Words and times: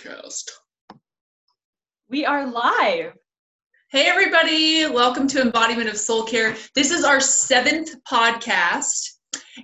podcast. 0.00 0.44
We 2.08 2.24
are 2.24 2.46
live. 2.46 3.12
Hey, 3.90 4.06
everybody. 4.06 4.86
Welcome 4.86 5.26
to 5.28 5.40
Embodiment 5.40 5.88
of 5.88 5.96
Soul 5.96 6.24
Care. 6.24 6.56
This 6.74 6.90
is 6.90 7.04
our 7.04 7.20
seventh 7.20 7.94
podcast. 8.10 9.10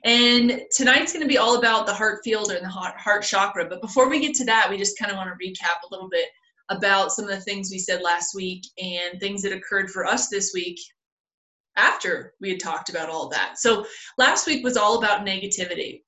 And 0.05 0.61
tonight's 0.75 1.13
going 1.13 1.23
to 1.23 1.29
be 1.29 1.39
all 1.39 1.59
about 1.59 1.87
the 1.87 1.95
heart 1.95 2.21
field 2.25 2.51
and 2.51 2.65
the 2.65 2.69
heart, 2.69 2.99
heart 2.99 3.23
chakra. 3.23 3.67
But 3.69 3.81
before 3.81 4.09
we 4.09 4.21
get 4.21 4.35
to 4.37 4.45
that, 4.47 4.69
we 4.69 4.77
just 4.77 4.99
kind 4.99 5.11
of 5.11 5.17
want 5.17 5.31
to 5.31 5.47
recap 5.47 5.79
a 5.85 5.93
little 5.93 6.09
bit 6.09 6.29
about 6.69 7.13
some 7.13 7.25
of 7.25 7.31
the 7.31 7.41
things 7.41 7.71
we 7.71 7.79
said 7.79 8.03
last 8.03 8.35
week 8.35 8.65
and 8.79 9.21
things 9.21 9.43
that 9.43 9.53
occurred 9.53 9.91
for 9.91 10.05
us 10.05 10.29
this 10.29 10.53
week 10.55 10.79
after 11.77 12.35
we 12.41 12.51
had 12.51 12.61
talked 12.61 12.91
about 12.91 13.09
all 13.09 13.29
that. 13.29 13.59
So 13.59 13.87
last 14.19 14.47
week 14.47 14.65
was 14.65 14.77
all 14.77 14.99
about 14.99 15.25
negativity 15.25 16.03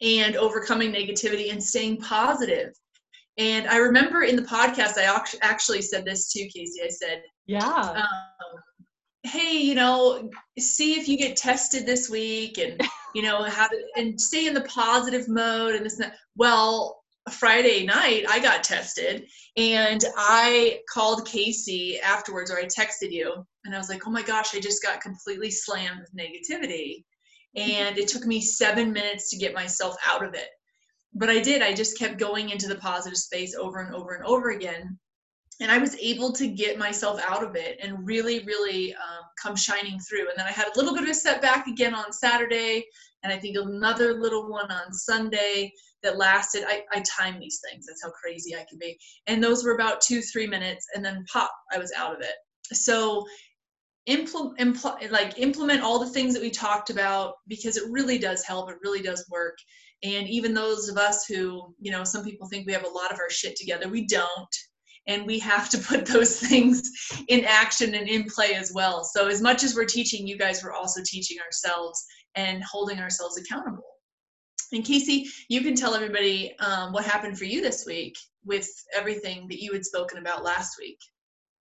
and 0.00 0.36
overcoming 0.36 0.92
negativity 0.92 1.50
and 1.50 1.62
staying 1.62 1.98
positive. 1.98 2.74
And 3.38 3.68
I 3.68 3.76
remember 3.76 4.22
in 4.22 4.36
the 4.36 4.42
podcast, 4.42 4.98
I 4.98 5.22
actually 5.42 5.82
said 5.82 6.04
this 6.04 6.32
too, 6.32 6.48
Casey. 6.52 6.82
I 6.82 6.88
said, 6.88 7.22
Yeah. 7.46 7.62
Um, 7.64 8.62
hey, 9.22 9.58
you 9.58 9.74
know, 9.74 10.28
see 10.58 10.98
if 10.98 11.08
you 11.08 11.16
get 11.16 11.36
tested 11.36 11.86
this 11.86 12.10
week 12.10 12.58
and, 12.58 12.80
you 13.14 13.22
know, 13.22 13.44
have 13.44 13.70
to, 13.70 13.80
and 13.96 14.20
stay 14.20 14.46
in 14.46 14.54
the 14.54 14.62
positive 14.62 15.28
mode 15.28 15.76
and 15.76 15.86
this 15.86 15.98
and 15.98 16.04
that. 16.04 16.16
Well, 16.36 17.02
Friday 17.30 17.84
night, 17.84 18.24
I 18.28 18.40
got 18.40 18.64
tested 18.64 19.26
and 19.56 20.02
I 20.16 20.80
called 20.92 21.26
Casey 21.26 22.00
afterwards, 22.00 22.50
or 22.50 22.58
I 22.58 22.64
texted 22.64 23.10
you, 23.10 23.44
and 23.64 23.74
I 23.74 23.78
was 23.78 23.88
like, 23.88 24.06
oh 24.06 24.10
my 24.10 24.22
gosh, 24.22 24.54
I 24.54 24.60
just 24.60 24.82
got 24.82 25.00
completely 25.00 25.50
slammed 25.50 26.00
with 26.00 26.14
negativity. 26.16 27.04
And 27.56 27.98
it 27.98 28.08
took 28.08 28.24
me 28.24 28.40
seven 28.40 28.92
minutes 28.92 29.30
to 29.30 29.36
get 29.36 29.54
myself 29.54 29.96
out 30.06 30.24
of 30.24 30.34
it. 30.34 30.48
But 31.14 31.30
I 31.30 31.40
did, 31.40 31.62
I 31.62 31.72
just 31.72 31.98
kept 31.98 32.18
going 32.18 32.50
into 32.50 32.68
the 32.68 32.76
positive 32.76 33.18
space 33.18 33.54
over 33.54 33.80
and 33.80 33.94
over 33.94 34.14
and 34.14 34.24
over 34.24 34.50
again. 34.50 34.98
And 35.60 35.72
I 35.72 35.78
was 35.78 35.96
able 35.96 36.32
to 36.32 36.46
get 36.46 36.78
myself 36.78 37.20
out 37.26 37.42
of 37.42 37.56
it 37.56 37.78
and 37.82 38.06
really, 38.06 38.44
really 38.44 38.94
um, 38.94 39.24
come 39.42 39.56
shining 39.56 39.98
through. 40.00 40.28
And 40.28 40.38
then 40.38 40.46
I 40.46 40.52
had 40.52 40.68
a 40.68 40.78
little 40.78 40.94
bit 40.94 41.02
of 41.02 41.08
a 41.08 41.14
setback 41.14 41.66
again 41.66 41.94
on 41.94 42.12
Saturday, 42.12 42.86
and 43.24 43.32
I 43.32 43.38
think 43.38 43.56
another 43.56 44.20
little 44.20 44.48
one 44.48 44.70
on 44.70 44.92
Sunday 44.92 45.72
that 46.04 46.16
lasted. 46.16 46.62
I, 46.68 46.82
I 46.92 47.00
time 47.00 47.40
these 47.40 47.60
things, 47.68 47.86
that's 47.86 48.04
how 48.04 48.10
crazy 48.10 48.54
I 48.54 48.64
can 48.68 48.78
be. 48.78 48.96
And 49.26 49.42
those 49.42 49.64
were 49.64 49.74
about 49.74 50.00
two, 50.00 50.22
three 50.22 50.46
minutes, 50.46 50.86
and 50.94 51.04
then 51.04 51.24
pop, 51.32 51.50
I 51.72 51.78
was 51.78 51.92
out 51.96 52.14
of 52.14 52.20
it. 52.20 52.34
So 52.72 53.26
implement 54.08 54.58
impl- 54.58 55.10
like 55.10 55.38
implement 55.38 55.82
all 55.82 55.98
the 55.98 56.10
things 56.10 56.32
that 56.32 56.42
we 56.42 56.50
talked 56.50 56.88
about 56.88 57.34
because 57.46 57.76
it 57.76 57.90
really 57.90 58.18
does 58.18 58.42
help 58.42 58.70
it 58.70 58.76
really 58.82 59.02
does 59.02 59.24
work 59.30 59.56
and 60.02 60.28
even 60.28 60.54
those 60.54 60.88
of 60.88 60.96
us 60.96 61.26
who 61.26 61.74
you 61.80 61.90
know 61.90 62.04
some 62.04 62.24
people 62.24 62.48
think 62.48 62.66
we 62.66 62.72
have 62.72 62.84
a 62.84 62.88
lot 62.88 63.12
of 63.12 63.18
our 63.18 63.30
shit 63.30 63.56
together 63.56 63.88
we 63.88 64.06
don't 64.06 64.56
and 65.06 65.26
we 65.26 65.38
have 65.38 65.68
to 65.70 65.78
put 65.78 66.06
those 66.06 66.38
things 66.48 66.82
in 67.28 67.44
action 67.44 67.94
and 67.94 68.08
in 68.08 68.24
play 68.24 68.54
as 68.54 68.72
well 68.74 69.04
so 69.04 69.26
as 69.28 69.40
much 69.40 69.64
as 69.64 69.74
we're 69.74 69.84
teaching 69.84 70.26
you 70.26 70.38
guys 70.38 70.62
we're 70.62 70.72
also 70.72 71.00
teaching 71.04 71.38
ourselves 71.44 72.04
and 72.34 72.62
holding 72.64 72.98
ourselves 72.98 73.38
accountable 73.38 73.84
and 74.72 74.84
casey 74.84 75.26
you 75.48 75.62
can 75.62 75.74
tell 75.74 75.94
everybody 75.94 76.54
um, 76.60 76.92
what 76.92 77.04
happened 77.04 77.36
for 77.36 77.44
you 77.44 77.60
this 77.60 77.84
week 77.86 78.14
with 78.44 78.68
everything 78.94 79.46
that 79.48 79.60
you 79.60 79.72
had 79.72 79.84
spoken 79.84 80.18
about 80.18 80.44
last 80.44 80.76
week 80.78 80.98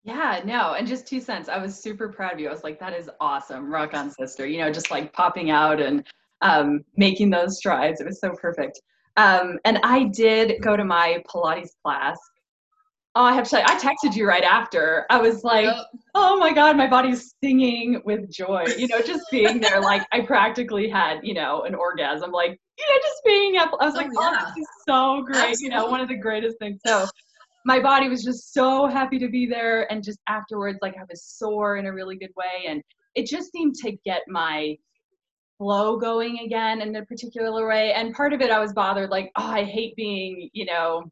yeah, 0.05 0.41
no, 0.43 0.73
and 0.73 0.85
just 0.85 1.07
two 1.07 1.21
cents. 1.21 1.47
I 1.47 1.57
was 1.59 1.81
super 1.81 2.09
proud 2.09 2.33
of 2.33 2.39
you. 2.41 2.49
I 2.49 2.51
was 2.51 2.65
like, 2.65 2.77
that 2.81 2.93
is 2.93 3.09
awesome. 3.21 3.71
Rock 3.71 3.93
on, 3.93 4.11
sister. 4.11 4.45
You 4.45 4.59
know, 4.59 4.69
just 4.69 4.91
like 4.91 5.13
popping 5.13 5.49
out 5.49 5.79
and 5.79 6.05
um, 6.43 6.83
making 6.95 7.31
those 7.31 7.57
strides. 7.57 7.99
It 7.99 8.05
was 8.05 8.19
so 8.19 8.31
perfect. 8.39 8.79
Um, 9.17 9.59
and 9.65 9.79
I 9.83 10.05
did 10.05 10.61
go 10.61 10.77
to 10.77 10.83
my 10.83 11.23
Pilates 11.27 11.71
class. 11.83 12.17
Oh, 13.15 13.23
I 13.23 13.33
have 13.33 13.43
to 13.43 13.49
say, 13.49 13.63
I 13.63 13.77
texted 13.77 14.15
you 14.15 14.27
right 14.27 14.43
after. 14.43 15.05
I 15.11 15.19
was 15.19 15.43
like, 15.43 15.65
yep. 15.65 15.85
oh 16.15 16.37
my 16.37 16.51
God, 16.51 16.75
my 16.75 16.87
body's 16.87 17.35
singing 17.43 18.01
with 18.05 18.31
joy. 18.31 18.65
You 18.75 18.87
know, 18.87 19.01
just 19.01 19.23
being 19.31 19.59
there, 19.61 19.79
like 19.81 20.03
I 20.11 20.21
practically 20.21 20.89
had, 20.89 21.19
you 21.21 21.35
know, 21.35 21.63
an 21.63 21.75
orgasm. 21.75 22.31
Like, 22.31 22.59
you 22.79 22.85
know, 22.89 23.01
just 23.01 23.21
being 23.23 23.57
up. 23.57 23.71
I 23.79 23.85
was 23.85 23.93
oh, 23.93 23.97
like, 23.97 24.07
yeah. 24.07 24.37
oh, 24.41 24.51
this 24.55 24.63
is 24.63 24.67
so 24.87 25.21
great. 25.21 25.37
Absolutely. 25.37 25.63
You 25.63 25.69
know, 25.69 25.91
one 25.91 26.01
of 26.01 26.07
the 26.07 26.17
greatest 26.17 26.57
things. 26.57 26.79
So 26.83 27.05
my 27.65 27.79
body 27.79 28.09
was 28.09 28.23
just 28.23 28.53
so 28.53 28.87
happy 28.87 29.19
to 29.19 29.29
be 29.29 29.45
there 29.45 29.91
and 29.91 30.03
just 30.03 30.19
afterwards 30.27 30.79
like 30.81 30.95
i 30.97 31.03
was 31.09 31.23
sore 31.23 31.77
in 31.77 31.85
a 31.85 31.93
really 31.93 32.17
good 32.17 32.31
way 32.35 32.65
and 32.67 32.81
it 33.15 33.25
just 33.25 33.51
seemed 33.51 33.75
to 33.75 33.95
get 34.05 34.21
my 34.27 34.75
flow 35.63 35.97
going 35.97 36.39
again 36.39 36.81
in 36.81 36.93
a 36.97 37.05
particular 37.05 37.65
way. 37.67 37.93
And 37.93 38.13
part 38.13 38.33
of 38.33 38.41
it 38.41 38.51
i 38.51 38.59
was 38.59 38.73
bothered 38.73 39.09
like 39.09 39.31
oh 39.37 39.47
i 39.47 39.63
hate 39.63 39.95
being 39.95 40.49
you 40.51 40.65
know 40.65 41.05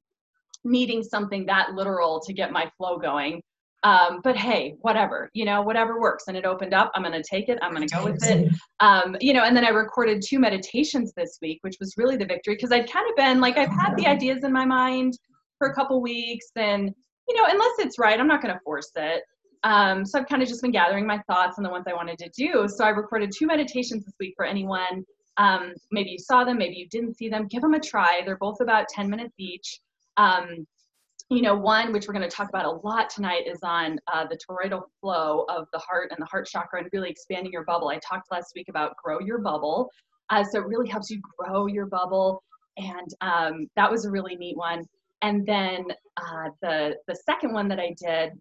needing 0.65 1.01
something 1.01 1.45
that 1.45 1.73
literal 1.73 2.19
to 2.19 2.33
get 2.33 2.51
my 2.51 2.69
flow 2.77 2.97
going. 2.97 3.41
Um, 3.83 4.19
but 4.23 4.35
hey 4.35 4.75
whatever 4.81 5.29
you 5.33 5.45
know 5.45 5.61
whatever 5.61 5.99
works. 5.99 6.25
And 6.27 6.35
it 6.35 6.45
opened 6.45 6.73
up. 6.73 6.91
I'm 6.93 7.03
going 7.03 7.19
to 7.19 7.23
take 7.27 7.47
it. 7.49 7.57
I'm 7.61 7.73
going 7.73 7.87
to 7.87 7.95
go 7.95 8.03
with 8.03 8.23
it. 8.23 8.51
Um, 8.79 9.15
you 9.21 9.33
know 9.33 9.43
and 9.43 9.55
then 9.55 9.63
i 9.63 9.69
recorded 9.69 10.21
two 10.21 10.39
meditations 10.39 11.13
this 11.15 11.37
week 11.41 11.59
which 11.61 11.77
was 11.79 11.93
really 11.97 12.17
the 12.17 12.25
victory 12.25 12.55
because 12.55 12.71
i'd 12.71 12.91
kind 12.91 13.07
of 13.09 13.15
been 13.15 13.39
like 13.39 13.57
i've 13.57 13.69
had 13.69 13.95
the 13.95 14.07
ideas 14.07 14.43
in 14.43 14.51
my 14.51 14.65
mind 14.65 15.13
for 15.57 15.67
a 15.69 15.73
couple 15.75 16.01
weeks. 16.01 16.47
And 16.55 16.91
you 17.29 17.35
know 17.37 17.45
unless 17.47 17.79
it's 17.79 17.97
right 17.97 18.19
i'm 18.19 18.27
not 18.27 18.41
going 18.41 18.53
to 18.53 18.59
force 18.65 18.91
it 18.95 19.23
um, 19.63 20.05
so 20.05 20.19
i've 20.19 20.27
kind 20.27 20.41
of 20.41 20.47
just 20.47 20.61
been 20.61 20.71
gathering 20.71 21.05
my 21.05 21.19
thoughts 21.27 21.57
on 21.57 21.63
the 21.63 21.69
ones 21.69 21.85
i 21.87 21.93
wanted 21.93 22.17
to 22.17 22.29
do. 22.29 22.67
So 22.67 22.83
i 22.83 22.89
recorded 22.89 23.31
two 23.37 23.47
meditations 23.47 24.05
this 24.05 24.13
week 24.19 24.33
for 24.35 24.45
anyone 24.45 25.05
um, 25.37 25.73
maybe 25.91 26.11
you 26.11 26.19
saw 26.19 26.43
them 26.43 26.57
maybe 26.57 26.75
you 26.75 26.87
didn't 26.89 27.17
see 27.17 27.29
them. 27.29 27.47
Give 27.47 27.61
them 27.61 27.73
a 27.73 27.79
try. 27.79 28.21
They're 28.25 28.37
both 28.37 28.59
about 28.61 28.87
10 28.89 29.09
minutes 29.09 29.33
each. 29.37 29.79
Um, 30.17 30.67
you 31.29 31.41
know 31.41 31.55
one 31.55 31.93
which 31.93 32.07
we're 32.07 32.13
going 32.13 32.29
to 32.29 32.35
talk 32.35 32.49
about 32.49 32.65
a 32.65 32.85
lot 32.85 33.09
tonight 33.09 33.43
is 33.47 33.59
on 33.63 33.97
uh, 34.13 34.25
the 34.27 34.37
toroidal 34.37 34.81
flow 34.99 35.45
of 35.47 35.65
the 35.71 35.79
heart 35.79 36.11
and 36.11 36.21
the 36.21 36.25
heart 36.25 36.45
chakra 36.45 36.81
and 36.81 36.89
really 36.91 37.09
expanding 37.09 37.53
your 37.53 37.63
bubble. 37.63 37.87
I 37.87 37.99
talked 37.99 38.29
last 38.31 38.51
week 38.53 38.67
about 38.67 38.97
grow 38.97 39.19
your 39.19 39.39
bubble. 39.39 39.89
Uh, 40.29 40.43
so 40.43 40.59
it 40.59 40.67
really 40.67 40.89
helps 40.89 41.09
you 41.09 41.21
grow 41.37 41.67
your 41.67 41.85
bubble. 41.85 42.43
And 42.77 43.07
um, 43.21 43.67
that 43.77 43.89
was 43.89 44.05
a 44.05 44.11
really 44.11 44.35
neat 44.35 44.57
one. 44.57 44.83
And 45.21 45.45
then 45.45 45.85
uh, 46.17 46.49
the 46.61 46.97
the 47.07 47.15
second 47.15 47.53
one 47.53 47.69
that 47.69 47.79
I 47.79 47.95
did, 47.97 48.33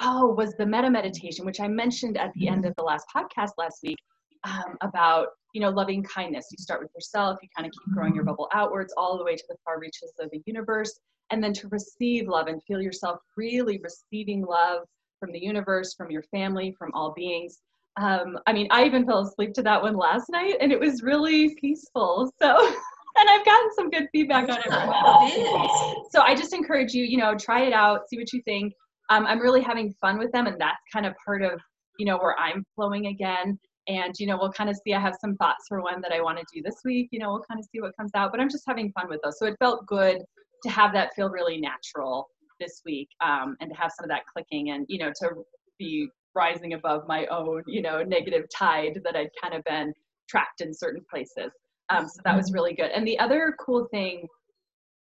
oh, 0.00 0.34
was 0.34 0.54
the 0.54 0.66
metta 0.66 0.90
meditation, 0.90 1.46
which 1.46 1.60
I 1.60 1.68
mentioned 1.68 2.16
at 2.18 2.32
the 2.34 2.48
end 2.48 2.66
of 2.66 2.74
the 2.76 2.82
last 2.82 3.06
podcast 3.14 3.52
last 3.58 3.80
week 3.82 3.98
um, 4.44 4.76
about 4.82 5.28
you 5.54 5.60
know 5.60 5.70
loving 5.70 6.02
kindness. 6.02 6.46
You 6.50 6.58
start 6.58 6.80
with 6.80 6.90
yourself, 6.94 7.38
you 7.42 7.48
kind 7.56 7.66
of 7.66 7.72
keep 7.72 7.94
growing 7.94 8.14
your 8.14 8.24
bubble 8.24 8.48
outwards 8.52 8.92
all 8.96 9.18
the 9.18 9.24
way 9.24 9.36
to 9.36 9.44
the 9.48 9.56
far 9.64 9.78
reaches 9.78 10.12
of 10.20 10.30
the 10.30 10.42
universe, 10.46 10.98
and 11.30 11.42
then 11.42 11.52
to 11.54 11.68
receive 11.68 12.28
love 12.28 12.46
and 12.46 12.62
feel 12.64 12.80
yourself 12.80 13.18
really 13.36 13.80
receiving 13.82 14.44
love 14.44 14.82
from 15.20 15.32
the 15.32 15.40
universe, 15.40 15.94
from 15.94 16.10
your 16.10 16.22
family, 16.24 16.74
from 16.78 16.90
all 16.94 17.12
beings. 17.14 17.58
Um, 17.98 18.38
I 18.46 18.52
mean, 18.52 18.68
I 18.70 18.84
even 18.84 19.06
fell 19.06 19.20
asleep 19.20 19.54
to 19.54 19.62
that 19.62 19.80
one 19.80 19.96
last 19.96 20.28
night, 20.28 20.56
and 20.60 20.70
it 20.70 20.78
was 20.78 21.02
really 21.02 21.54
peaceful. 21.60 22.30
So. 22.40 22.74
and 23.18 23.30
I've 23.30 23.44
gotten 23.46 23.72
some 23.74 23.88
good 23.88 24.08
feedback 24.12 24.48
on 24.50 24.58
it. 24.58 26.06
So 26.10 26.20
I 26.20 26.34
just 26.34 26.52
encourage 26.52 26.92
you, 26.92 27.02
you 27.04 27.16
know, 27.16 27.34
try 27.34 27.62
it 27.62 27.72
out, 27.72 28.08
see 28.10 28.18
what 28.18 28.30
you 28.32 28.42
think. 28.42 28.74
Um, 29.08 29.26
I'm 29.26 29.40
really 29.40 29.62
having 29.62 29.94
fun 30.00 30.18
with 30.18 30.32
them, 30.32 30.46
and 30.46 30.60
that's 30.60 30.78
kind 30.92 31.06
of 31.06 31.14
part 31.24 31.42
of, 31.42 31.60
you 31.98 32.06
know, 32.06 32.18
where 32.18 32.38
I'm 32.38 32.64
flowing 32.74 33.06
again. 33.06 33.58
And 33.88 34.12
you 34.18 34.26
know, 34.26 34.36
we'll 34.36 34.52
kind 34.52 34.68
of 34.68 34.76
see. 34.84 34.94
I 34.94 35.00
have 35.00 35.14
some 35.20 35.36
thoughts 35.36 35.64
for 35.68 35.80
one 35.80 36.00
that 36.00 36.12
I 36.12 36.20
want 36.20 36.38
to 36.38 36.44
do 36.52 36.60
this 36.62 36.80
week. 36.84 37.08
You 37.12 37.20
know, 37.20 37.30
we'll 37.30 37.44
kind 37.48 37.60
of 37.60 37.66
see 37.72 37.80
what 37.80 37.96
comes 37.96 38.10
out. 38.14 38.32
But 38.32 38.40
I'm 38.40 38.50
just 38.50 38.64
having 38.66 38.90
fun 38.92 39.08
with 39.08 39.20
those. 39.22 39.38
So 39.38 39.46
it 39.46 39.56
felt 39.60 39.86
good 39.86 40.18
to 40.64 40.70
have 40.70 40.92
that 40.94 41.14
feel 41.14 41.30
really 41.30 41.60
natural 41.60 42.28
this 42.58 42.82
week, 42.84 43.08
um, 43.20 43.56
and 43.60 43.70
to 43.70 43.76
have 43.76 43.92
some 43.96 44.04
of 44.04 44.08
that 44.10 44.22
clicking, 44.32 44.70
and 44.70 44.86
you 44.88 44.98
know, 44.98 45.12
to 45.20 45.30
be 45.78 46.08
rising 46.34 46.74
above 46.74 47.02
my 47.08 47.26
own, 47.26 47.62
you 47.66 47.82
know, 47.82 48.02
negative 48.02 48.44
tide 48.54 49.00
that 49.04 49.16
I'd 49.16 49.30
kind 49.40 49.54
of 49.54 49.64
been 49.64 49.92
trapped 50.28 50.60
in 50.60 50.74
certain 50.74 51.02
places. 51.10 51.50
Um, 51.88 52.08
so 52.08 52.20
that 52.24 52.36
was 52.36 52.52
really 52.52 52.74
good. 52.74 52.90
And 52.90 53.06
the 53.06 53.18
other 53.18 53.54
cool 53.64 53.86
thing 53.90 54.26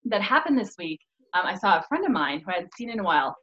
that 0.05 0.21
happened 0.21 0.57
this 0.57 0.75
week, 0.77 0.99
um, 1.33 1.45
I 1.45 1.55
saw 1.55 1.79
a 1.79 1.83
friend 1.89 2.05
of 2.05 2.11
mine 2.11 2.41
who 2.45 2.51
I 2.51 2.55
hadn't 2.55 2.75
seen 2.75 2.89
in 2.89 2.99
a 2.99 3.03
while, 3.03 3.35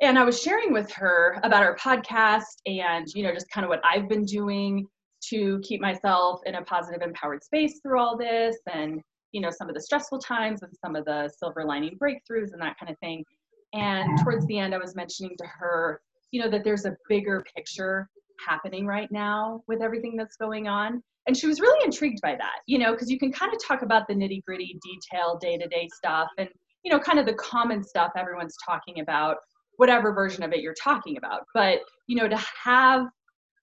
and 0.00 0.18
I 0.18 0.24
was 0.24 0.40
sharing 0.40 0.72
with 0.72 0.90
her 0.92 1.38
about 1.42 1.62
our 1.62 1.76
podcast 1.76 2.60
and 2.66 3.06
you 3.14 3.22
know 3.22 3.32
just 3.32 3.50
kind 3.50 3.64
of 3.64 3.68
what 3.68 3.80
I've 3.84 4.08
been 4.08 4.24
doing 4.24 4.86
to 5.28 5.60
keep 5.62 5.82
myself 5.82 6.40
in 6.46 6.54
a 6.54 6.62
positive, 6.62 7.02
empowered 7.02 7.44
space 7.44 7.80
through 7.82 8.00
all 8.00 8.16
this, 8.16 8.56
and 8.72 9.00
you 9.32 9.40
know 9.40 9.50
some 9.50 9.68
of 9.68 9.74
the 9.74 9.82
stressful 9.82 10.18
times 10.18 10.62
and 10.62 10.72
some 10.84 10.96
of 10.96 11.04
the 11.04 11.30
silver 11.38 11.64
lining 11.64 11.98
breakthroughs 11.98 12.52
and 12.52 12.60
that 12.60 12.78
kind 12.78 12.90
of 12.90 12.98
thing. 12.98 13.24
And 13.72 14.18
towards 14.22 14.46
the 14.46 14.58
end, 14.58 14.74
I 14.74 14.78
was 14.78 14.96
mentioning 14.96 15.36
to 15.38 15.46
her, 15.46 16.00
you 16.32 16.42
know, 16.42 16.50
that 16.50 16.64
there's 16.64 16.86
a 16.86 16.96
bigger 17.08 17.44
picture 17.54 18.08
happening 18.44 18.86
right 18.86 19.10
now 19.12 19.62
with 19.68 19.82
everything 19.82 20.16
that's 20.16 20.36
going 20.36 20.66
on 20.66 21.02
and 21.26 21.36
she 21.36 21.46
was 21.46 21.60
really 21.60 21.84
intrigued 21.84 22.20
by 22.22 22.34
that 22.34 22.60
you 22.66 22.78
know 22.78 22.92
because 22.92 23.10
you 23.10 23.18
can 23.18 23.30
kind 23.30 23.52
of 23.52 23.60
talk 23.62 23.82
about 23.82 24.08
the 24.08 24.14
nitty 24.14 24.42
gritty 24.44 24.78
detail 24.82 25.38
day 25.40 25.58
to 25.58 25.68
day 25.68 25.88
stuff 25.94 26.28
and 26.38 26.48
you 26.82 26.90
know 26.90 26.98
kind 26.98 27.18
of 27.18 27.26
the 27.26 27.34
common 27.34 27.82
stuff 27.82 28.10
everyone's 28.16 28.56
talking 28.64 29.00
about 29.00 29.36
whatever 29.80 30.12
version 30.12 30.42
of 30.42 30.52
it 30.52 30.60
you're 30.60 30.74
talking 30.74 31.16
about 31.16 31.40
but 31.54 31.78
you 32.06 32.16
know 32.16 32.28
to 32.28 32.38
have 32.62 33.06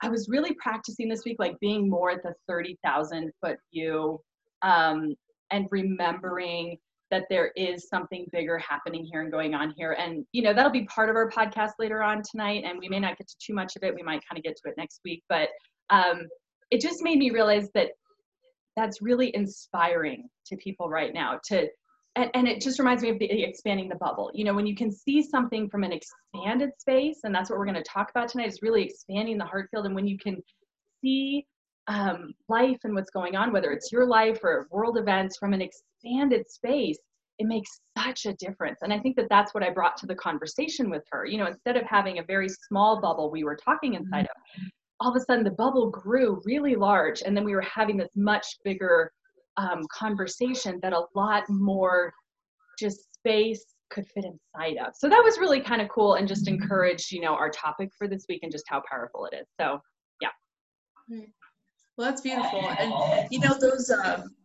i 0.01 0.09
was 0.09 0.27
really 0.29 0.55
practicing 0.61 1.07
this 1.07 1.21
week 1.25 1.37
like 1.37 1.57
being 1.59 1.87
more 1.89 2.09
at 2.09 2.23
the 2.23 2.33
30000 2.49 3.31
foot 3.41 3.57
view 3.71 4.19
um, 4.63 5.15
and 5.51 5.67
remembering 5.71 6.77
that 7.09 7.23
there 7.29 7.51
is 7.55 7.87
something 7.87 8.25
bigger 8.31 8.57
happening 8.57 9.05
here 9.09 9.21
and 9.21 9.31
going 9.31 9.53
on 9.53 9.73
here. 9.77 9.93
And, 9.93 10.25
you 10.33 10.41
know, 10.41 10.53
that'll 10.53 10.71
be 10.71 10.85
part 10.85 11.09
of 11.09 11.15
our 11.15 11.29
podcast 11.29 11.71
later 11.79 12.03
on 12.03 12.21
tonight. 12.29 12.63
And 12.65 12.79
we 12.79 12.89
may 12.89 12.99
not 12.99 13.17
get 13.17 13.27
to 13.27 13.35
too 13.41 13.53
much 13.53 13.75
of 13.75 13.83
it. 13.83 13.95
We 13.95 14.03
might 14.03 14.21
kind 14.27 14.37
of 14.37 14.43
get 14.43 14.57
to 14.57 14.69
it 14.69 14.75
next 14.77 14.99
week. 15.05 15.23
But 15.29 15.49
um, 15.89 16.27
it 16.69 16.81
just 16.81 17.01
made 17.01 17.17
me 17.17 17.29
realize 17.29 17.69
that 17.75 17.91
that's 18.75 19.01
really 19.01 19.33
inspiring 19.35 20.27
to 20.47 20.57
people 20.57 20.89
right 20.89 21.13
now 21.13 21.39
to 21.45 21.67
and, 22.17 22.31
and 22.33 22.47
it 22.47 22.61
just 22.61 22.79
reminds 22.79 23.03
me 23.03 23.09
of 23.09 23.19
the 23.19 23.43
expanding 23.43 23.87
the 23.87 23.95
bubble. 23.95 24.31
You 24.33 24.43
know 24.43 24.53
when 24.53 24.65
you 24.65 24.75
can 24.75 24.91
see 24.91 25.21
something 25.21 25.69
from 25.69 25.83
an 25.83 25.91
expanded 25.91 26.71
space 26.79 27.19
and 27.23 27.33
that's 27.33 27.49
what 27.49 27.59
we're 27.59 27.65
going 27.65 27.75
to 27.75 27.83
talk 27.83 28.09
about 28.09 28.29
tonight 28.29 28.47
is 28.47 28.61
really 28.61 28.83
expanding 28.83 29.37
the 29.37 29.45
heart 29.45 29.69
field. 29.71 29.85
And 29.85 29.95
when 29.95 30.07
you 30.07 30.17
can 30.17 30.41
see 31.01 31.45
um, 31.87 32.33
life 32.49 32.79
and 32.83 32.93
what's 32.93 33.11
going 33.11 33.35
on 33.35 33.53
whether 33.53 33.71
it's 33.71 33.91
your 33.91 34.05
life 34.05 34.39
or 34.43 34.67
world 34.71 34.97
events 34.97 35.37
from 35.37 35.53
an 35.53 35.61
expanded 35.61 36.49
space 36.49 36.97
it 37.39 37.45
makes 37.45 37.69
such 37.95 38.25
a 38.25 38.33
difference. 38.33 38.79
And 38.81 38.91
i 38.91 38.99
think 38.99 39.15
that 39.17 39.29
that's 39.29 39.53
what 39.53 39.63
i 39.63 39.69
brought 39.69 39.95
to 39.97 40.07
the 40.07 40.15
conversation 40.15 40.89
with 40.89 41.03
her. 41.11 41.25
You 41.25 41.37
know 41.37 41.47
instead 41.47 41.77
of 41.77 41.83
having 41.83 42.17
a 42.19 42.23
very 42.23 42.49
small 42.49 42.99
bubble 42.99 43.31
we 43.31 43.43
were 43.43 43.57
talking 43.63 43.93
inside 43.93 44.25
mm-hmm. 44.25 44.65
of 44.65 44.71
all 44.99 45.11
of 45.11 45.15
a 45.15 45.19
sudden 45.19 45.43
the 45.43 45.51
bubble 45.51 45.91
grew 45.91 46.41
really 46.45 46.75
large 46.75 47.21
and 47.21 47.37
then 47.37 47.45
we 47.45 47.53
were 47.53 47.61
having 47.61 47.97
this 47.97 48.09
much 48.15 48.47
bigger 48.63 49.11
um, 49.57 49.85
conversation 49.91 50.79
that 50.81 50.93
a 50.93 51.03
lot 51.15 51.43
more 51.49 52.13
just 52.79 53.13
space 53.13 53.65
could 53.89 54.05
fit 54.07 54.25
inside 54.25 54.77
of. 54.77 54.93
So 54.95 55.09
that 55.09 55.21
was 55.23 55.37
really 55.37 55.61
kind 55.61 55.81
of 55.81 55.89
cool 55.89 56.15
and 56.15 56.27
just 56.27 56.47
encouraged, 56.47 57.11
you 57.11 57.21
know, 57.21 57.33
our 57.33 57.49
topic 57.49 57.89
for 57.97 58.07
this 58.07 58.25
week 58.29 58.41
and 58.43 58.51
just 58.51 58.65
how 58.67 58.81
powerful 58.89 59.25
it 59.25 59.35
is. 59.35 59.47
So 59.59 59.79
yeah. 60.21 60.29
Well, 61.97 62.09
that's 62.09 62.21
beautiful. 62.21 62.59
And 62.79 63.27
you 63.31 63.39
know, 63.39 63.57
those 63.59 63.89
um, 63.89 64.35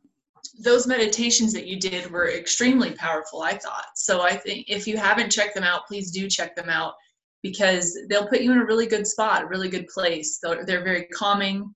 those 0.61 0.87
meditations 0.87 1.53
that 1.53 1.67
you 1.67 1.79
did 1.79 2.11
were 2.11 2.31
extremely 2.31 2.93
powerful, 2.93 3.43
I 3.43 3.57
thought. 3.57 3.87
So 3.97 4.23
I 4.23 4.37
think 4.37 4.67
if 4.69 4.87
you 4.87 4.97
haven't 4.97 5.31
checked 5.31 5.55
them 5.55 5.65
out, 5.65 5.87
please 5.87 6.11
do 6.11 6.29
check 6.29 6.57
them 6.57 6.69
out 6.69 6.95
because 7.43 7.99
they'll 8.09 8.29
put 8.29 8.41
you 8.41 8.53
in 8.53 8.59
a 8.59 8.65
really 8.65 8.87
good 8.87 9.07
spot, 9.07 9.43
a 9.43 9.47
really 9.47 9.69
good 9.69 9.87
place. 9.89 10.39
They're, 10.43 10.65
they're 10.65 10.85
very 10.85 11.07
calming 11.07 11.75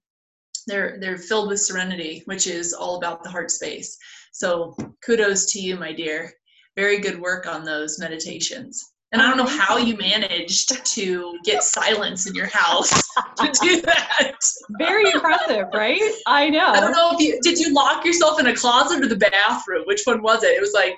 they're 0.66 0.98
they're 1.00 1.18
filled 1.18 1.48
with 1.48 1.60
serenity 1.60 2.22
which 2.26 2.46
is 2.46 2.72
all 2.72 2.96
about 2.96 3.22
the 3.22 3.30
heart 3.30 3.50
space. 3.50 3.96
So 4.32 4.76
kudos 5.04 5.52
to 5.52 5.60
you 5.60 5.76
my 5.76 5.92
dear. 5.92 6.32
Very 6.76 6.98
good 6.98 7.18
work 7.20 7.46
on 7.46 7.64
those 7.64 7.98
meditations. 7.98 8.92
And 9.12 9.22
i 9.22 9.28
don't 9.28 9.36
know 9.36 9.46
how 9.46 9.76
you 9.76 9.96
managed 9.96 10.84
to 10.84 11.38
get 11.44 11.62
silence 11.62 12.26
in 12.26 12.34
your 12.34 12.48
house 12.48 12.90
to 13.38 13.52
do 13.62 13.80
that. 13.82 14.32
Very 14.78 15.10
impressive 15.10 15.66
right? 15.72 16.00
I 16.26 16.50
know. 16.50 16.66
I 16.66 16.80
don't 16.80 16.92
know 16.92 17.12
if 17.14 17.20
you 17.20 17.38
did 17.42 17.58
you 17.58 17.72
lock 17.72 18.04
yourself 18.04 18.40
in 18.40 18.48
a 18.48 18.54
closet 18.54 19.02
or 19.02 19.08
the 19.08 19.16
bathroom? 19.16 19.84
Which 19.86 20.02
one 20.04 20.22
was 20.22 20.42
it? 20.42 20.48
It 20.48 20.60
was 20.60 20.72
like 20.74 20.96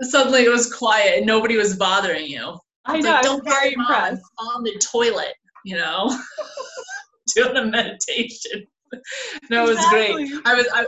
suddenly 0.00 0.44
it 0.44 0.50
was 0.50 0.72
quiet 0.72 1.18
and 1.18 1.26
nobody 1.26 1.56
was 1.56 1.76
bothering 1.76 2.26
you. 2.26 2.58
I 2.84 2.98
know 2.98 3.10
like, 3.10 3.22
don't 3.22 3.44
very 3.44 3.74
impressed. 3.74 4.22
On 4.38 4.64
the 4.64 4.76
toilet 4.80 5.34
you 5.64 5.76
know 5.76 6.16
doing 7.36 7.56
a 7.56 7.64
meditation. 7.64 8.66
no, 9.50 9.66
it 9.66 9.76
was 9.76 9.86
great. 9.88 10.32
I 10.44 10.54
was 10.54 10.66
I, 10.72 10.86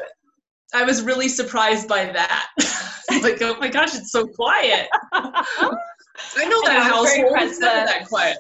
I 0.74 0.84
was 0.84 1.02
really 1.02 1.28
surprised 1.28 1.88
by 1.88 2.06
that. 2.06 2.50
like, 3.22 3.40
oh 3.42 3.56
my 3.60 3.68
gosh, 3.68 3.94
it's 3.94 4.10
so 4.10 4.26
quiet. 4.26 4.88
I 5.12 6.44
know 6.44 6.62
that 6.64 6.82
household 6.90 7.40
is 7.40 7.58
never 7.60 7.86
that 7.86 8.06
quiet. 8.08 8.38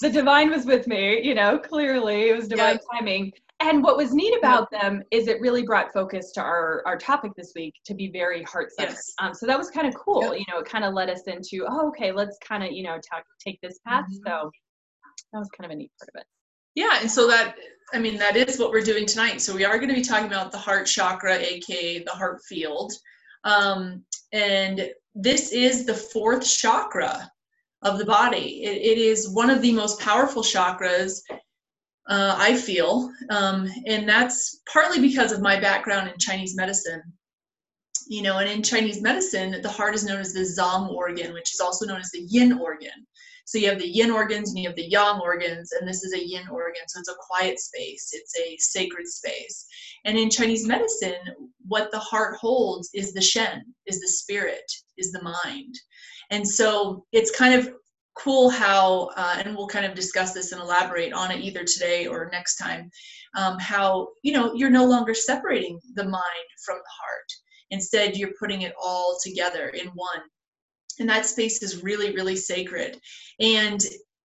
The 0.00 0.10
divine 0.10 0.50
was 0.50 0.66
with 0.66 0.86
me, 0.86 1.22
you 1.22 1.34
know, 1.34 1.58
clearly 1.58 2.28
it 2.28 2.36
was 2.36 2.48
divine 2.48 2.78
yeah. 2.92 2.98
timing. 2.98 3.32
And 3.60 3.82
what 3.82 3.96
was 3.96 4.12
neat 4.12 4.36
about 4.36 4.68
yeah. 4.70 4.82
them 4.82 5.02
is 5.10 5.28
it 5.28 5.40
really 5.40 5.62
brought 5.62 5.92
focus 5.92 6.32
to 6.32 6.42
our, 6.42 6.82
our 6.84 6.98
topic 6.98 7.32
this 7.36 7.52
week 7.56 7.74
to 7.86 7.94
be 7.94 8.10
very 8.10 8.42
heart 8.42 8.70
centered. 8.72 8.92
Yes. 8.92 9.14
Um, 9.18 9.32
so 9.32 9.46
that 9.46 9.56
was 9.56 9.70
kind 9.70 9.86
of 9.86 9.94
cool. 9.94 10.22
Yep. 10.22 10.40
You 10.40 10.44
know, 10.50 10.58
it 10.58 10.66
kind 10.66 10.84
of 10.84 10.92
led 10.92 11.08
us 11.08 11.22
into, 11.22 11.64
oh, 11.66 11.88
okay, 11.88 12.12
let's 12.12 12.36
kind 12.46 12.62
of, 12.62 12.72
you 12.72 12.82
know, 12.82 12.98
talk, 13.10 13.24
take 13.40 13.58
this 13.62 13.78
path. 13.86 14.04
Mm-hmm. 14.04 14.26
So 14.26 14.50
that 15.32 15.38
was 15.38 15.48
kind 15.56 15.70
of 15.70 15.74
a 15.74 15.76
neat 15.76 15.90
part 15.98 16.10
of 16.14 16.20
it. 16.20 16.26
Yeah, 16.76 16.98
and 17.00 17.10
so 17.10 17.26
that 17.26 17.56
I 17.92 17.98
mean 17.98 18.18
that 18.18 18.36
is 18.36 18.58
what 18.58 18.70
we're 18.70 18.82
doing 18.82 19.06
tonight. 19.06 19.40
So 19.40 19.54
we 19.54 19.64
are 19.64 19.78
going 19.78 19.88
to 19.88 19.94
be 19.94 20.02
talking 20.02 20.26
about 20.26 20.52
the 20.52 20.58
heart 20.58 20.86
chakra, 20.86 21.36
aka 21.36 22.04
the 22.04 22.12
heart 22.12 22.40
field, 22.48 22.92
um, 23.44 24.04
and 24.32 24.90
this 25.14 25.52
is 25.52 25.86
the 25.86 25.94
fourth 25.94 26.46
chakra 26.46 27.30
of 27.82 27.98
the 27.98 28.04
body. 28.04 28.62
It, 28.64 28.76
it 28.76 28.98
is 28.98 29.30
one 29.30 29.48
of 29.48 29.62
the 29.62 29.72
most 29.72 29.98
powerful 30.00 30.42
chakras. 30.42 31.20
Uh, 32.08 32.36
I 32.38 32.54
feel, 32.54 33.10
um, 33.30 33.68
and 33.86 34.08
that's 34.08 34.60
partly 34.72 35.00
because 35.00 35.32
of 35.32 35.40
my 35.40 35.58
background 35.58 36.08
in 36.08 36.14
Chinese 36.18 36.54
medicine. 36.54 37.02
You 38.08 38.22
know, 38.22 38.38
and 38.38 38.48
in 38.48 38.62
Chinese 38.62 39.00
medicine, 39.00 39.60
the 39.62 39.68
heart 39.68 39.94
is 39.94 40.04
known 40.04 40.20
as 40.20 40.32
the 40.32 40.40
Zang 40.40 40.90
organ, 40.90 41.32
which 41.32 41.52
is 41.52 41.58
also 41.58 41.86
known 41.86 42.00
as 42.00 42.10
the 42.10 42.24
Yin 42.28 42.60
organ. 42.60 43.06
So 43.46 43.58
you 43.58 43.68
have 43.68 43.78
the 43.78 43.88
yin 43.88 44.10
organs 44.10 44.50
and 44.50 44.58
you 44.58 44.68
have 44.68 44.76
the 44.76 44.90
yang 44.90 45.20
organs, 45.20 45.70
and 45.72 45.88
this 45.88 46.02
is 46.02 46.12
a 46.12 46.28
yin 46.28 46.48
organ. 46.48 46.82
So 46.88 46.98
it's 46.98 47.08
a 47.08 47.14
quiet 47.20 47.60
space, 47.60 48.10
it's 48.12 48.36
a 48.38 48.56
sacred 48.58 49.06
space. 49.06 49.66
And 50.04 50.18
in 50.18 50.30
Chinese 50.30 50.66
medicine, 50.66 51.14
what 51.66 51.92
the 51.92 51.98
heart 52.00 52.36
holds 52.36 52.90
is 52.92 53.12
the 53.12 53.20
shen, 53.20 53.62
is 53.86 54.00
the 54.00 54.08
spirit, 54.08 54.64
is 54.98 55.12
the 55.12 55.22
mind. 55.22 55.74
And 56.30 56.46
so 56.46 57.06
it's 57.12 57.30
kind 57.30 57.54
of 57.54 57.72
cool 58.16 58.50
how, 58.50 59.10
uh, 59.16 59.36
and 59.38 59.54
we'll 59.56 59.68
kind 59.68 59.86
of 59.86 59.94
discuss 59.94 60.32
this 60.32 60.50
and 60.50 60.60
elaborate 60.60 61.12
on 61.12 61.30
it 61.30 61.40
either 61.40 61.62
today 61.62 62.08
or 62.08 62.28
next 62.32 62.56
time, 62.56 62.90
um, 63.36 63.60
how, 63.60 64.08
you 64.24 64.32
know, 64.32 64.54
you're 64.54 64.70
no 64.70 64.86
longer 64.86 65.14
separating 65.14 65.78
the 65.94 66.04
mind 66.04 66.48
from 66.64 66.78
the 66.78 66.90
heart. 67.00 67.30
Instead, 67.70 68.16
you're 68.16 68.34
putting 68.40 68.62
it 68.62 68.74
all 68.82 69.16
together 69.22 69.68
in 69.68 69.86
one 69.88 70.20
and 71.00 71.08
that 71.08 71.26
space 71.26 71.62
is 71.62 71.82
really 71.82 72.14
really 72.14 72.36
sacred. 72.36 73.00
And 73.40 73.80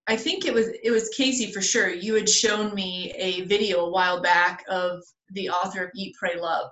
i 0.08 0.16
think 0.16 0.46
it 0.46 0.54
was 0.54 0.68
it 0.84 0.92
was 0.92 1.10
casey 1.10 1.52
for 1.52 1.62
sure. 1.62 1.90
You 1.90 2.16
had 2.16 2.30
shown 2.30 2.74
me 2.74 3.14
a 3.18 3.42
video 3.42 3.86
a 3.86 3.90
while 3.90 4.22
back 4.22 4.64
of 4.70 5.04
the 5.32 5.50
author 5.50 5.86
of 5.86 5.92
eat 5.96 6.16
pray 6.20 6.40
love. 6.40 6.72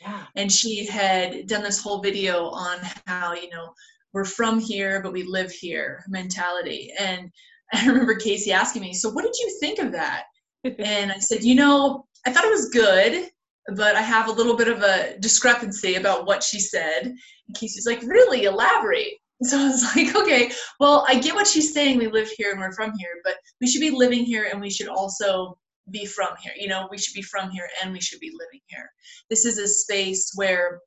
Yeah. 0.00 0.26
and 0.36 0.50
she 0.52 0.86
had 0.86 1.48
done 1.48 1.64
this 1.64 1.82
whole 1.82 2.00
video 2.00 2.50
on 2.50 2.78
how 3.06 3.32
you 3.34 3.50
know 3.50 3.74
we're 4.12 4.24
from 4.24 4.60
here 4.60 5.02
but 5.02 5.12
we 5.12 5.24
live 5.24 5.50
here 5.50 6.04
mentality. 6.08 6.92
And 6.98 7.30
i 7.72 7.86
remember 7.86 8.14
casey 8.14 8.52
asking 8.52 8.82
me 8.82 8.94
so 8.94 9.10
what 9.10 9.24
did 9.24 9.36
you 9.38 9.56
think 9.60 9.78
of 9.78 9.92
that? 9.92 10.24
And 10.78 11.12
i 11.12 11.18
said 11.18 11.42
you 11.44 11.54
know 11.54 12.06
i 12.26 12.32
thought 12.32 12.44
it 12.44 12.50
was 12.50 12.68
good 12.70 13.30
but 13.76 13.96
I 13.96 14.02
have 14.02 14.28
a 14.28 14.32
little 14.32 14.56
bit 14.56 14.68
of 14.68 14.82
a 14.82 15.18
discrepancy 15.18 15.96
about 15.96 16.26
what 16.26 16.42
she 16.42 16.58
said. 16.60 17.02
And 17.02 17.56
Casey's 17.56 17.86
like, 17.86 18.02
really 18.02 18.44
elaborate. 18.44 19.14
So 19.40 19.56
I 19.56 19.68
was 19.68 19.84
like, 19.94 20.16
okay, 20.16 20.50
well, 20.80 21.04
I 21.06 21.20
get 21.20 21.32
what 21.32 21.46
she's 21.46 21.72
saying. 21.72 21.98
We 21.98 22.08
live 22.08 22.28
here 22.28 22.50
and 22.50 22.58
we're 22.58 22.72
from 22.72 22.92
here, 22.98 23.20
but 23.22 23.34
we 23.60 23.68
should 23.68 23.80
be 23.80 23.92
living 23.92 24.24
here 24.24 24.48
and 24.50 24.60
we 24.60 24.68
should 24.68 24.88
also 24.88 25.56
be 25.92 26.06
from 26.06 26.30
here. 26.42 26.52
You 26.58 26.66
know, 26.66 26.88
we 26.90 26.98
should 26.98 27.14
be 27.14 27.22
from 27.22 27.48
here 27.52 27.68
and 27.80 27.92
we 27.92 28.00
should 28.00 28.18
be 28.18 28.32
living 28.32 28.58
here. 28.66 28.90
This 29.30 29.44
is 29.44 29.58
a 29.58 29.68
space 29.68 30.32
where 30.34 30.80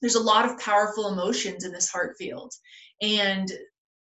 there's 0.00 0.14
a 0.14 0.22
lot 0.22 0.44
of 0.44 0.60
powerful 0.60 1.08
emotions 1.08 1.64
in 1.64 1.72
this 1.72 1.90
heart 1.90 2.14
field. 2.16 2.52
And 3.02 3.50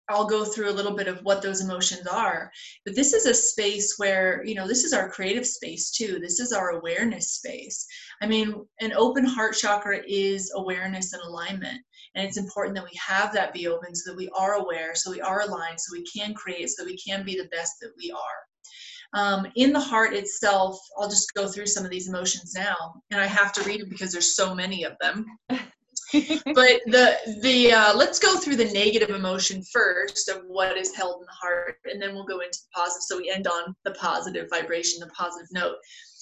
I'll 0.09 0.26
go 0.26 0.44
through 0.44 0.71
a 0.71 0.73
little 0.73 0.94
bit 0.94 1.09
of 1.09 1.21
what 1.23 1.40
those 1.40 1.62
emotions 1.62 2.06
are. 2.06 2.50
But 2.85 2.94
this 2.94 3.14
is 3.14 3.26
a 3.26 3.35
space 3.35 3.94
where, 3.97 4.44
you 4.44 4.54
know, 4.54 4.68
this 4.68 4.85
is 4.85 4.92
our 4.92 5.09
creative 5.09 5.47
space 5.47 5.90
too. 5.90 6.18
This 6.21 6.40
is 6.40 6.52
our 6.52 6.71
awareness 6.71 7.33
space. 7.33 7.87
I 8.23 8.26
mean, 8.26 8.66
an 8.80 8.92
open 8.92 9.25
heart 9.25 9.54
chakra 9.54 10.00
is 10.06 10.52
awareness 10.54 11.12
and 11.12 11.23
alignment. 11.23 11.80
And 12.14 12.26
it's 12.26 12.37
important 12.37 12.76
that 12.76 12.85
we 12.85 12.99
have 13.04 13.33
that 13.33 13.52
be 13.52 13.66
open 13.66 13.94
so 13.94 14.11
that 14.11 14.16
we 14.16 14.28
are 14.37 14.54
aware, 14.54 14.94
so 14.94 15.11
we 15.11 15.21
are 15.21 15.40
aligned, 15.40 15.80
so 15.80 15.92
we 15.92 16.04
can 16.04 16.33
create, 16.35 16.71
so 16.71 16.85
we 16.85 16.97
can 16.97 17.25
be 17.25 17.37
the 17.37 17.49
best 17.49 17.73
that 17.80 17.90
we 17.99 18.12
are. 18.12 19.21
Um, 19.21 19.47
in 19.56 19.73
the 19.73 19.80
heart 19.80 20.14
itself, 20.14 20.78
I'll 20.99 21.09
just 21.09 21.35
go 21.35 21.47
through 21.49 21.66
some 21.66 21.85
of 21.85 21.90
these 21.90 22.09
emotions 22.09 22.54
now, 22.54 22.94
and 23.11 23.21
I 23.21 23.26
have 23.26 23.52
to 23.54 23.62
read 23.62 23.80
them 23.80 23.88
because 23.88 24.12
there's 24.12 24.37
so 24.37 24.54
many 24.54 24.85
of 24.85 24.94
them. 25.00 25.26
but 25.49 26.80
the 26.87 27.16
the 27.42 27.73
uh, 27.73 27.97
let's 27.97 28.18
go 28.18 28.38
through 28.38 28.56
the 28.56 28.73
negative 28.73 29.11
emotion 29.11 29.62
first 29.73 30.28
of 30.28 30.42
what 30.47 30.76
is 30.76 30.94
held 30.94 31.21
in 31.21 31.26
the 31.26 31.33
heart, 31.33 31.78
and 31.85 32.00
then 32.02 32.14
we'll 32.14 32.25
go 32.25 32.40
into 32.40 32.59
the 32.59 32.80
positive. 32.80 33.02
So 33.02 33.16
we 33.18 33.30
end 33.30 33.47
on 33.47 33.75
the 33.85 33.92
positive 33.92 34.49
vibration, 34.50 35.00
the 35.00 35.06
positive 35.09 35.49
note. 35.52 35.76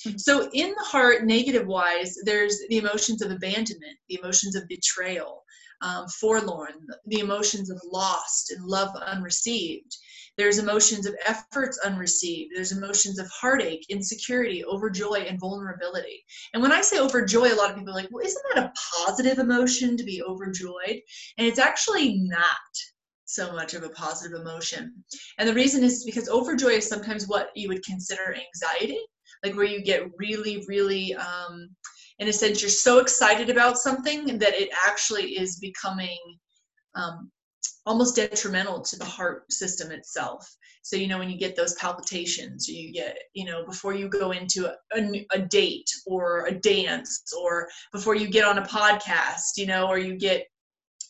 Hmm. 0.04 0.16
So 0.16 0.50
in 0.52 0.70
the 0.70 0.84
heart, 0.84 1.24
negative 1.24 1.66
wise, 1.66 2.16
there's 2.24 2.58
the 2.68 2.78
emotions 2.78 3.22
of 3.22 3.30
abandonment, 3.30 3.98
the 4.08 4.18
emotions 4.22 4.56
of 4.56 4.68
betrayal, 4.68 5.42
um, 5.82 6.06
forlorn, 6.08 6.74
the 7.06 7.20
emotions 7.20 7.70
of 7.70 7.80
lost 7.90 8.52
and 8.52 8.64
love 8.64 8.90
unreceived. 9.06 9.96
There's 10.38 10.58
emotions 10.58 11.06
of 11.06 11.14
efforts 11.26 11.78
unreceived. 11.84 12.52
There's 12.54 12.72
emotions 12.72 13.18
of 13.18 13.28
heartache, 13.28 13.84
insecurity, 13.90 14.64
overjoy, 14.66 15.28
and 15.28 15.38
vulnerability. 15.38 16.24
And 16.54 16.62
when 16.62 16.72
I 16.72 16.80
say 16.80 16.96
overjoy, 16.98 17.52
a 17.52 17.54
lot 17.54 17.70
of 17.70 17.76
people 17.76 17.92
are 17.92 17.96
like, 17.96 18.08
well, 18.10 18.24
isn't 18.24 18.42
that 18.54 18.64
a 18.64 18.72
positive 19.04 19.38
emotion 19.38 19.96
to 19.96 20.04
be 20.04 20.22
overjoyed? 20.22 21.00
And 21.36 21.46
it's 21.46 21.58
actually 21.58 22.18
not 22.20 22.46
so 23.26 23.52
much 23.52 23.74
of 23.74 23.82
a 23.82 23.90
positive 23.90 24.40
emotion. 24.40 25.04
And 25.38 25.48
the 25.48 25.54
reason 25.54 25.84
is 25.84 26.04
because 26.04 26.28
overjoy 26.28 26.78
is 26.78 26.88
sometimes 26.88 27.28
what 27.28 27.50
you 27.54 27.68
would 27.68 27.84
consider 27.84 28.34
anxiety, 28.34 29.00
like 29.42 29.54
where 29.54 29.66
you 29.66 29.82
get 29.82 30.10
really, 30.18 30.64
really 30.68 31.14
um, 31.14 31.68
in 32.18 32.28
a 32.28 32.32
sense 32.32 32.60
you're 32.60 32.70
so 32.70 32.98
excited 32.98 33.50
about 33.50 33.78
something 33.78 34.38
that 34.38 34.54
it 34.54 34.70
actually 34.86 35.36
is 35.38 35.58
becoming 35.58 36.18
um, 36.94 37.30
almost 37.86 38.16
detrimental 38.16 38.80
to 38.80 38.96
the 38.96 39.04
heart 39.04 39.50
system 39.50 39.90
itself. 39.90 40.48
So 40.82 40.96
you 40.96 41.06
know 41.06 41.18
when 41.18 41.30
you 41.30 41.38
get 41.38 41.56
those 41.56 41.74
palpitations 41.74 42.68
you 42.68 42.92
get 42.92 43.16
you 43.34 43.44
know 43.44 43.64
before 43.64 43.94
you 43.94 44.08
go 44.08 44.32
into 44.32 44.66
a, 44.66 45.24
a, 45.32 45.38
date 45.38 45.88
or 46.06 46.46
a 46.46 46.52
dance 46.52 47.22
or 47.40 47.68
before 47.92 48.16
you 48.16 48.28
get 48.28 48.44
on 48.44 48.58
a 48.58 48.66
podcast 48.66 49.56
you 49.56 49.66
know 49.66 49.86
or 49.86 49.98
you 49.98 50.16
get 50.16 50.46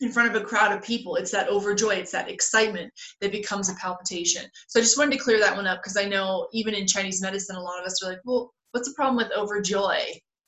in 0.01 0.11
front 0.11 0.33
of 0.33 0.41
a 0.41 0.45
crowd 0.45 0.71
of 0.71 0.83
people. 0.83 1.15
It's 1.15 1.31
that 1.31 1.49
overjoy 1.49 1.97
it's 1.97 2.11
that 2.11 2.29
excitement 2.29 2.91
that 3.21 3.31
becomes 3.31 3.69
a 3.69 3.75
palpitation. 3.75 4.45
So 4.67 4.79
i 4.79 4.83
just 4.83 4.97
wanted 4.97 5.17
to 5.17 5.23
clear 5.23 5.39
that 5.39 5.55
one 5.55 5.67
up 5.67 5.79
because 5.79 5.97
i 5.97 6.05
know 6.05 6.47
even 6.53 6.73
in 6.73 6.87
chinese 6.87 7.21
medicine 7.21 7.55
a 7.55 7.61
lot 7.61 7.79
of 7.79 7.85
us 7.85 8.03
are 8.03 8.09
like 8.09 8.19
well 8.25 8.53
what's 8.71 8.89
the 8.89 8.95
problem 8.95 9.15
with 9.15 9.31
overjoy 9.31 9.99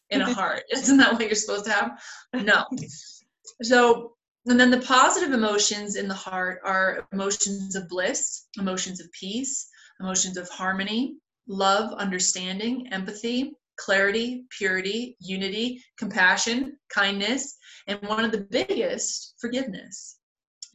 in 0.09 0.21
a 0.21 0.33
heart? 0.33 0.63
Isn't 0.71 0.97
that 0.97 1.13
what 1.13 1.21
you're 1.21 1.35
supposed 1.35 1.65
to 1.65 1.71
have? 1.71 2.01
No. 2.33 2.65
So 3.61 4.13
and 4.47 4.59
then 4.59 4.69
the 4.69 4.81
positive 4.81 5.31
emotions 5.31 5.95
in 5.95 6.07
the 6.07 6.13
heart 6.13 6.59
are 6.63 7.07
emotions 7.11 7.75
of 7.75 7.87
bliss, 7.89 8.45
emotions 8.59 9.01
of 9.01 9.11
peace, 9.11 9.67
emotions 9.99 10.37
of 10.37 10.47
harmony, 10.49 11.15
love, 11.47 11.91
understanding, 11.93 12.87
empathy, 12.91 13.53
clarity, 13.77 14.45
purity, 14.57 15.17
unity, 15.19 15.83
compassion, 15.97 16.77
kindness, 16.89 17.57
and 17.87 18.01
one 18.03 18.23
of 18.25 18.31
the 18.31 18.47
biggest, 18.49 19.35
forgiveness. 19.39 20.17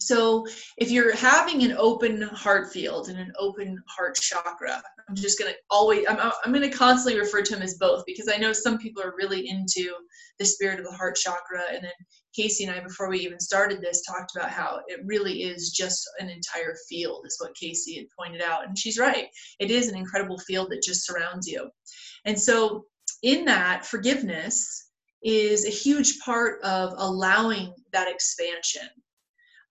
So 0.00 0.46
if 0.78 0.90
you're 0.90 1.14
having 1.14 1.62
an 1.62 1.74
open 1.76 2.22
heart 2.22 2.72
field 2.72 3.10
and 3.10 3.18
an 3.18 3.32
open 3.38 3.78
heart 3.86 4.16
chakra, 4.16 4.82
I'm 5.08 5.14
just 5.14 5.38
going 5.38 5.52
to 5.52 5.58
always, 5.68 6.06
I'm, 6.08 6.18
I'm 6.18 6.52
going 6.52 6.68
to 6.68 6.76
constantly 6.76 7.20
refer 7.20 7.42
to 7.42 7.52
them 7.52 7.62
as 7.62 7.74
both 7.74 8.04
because 8.06 8.28
I 8.32 8.38
know 8.38 8.54
some 8.54 8.78
people 8.78 9.02
are 9.02 9.14
really 9.18 9.48
into 9.48 9.92
the 10.38 10.44
spirit 10.46 10.80
of 10.80 10.86
the 10.86 10.96
heart 10.96 11.16
chakra. 11.16 11.64
And 11.70 11.84
then 11.84 11.92
Casey 12.34 12.64
and 12.64 12.74
I, 12.74 12.80
before 12.80 13.10
we 13.10 13.20
even 13.20 13.38
started 13.38 13.82
this, 13.82 14.00
talked 14.00 14.34
about 14.34 14.50
how 14.50 14.80
it 14.88 15.00
really 15.04 15.42
is 15.42 15.70
just 15.70 16.08
an 16.18 16.30
entire 16.30 16.76
field, 16.88 17.26
is 17.26 17.36
what 17.38 17.54
Casey 17.54 17.96
had 17.96 18.06
pointed 18.18 18.40
out. 18.40 18.66
And 18.66 18.78
she's 18.78 18.98
right. 18.98 19.26
It 19.58 19.70
is 19.70 19.88
an 19.88 19.98
incredible 19.98 20.38
field 20.38 20.70
that 20.70 20.82
just 20.82 21.04
surrounds 21.04 21.46
you. 21.46 21.68
And 22.24 22.40
so 22.40 22.86
in 23.22 23.44
that, 23.44 23.84
forgiveness 23.84 24.88
is 25.22 25.66
a 25.66 25.70
huge 25.70 26.18
part 26.20 26.62
of 26.62 26.94
allowing 26.96 27.74
that 27.92 28.08
expansion 28.08 28.88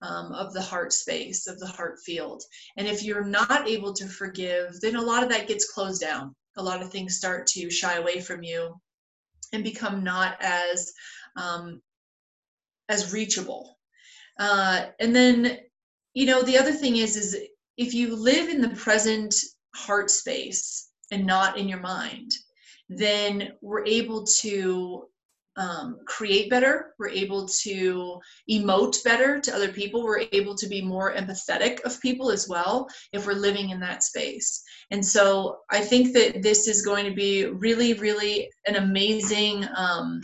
um, 0.02 0.32
of 0.32 0.52
the 0.52 0.62
heart 0.62 0.92
space, 0.92 1.46
of 1.46 1.58
the 1.58 1.66
heart 1.66 1.98
field. 2.04 2.42
And 2.76 2.86
if 2.86 3.02
you're 3.02 3.24
not 3.24 3.68
able 3.68 3.92
to 3.94 4.06
forgive, 4.06 4.80
then 4.80 4.96
a 4.96 5.02
lot 5.02 5.22
of 5.22 5.28
that 5.30 5.48
gets 5.48 5.70
closed 5.70 6.00
down. 6.00 6.34
A 6.56 6.62
lot 6.62 6.82
of 6.82 6.90
things 6.90 7.16
start 7.16 7.46
to 7.48 7.70
shy 7.70 7.94
away 7.96 8.20
from 8.20 8.42
you 8.42 8.80
and 9.52 9.64
become 9.64 10.02
not 10.02 10.36
as 10.40 10.92
um, 11.36 11.80
as 12.88 13.12
reachable. 13.12 13.78
Uh, 14.38 14.86
and 14.98 15.14
then, 15.14 15.58
you 16.14 16.26
know, 16.26 16.42
the 16.42 16.58
other 16.58 16.72
thing 16.72 16.96
is, 16.96 17.16
is 17.16 17.36
if 17.76 17.94
you 17.94 18.16
live 18.16 18.48
in 18.48 18.60
the 18.60 18.70
present 18.70 19.34
heart 19.74 20.10
space 20.10 20.88
and 21.12 21.24
not 21.24 21.56
in 21.56 21.68
your 21.68 21.80
mind, 21.80 22.32
then 22.88 23.52
we're 23.60 23.84
able 23.86 24.24
to 24.24 25.06
um, 25.56 25.98
create 26.06 26.48
better. 26.48 26.94
We're 26.98 27.08
able 27.08 27.46
to 27.62 28.20
emote 28.50 29.02
better 29.04 29.40
to 29.40 29.54
other 29.54 29.72
people. 29.72 30.04
We're 30.04 30.26
able 30.32 30.54
to 30.54 30.68
be 30.68 30.80
more 30.80 31.14
empathetic 31.14 31.80
of 31.82 32.00
people 32.00 32.30
as 32.30 32.48
well 32.48 32.88
if 33.12 33.26
we're 33.26 33.34
living 33.34 33.70
in 33.70 33.80
that 33.80 34.02
space. 34.02 34.62
And 34.90 35.04
so 35.04 35.58
I 35.70 35.80
think 35.80 36.14
that 36.14 36.42
this 36.42 36.68
is 36.68 36.82
going 36.82 37.04
to 37.04 37.14
be 37.14 37.46
really, 37.46 37.94
really 37.94 38.48
an 38.66 38.76
amazing 38.76 39.66
um, 39.76 40.20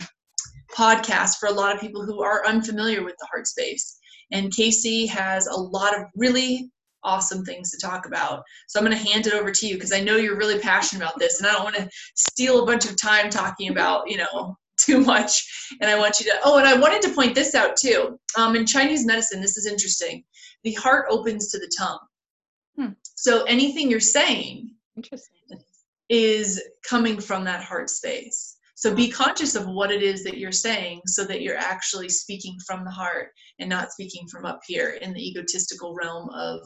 podcast 0.75 1.37
for 1.37 1.47
a 1.47 1.53
lot 1.53 1.73
of 1.73 1.81
people 1.81 2.05
who 2.05 2.21
are 2.21 2.45
unfamiliar 2.45 3.03
with 3.03 3.15
the 3.19 3.27
heart 3.27 3.47
space. 3.47 3.97
And 4.31 4.53
Casey 4.53 5.05
has 5.07 5.47
a 5.47 5.55
lot 5.55 5.95
of 5.95 6.03
really 6.15 6.69
awesome 7.03 7.45
things 7.45 7.71
to 7.71 7.79
talk 7.79 8.05
about. 8.05 8.43
So 8.67 8.79
I'm 8.79 8.85
going 8.85 8.97
to 8.97 9.11
hand 9.11 9.27
it 9.27 9.33
over 9.33 9.51
to 9.51 9.67
you 9.67 9.75
because 9.75 9.93
I 9.93 10.01
know 10.01 10.17
you're 10.17 10.37
really 10.37 10.59
passionate 10.59 11.03
about 11.03 11.19
this 11.19 11.39
and 11.39 11.47
I 11.47 11.53
don't 11.53 11.63
want 11.63 11.77
to 11.77 11.89
steal 12.15 12.63
a 12.63 12.65
bunch 12.65 12.85
of 12.85 12.99
time 12.99 13.29
talking 13.29 13.69
about, 13.69 14.09
you 14.09 14.17
know, 14.17 14.57
too 14.87 15.01
much. 15.01 15.75
And 15.81 15.91
I 15.91 15.99
want 15.99 16.19
you 16.19 16.25
to, 16.27 16.39
oh, 16.43 16.57
and 16.57 16.67
I 16.67 16.75
wanted 16.75 17.01
to 17.03 17.13
point 17.13 17.35
this 17.35 17.53
out 17.53 17.75
too. 17.75 18.19
Um, 18.37 18.55
in 18.55 18.65
Chinese 18.65 19.05
medicine, 19.05 19.41
this 19.41 19.57
is 19.57 19.65
interesting. 19.65 20.23
The 20.63 20.73
heart 20.73 21.07
opens 21.09 21.49
to 21.51 21.59
the 21.59 21.71
tongue. 21.77 21.99
Hmm. 22.77 22.93
So 23.15 23.43
anything 23.43 23.89
you're 23.89 23.99
saying 23.99 24.71
interesting. 24.95 25.59
is 26.09 26.61
coming 26.87 27.19
from 27.19 27.43
that 27.43 27.63
heart 27.63 27.89
space. 27.89 28.55
So 28.75 28.93
be 28.93 29.09
conscious 29.09 29.55
of 29.55 29.67
what 29.67 29.91
it 29.91 30.03
is 30.03 30.23
that 30.23 30.37
you're 30.37 30.51
saying 30.51 31.01
so 31.07 31.23
that 31.25 31.41
you're 31.41 31.57
actually 31.57 32.09
speaking 32.09 32.57
from 32.65 32.85
the 32.85 32.91
heart 32.91 33.29
and 33.59 33.67
not 33.67 33.91
speaking 33.91 34.27
from 34.27 34.45
up 34.45 34.59
here 34.67 34.99
in 35.01 35.13
the 35.13 35.27
egotistical 35.27 35.95
realm 35.95 36.29
of 36.29 36.59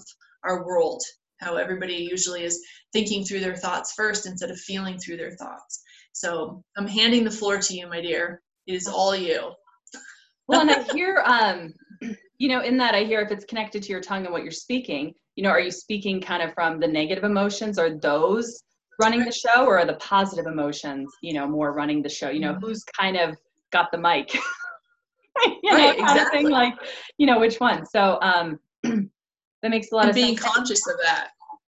our 0.44 0.66
world. 0.66 1.02
How 1.40 1.56
everybody 1.56 1.96
usually 1.96 2.44
is 2.44 2.62
thinking 2.92 3.24
through 3.24 3.40
their 3.40 3.56
thoughts 3.56 3.94
first 3.94 4.26
instead 4.26 4.52
of 4.52 4.60
feeling 4.60 5.00
through 5.00 5.18
their 5.18 5.32
thoughts. 5.38 5.82
So 6.14 6.64
I'm 6.78 6.88
handing 6.88 7.24
the 7.24 7.32
floor 7.32 7.58
to 7.58 7.74
you, 7.74 7.88
my 7.88 8.02
dear. 8.02 8.42
It 8.68 8.74
is 8.74 8.88
all 8.88 9.16
you. 9.16 9.52
well, 10.48 10.62
and 10.62 10.72
I 10.72 10.84
hear, 10.94 11.24
um, 11.26 11.74
you 12.38 12.50
know, 12.50 12.62
in 12.62 12.78
that 12.78 12.96
I 12.96 13.04
hear 13.04 13.22
if 13.22 13.32
it's 13.32 13.46
connected 13.46 13.84
to 13.84 13.90
your 13.90 14.02
tongue 14.02 14.26
and 14.26 14.34
what 14.34 14.44
you're 14.44 14.52
speaking, 14.52 15.14
you 15.36 15.44
know, 15.44 15.50
are 15.50 15.60
you 15.60 15.72
speaking 15.72 16.22
kind 16.22 16.44
of 16.44 16.54
from 16.54 16.80
the 16.80 16.88
negative 16.88 17.24
emotions? 17.24 17.78
Are 17.80 17.98
those 17.98 18.64
running 19.00 19.24
the 19.24 19.32
show, 19.32 19.66
or 19.66 19.80
are 19.80 19.86
the 19.86 19.96
positive 19.96 20.46
emotions, 20.46 21.12
you 21.22 21.34
know, 21.34 21.48
more 21.48 21.74
running 21.74 22.02
the 22.02 22.10
show? 22.10 22.30
You 22.30 22.42
know, 22.42 22.54
mm-hmm. 22.54 22.66
who's 22.66 22.84
kind 22.84 23.18
of 23.18 23.36
got 23.72 23.92
the 23.92 23.98
mic? 23.98 24.34
you 25.44 25.72
know, 25.72 25.78
right, 25.78 25.98
exactly. 25.98 26.44
Thing, 26.44 26.50
like, 26.50 26.74
you 27.18 27.26
know, 27.26 27.40
which 27.40 27.60
one? 27.60 27.86
So 27.86 28.20
um, 28.22 28.60
that 28.84 29.70
makes 29.70 29.92
a 29.92 29.96
lot 29.96 30.02
and 30.02 30.10
of 30.10 30.16
being 30.16 30.38
sense. 30.38 30.54
conscious 30.54 30.88
of 30.88 30.96
that. 31.04 31.30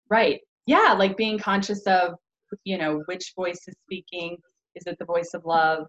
Right. 0.10 0.42
Yeah, 0.66 0.96
like 0.98 1.16
being 1.16 1.40
conscious 1.40 1.84
of 1.88 2.16
you 2.64 2.78
know 2.78 3.04
which 3.06 3.34
voice 3.36 3.60
is 3.68 3.76
speaking. 3.86 4.38
Is 4.76 4.84
it 4.88 4.98
the 5.00 5.06
voice 5.06 5.32
of 5.34 5.46
love? 5.46 5.88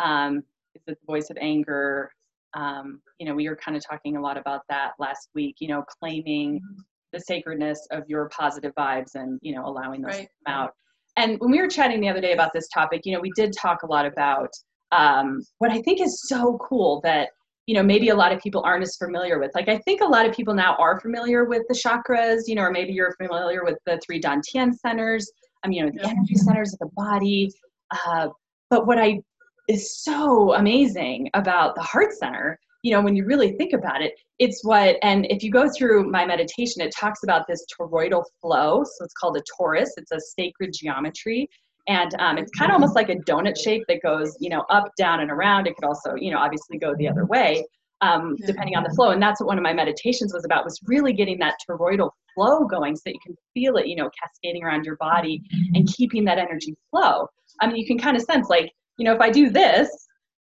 Um, 0.00 0.42
is 0.74 0.82
it 0.86 0.98
the 1.00 1.12
voice 1.12 1.30
of 1.30 1.36
anger? 1.40 2.10
Um, 2.54 3.00
you 3.18 3.26
know 3.26 3.34
we 3.34 3.48
were 3.48 3.56
kind 3.56 3.76
of 3.76 3.84
talking 3.84 4.16
a 4.16 4.20
lot 4.20 4.36
about 4.36 4.62
that 4.68 4.92
last 4.98 5.28
week 5.34 5.56
you 5.58 5.68
know 5.68 5.84
claiming 6.00 6.56
mm-hmm. 6.56 6.80
the 7.12 7.20
sacredness 7.20 7.86
of 7.90 8.04
your 8.08 8.28
positive 8.30 8.72
vibes 8.78 9.14
and 9.14 9.38
you 9.42 9.54
know 9.54 9.66
allowing 9.66 10.02
those 10.02 10.14
right. 10.14 10.22
to 10.22 10.28
come 10.46 10.54
out. 10.54 10.70
And 11.18 11.40
when 11.40 11.50
we 11.50 11.60
were 11.60 11.68
chatting 11.68 12.00
the 12.00 12.08
other 12.08 12.20
day 12.20 12.32
about 12.32 12.52
this 12.54 12.68
topic 12.68 13.02
you 13.04 13.12
know 13.12 13.20
we 13.20 13.32
did 13.36 13.52
talk 13.52 13.82
a 13.82 13.86
lot 13.86 14.06
about 14.06 14.50
um, 14.92 15.42
what 15.58 15.70
i 15.70 15.82
think 15.82 16.00
is 16.00 16.28
so 16.28 16.58
cool 16.58 17.00
that 17.02 17.30
you 17.66 17.74
know 17.74 17.82
maybe 17.82 18.10
a 18.10 18.14
lot 18.14 18.32
of 18.32 18.40
people 18.40 18.62
aren't 18.64 18.82
as 18.82 18.96
familiar 18.96 19.38
with. 19.38 19.50
Like 19.54 19.68
i 19.68 19.78
think 19.78 20.00
a 20.00 20.06
lot 20.06 20.26
of 20.26 20.34
people 20.34 20.54
now 20.54 20.76
are 20.76 21.00
familiar 21.00 21.44
with 21.44 21.62
the 21.68 21.74
chakras 21.74 22.42
you 22.46 22.54
know 22.54 22.62
or 22.62 22.70
maybe 22.70 22.92
you're 22.92 23.14
familiar 23.20 23.64
with 23.64 23.78
the 23.86 24.00
three 24.06 24.20
dantian 24.20 24.72
centers 24.74 25.30
um, 25.64 25.72
you 25.72 25.84
know, 25.84 25.90
the 25.90 26.08
energy 26.08 26.34
centers 26.34 26.72
of 26.72 26.78
the 26.78 26.90
body. 26.96 27.50
Uh, 27.90 28.28
but 28.70 28.86
what 28.86 28.98
I 28.98 29.20
is 29.68 30.02
so 30.02 30.54
amazing 30.54 31.28
about 31.34 31.74
the 31.74 31.82
heart 31.82 32.12
center, 32.12 32.58
you 32.82 32.92
know, 32.92 33.00
when 33.00 33.16
you 33.16 33.24
really 33.24 33.52
think 33.52 33.72
about 33.72 34.00
it, 34.00 34.12
it's 34.38 34.64
what, 34.64 34.96
and 35.02 35.26
if 35.28 35.42
you 35.42 35.50
go 35.50 35.68
through 35.68 36.08
my 36.08 36.24
meditation, 36.24 36.82
it 36.82 36.94
talks 36.94 37.24
about 37.24 37.46
this 37.48 37.64
toroidal 37.78 38.22
flow. 38.40 38.84
So 38.84 39.04
it's 39.04 39.14
called 39.14 39.36
a 39.36 39.42
torus. 39.60 39.88
It's 39.96 40.12
a 40.12 40.20
sacred 40.20 40.72
geometry. 40.72 41.48
And 41.88 42.14
um, 42.20 42.38
it's 42.38 42.50
kind 42.52 42.70
of 42.70 42.74
almost 42.74 42.94
like 42.94 43.08
a 43.10 43.16
donut 43.16 43.56
shape 43.60 43.84
that 43.88 44.02
goes, 44.02 44.36
you 44.40 44.50
know, 44.50 44.64
up, 44.70 44.92
down, 44.96 45.20
and 45.20 45.30
around. 45.30 45.66
It 45.66 45.74
could 45.74 45.84
also, 45.84 46.14
you 46.16 46.30
know, 46.30 46.38
obviously 46.38 46.78
go 46.78 46.94
the 46.96 47.08
other 47.08 47.24
way 47.24 47.64
um, 48.00 48.36
depending 48.46 48.76
on 48.76 48.82
the 48.82 48.90
flow. 48.90 49.10
And 49.10 49.22
that's 49.22 49.40
what 49.40 49.46
one 49.46 49.58
of 49.58 49.62
my 49.62 49.72
meditations 49.72 50.32
was 50.32 50.44
about, 50.44 50.64
was 50.64 50.78
really 50.84 51.12
getting 51.12 51.38
that 51.38 51.54
toroidal 51.68 52.10
flow 52.34 52.64
going 52.64 52.96
so 52.96 53.02
that 53.06 53.14
you 53.14 53.20
can 53.24 53.36
feel 53.54 53.76
it, 53.76 53.86
you 53.86 53.96
know, 53.96 54.10
cascading 54.20 54.62
around 54.62 54.84
your 54.84 54.96
body 54.96 55.42
and 55.74 55.88
keeping 55.88 56.24
that 56.26 56.38
energy 56.38 56.76
flow. 56.90 57.26
I 57.60 57.66
mean, 57.66 57.76
you 57.76 57.86
can 57.86 57.98
kind 57.98 58.16
of 58.16 58.22
sense 58.22 58.48
like, 58.48 58.70
you 58.98 59.04
know, 59.04 59.14
if 59.14 59.20
I 59.20 59.30
do 59.30 59.50
this, 59.50 59.88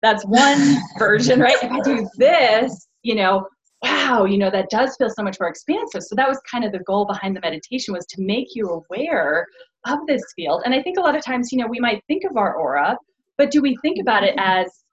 that's 0.03 0.25
one 0.25 0.77
version, 0.99 1.41
right? 1.41 1.57
If 1.63 1.71
I 1.71 1.81
do 1.81 2.09
this, 2.19 2.89
you 3.03 3.15
know, 3.15 3.47
wow, 3.83 4.25
you 4.25 4.39
know, 4.39 4.51
that 4.51 4.71
does 4.71 4.97
feel 4.97 5.11
so 5.11 5.23
much 5.23 5.39
more 5.39 5.49
expansive. 5.49 6.03
So 6.03 6.15
that 6.17 6.29
was 6.29 6.41
kind 6.51 6.65
of 6.65 6.73
the 6.73 6.81
goal 6.81 7.07
behind 7.07 7.37
the 7.37 7.41
meditation 7.41 7.95
was 7.95 8.07
to 8.07 8.23
make 8.23 8.49
you 8.55 8.69
aware 8.69 9.47
of 9.87 9.99
this 10.07 10.23
field. 10.35 10.63
And 10.65 10.75
I 10.75 10.83
think 10.83 10.99
a 10.99 11.01
lot 11.01 11.17
of 11.17 11.25
times, 11.25 11.53
you 11.53 11.59
know, 11.59 11.67
we 11.67 11.81
might 11.81 12.03
think 12.07 12.25
of 12.25 12.37
our 12.37 12.55
aura, 12.55 12.97
but 13.37 13.51
do 13.51 13.61
we 13.61 13.77
think 13.83 13.99
about 14.01 14.25
it 14.25 14.35
as 14.39 14.84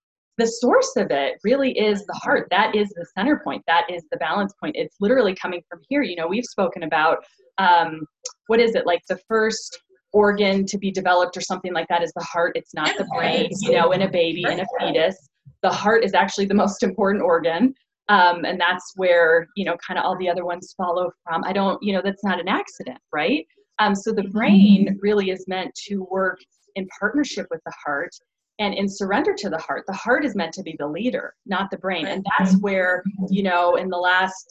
the 0.41 0.47
source 0.47 0.93
of 0.97 1.11
it 1.11 1.35
really 1.43 1.77
is 1.77 2.03
the 2.07 2.19
heart. 2.23 2.47
That 2.49 2.75
is 2.75 2.89
the 2.89 3.05
center 3.15 3.39
point. 3.43 3.61
That 3.67 3.85
is 3.91 4.03
the 4.11 4.17
balance 4.17 4.55
point. 4.59 4.75
It's 4.75 4.95
literally 4.99 5.35
coming 5.35 5.61
from 5.69 5.81
here. 5.87 6.01
You 6.01 6.15
know, 6.15 6.27
we've 6.27 6.45
spoken 6.45 6.81
about 6.81 7.23
um, 7.59 8.01
what 8.47 8.59
is 8.59 8.73
it 8.73 8.87
like 8.87 9.01
the 9.07 9.19
first 9.27 9.79
organ 10.13 10.65
to 10.65 10.79
be 10.79 10.89
developed 10.89 11.37
or 11.37 11.41
something 11.41 11.73
like 11.73 11.87
that 11.89 12.01
is 12.01 12.11
the 12.15 12.23
heart. 12.23 12.53
It's 12.55 12.73
not 12.73 12.89
the 12.97 13.07
brain. 13.15 13.51
You 13.59 13.73
know, 13.73 13.91
in 13.91 14.01
a 14.01 14.09
baby, 14.09 14.43
in 14.49 14.61
a 14.61 14.65
fetus, 14.79 15.15
the 15.61 15.69
heart 15.69 16.03
is 16.03 16.15
actually 16.15 16.47
the 16.47 16.55
most 16.55 16.81
important 16.89 17.23
organ. 17.23 17.75
Um, 18.09 18.43
and 18.43 18.59
that's 18.59 18.93
where 18.95 19.45
you 19.55 19.63
know 19.63 19.77
kind 19.87 19.99
of 19.99 20.05
all 20.05 20.17
the 20.17 20.27
other 20.27 20.43
ones 20.43 20.73
follow 20.75 21.11
from. 21.23 21.43
I 21.43 21.53
don't, 21.53 21.81
you 21.83 21.93
know, 21.93 22.01
that's 22.03 22.23
not 22.23 22.39
an 22.39 22.47
accident, 22.47 22.97
right? 23.13 23.45
Um, 23.77 23.93
so 23.93 24.11
the 24.11 24.27
brain 24.29 24.97
really 25.01 25.29
is 25.29 25.45
meant 25.47 25.71
to 25.87 26.07
work 26.09 26.39
in 26.75 26.87
partnership 26.99 27.45
with 27.51 27.61
the 27.63 27.73
heart 27.85 28.11
and 28.59 28.73
in 28.73 28.87
surrender 28.87 29.33
to 29.37 29.49
the 29.49 29.57
heart. 29.57 29.83
The 29.87 29.93
heart 29.93 30.25
is 30.25 30.35
meant 30.35 30.53
to 30.53 30.63
be 30.63 30.75
the 30.77 30.87
leader 30.87 31.33
not 31.45 31.71
the 31.71 31.77
brain. 31.77 32.07
And 32.07 32.25
that's 32.37 32.53
mm-hmm. 32.53 32.61
where 32.61 33.03
mm-hmm. 33.07 33.33
you 33.33 33.43
know 33.43 33.75
in 33.75 33.89
the 33.89 33.97
last 33.97 34.45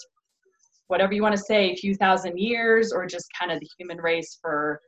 whatever 0.89 1.13
you 1.13 1.23
want 1.23 1.37
to 1.37 1.43
say 1.43 1.71
a 1.71 1.77
few 1.77 1.95
thousand 1.95 2.39
years 2.39 2.93
or 2.93 3.07
just 3.07 3.27
kind 3.39 3.53
of 3.53 3.61
the 3.61 3.69
human 3.79 3.99
race 3.99 4.39
for 4.41 4.81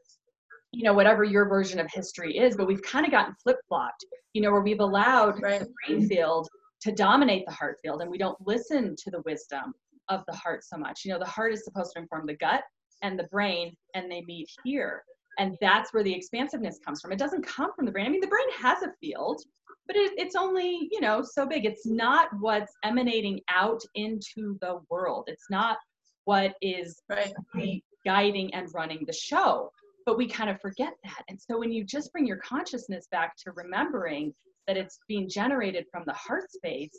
you 0.73 0.83
know 0.83 0.93
whatever 0.93 1.23
your 1.23 1.49
version 1.49 1.79
of 1.79 1.87
history 1.93 2.39
is 2.39 2.57
but 2.57 2.67
we've 2.67 2.83
kind 2.83 3.05
of 3.05 3.13
gotten 3.13 3.35
flip-flopped 3.43 4.05
you 4.33 4.41
know 4.43 4.51
where 4.51 4.63
we've 4.63 4.81
allowed 4.81 5.41
right. 5.43 5.61
the 5.61 5.69
brain 5.87 6.09
field 6.09 6.49
to 6.81 6.91
dominate 6.93 7.45
the 7.47 7.53
heart 7.53 7.77
field 7.83 8.01
and 8.03 8.11
we 8.11 8.19
don't 8.19 8.39
listen 8.45 8.97
to 8.97 9.11
the 9.11 9.23
wisdom 9.25 9.73
of 10.09 10.23
the 10.27 10.37
heart 10.37 10.65
so 10.65 10.77
much. 10.77 11.03
You 11.05 11.13
know 11.13 11.19
the 11.19 11.25
heart 11.25 11.53
is 11.53 11.65
supposed 11.65 11.93
to 11.95 12.01
inform 12.01 12.27
the 12.27 12.37
gut 12.37 12.63
and 13.03 13.19
the 13.19 13.29
brain 13.31 13.75
and 13.95 14.11
they 14.11 14.23
meet 14.27 14.49
here 14.65 15.03
and 15.39 15.57
that's 15.61 15.93
where 15.93 16.03
the 16.03 16.15
expansiveness 16.15 16.79
comes 16.85 17.01
from. 17.01 17.13
It 17.13 17.19
doesn't 17.19 17.47
come 17.47 17.73
from 17.75 17.87
the 17.87 17.93
brain. 17.93 18.07
I 18.07 18.11
mean 18.11 18.21
the 18.21 18.27
brain 18.27 18.47
has 18.59 18.83
a 18.83 18.93
field 19.01 19.43
but 19.87 19.97
it, 19.97 20.13
it's 20.17 20.37
only 20.37 20.89
you 20.93 21.01
know 21.01 21.23
so 21.23 21.45
big. 21.47 21.65
It's 21.65 21.87
not 21.87 22.29
what's 22.39 22.73
emanating 22.85 23.41
out 23.49 23.83
into 23.95 24.57
the 24.61 24.81
world. 24.89 25.25
It's 25.27 25.47
not 25.51 25.79
what 26.25 26.55
is 26.63 27.03
right. 27.09 27.83
guiding 28.05 28.55
and 28.55 28.69
running 28.75 29.05
the 29.07 29.13
show. 29.13 29.71
But 30.07 30.17
we 30.17 30.29
kind 30.29 30.51
of 30.51 30.61
forget 30.61 30.95
that. 31.05 31.23
And 31.29 31.41
so 31.41 31.59
when 31.59 31.73
you 31.73 31.85
just 31.85 32.13
bring 32.13 32.27
your 32.27 32.39
consciousness 32.39 33.07
back 33.11 33.37
to 33.39 33.53
remembering 33.53 34.35
that 34.67 34.77
it's 34.77 34.99
being 35.09 35.29
generated 35.29 35.87
from 35.91 36.05
the 36.07 36.13
heart 36.13 36.51
space 36.51 36.99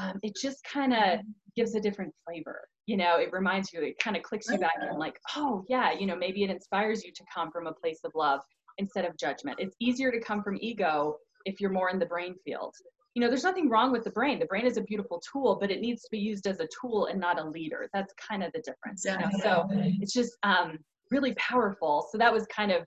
um, 0.00 0.18
it 0.22 0.34
just 0.40 0.64
kind 0.64 0.94
of 0.94 1.20
gives 1.56 1.74
a 1.74 1.80
different 1.80 2.14
flavor 2.24 2.62
you 2.86 2.96
know 2.96 3.18
it 3.18 3.32
reminds 3.32 3.72
you 3.72 3.80
it 3.80 3.98
kind 3.98 4.16
of 4.16 4.22
clicks 4.22 4.48
you 4.48 4.58
back 4.58 4.74
and 4.80 4.98
like 4.98 5.18
oh 5.36 5.64
yeah 5.68 5.92
you 5.92 6.06
know 6.06 6.16
maybe 6.16 6.42
it 6.42 6.50
inspires 6.50 7.04
you 7.04 7.12
to 7.12 7.22
come 7.32 7.50
from 7.50 7.66
a 7.66 7.72
place 7.72 8.00
of 8.04 8.12
love 8.14 8.40
instead 8.78 9.04
of 9.04 9.16
judgment. 9.18 9.58
It's 9.60 9.76
easier 9.80 10.10
to 10.10 10.18
come 10.18 10.42
from 10.42 10.56
ego 10.60 11.16
if 11.44 11.60
you're 11.60 11.70
more 11.70 11.90
in 11.90 11.98
the 11.98 12.06
brain 12.06 12.34
field. 12.44 12.74
You 13.14 13.20
know 13.20 13.28
there's 13.28 13.44
nothing 13.44 13.68
wrong 13.68 13.92
with 13.92 14.04
the 14.04 14.10
brain. 14.10 14.38
The 14.38 14.46
brain 14.46 14.66
is 14.66 14.78
a 14.78 14.82
beautiful 14.82 15.20
tool 15.20 15.58
but 15.60 15.70
it 15.70 15.80
needs 15.80 16.02
to 16.02 16.08
be 16.10 16.18
used 16.18 16.46
as 16.46 16.60
a 16.60 16.68
tool 16.80 17.06
and 17.06 17.20
not 17.20 17.40
a 17.40 17.44
leader. 17.44 17.88
That's 17.92 18.14
kind 18.14 18.42
of 18.42 18.52
the 18.52 18.60
difference 18.60 19.04
you 19.04 19.18
know 19.18 19.30
so 19.42 19.66
it's 19.70 20.12
just 20.12 20.36
um 20.42 20.78
really 21.10 21.34
powerful. 21.34 22.08
So 22.10 22.18
that 22.18 22.32
was 22.32 22.46
kind 22.46 22.72
of 22.72 22.84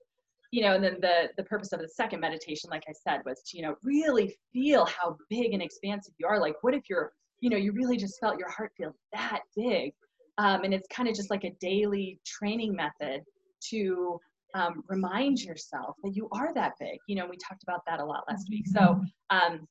you 0.52 0.62
know 0.64 0.74
and 0.74 0.84
then 0.84 0.98
the 1.00 1.30
the 1.38 1.44
purpose 1.44 1.72
of 1.74 1.80
the 1.80 1.88
second 1.88 2.20
meditation 2.20 2.70
like 2.70 2.84
i 2.88 2.94
said 2.94 3.20
was 3.26 3.42
to 3.48 3.58
you 3.58 3.64
know 3.64 3.76
really 3.84 4.36
feel 4.54 4.86
how 4.86 5.18
big 5.30 5.54
and 5.54 5.62
expansive 5.62 6.14
you 6.18 6.28
are. 6.28 6.40
Like 6.40 6.56
what 6.62 6.74
if 6.74 6.90
you're 6.90 7.12
you 7.42 7.50
know 7.50 7.58
you 7.58 7.72
really 7.74 7.98
just 7.98 8.20
felt 8.20 8.40
your 8.40 8.50
heart 8.50 8.72
feel 8.78 8.96
that 9.14 9.42
big. 9.56 9.94
Um, 10.38 10.64
and 10.64 10.74
it's 10.74 10.88
kind 10.90 11.08
of 11.08 11.16
just 11.16 11.30
like 11.30 11.46
a 11.46 11.52
daily 11.62 12.20
training 12.26 12.76
method 12.76 13.22
to 13.70 14.20
um, 14.54 14.84
remind 14.90 15.40
yourself 15.40 15.96
that 16.04 16.16
you 16.16 16.28
are 16.32 16.54
that 16.54 16.74
big. 16.80 16.98
You 17.08 17.16
know 17.16 17.28
we 17.28 17.38
talked 17.38 17.64
about 17.64 17.82
that 17.88 18.00
a 18.00 18.06
lot 18.06 18.24
last 18.28 18.48
week. 18.50 18.66
So 18.68 19.02
um, 19.30 19.68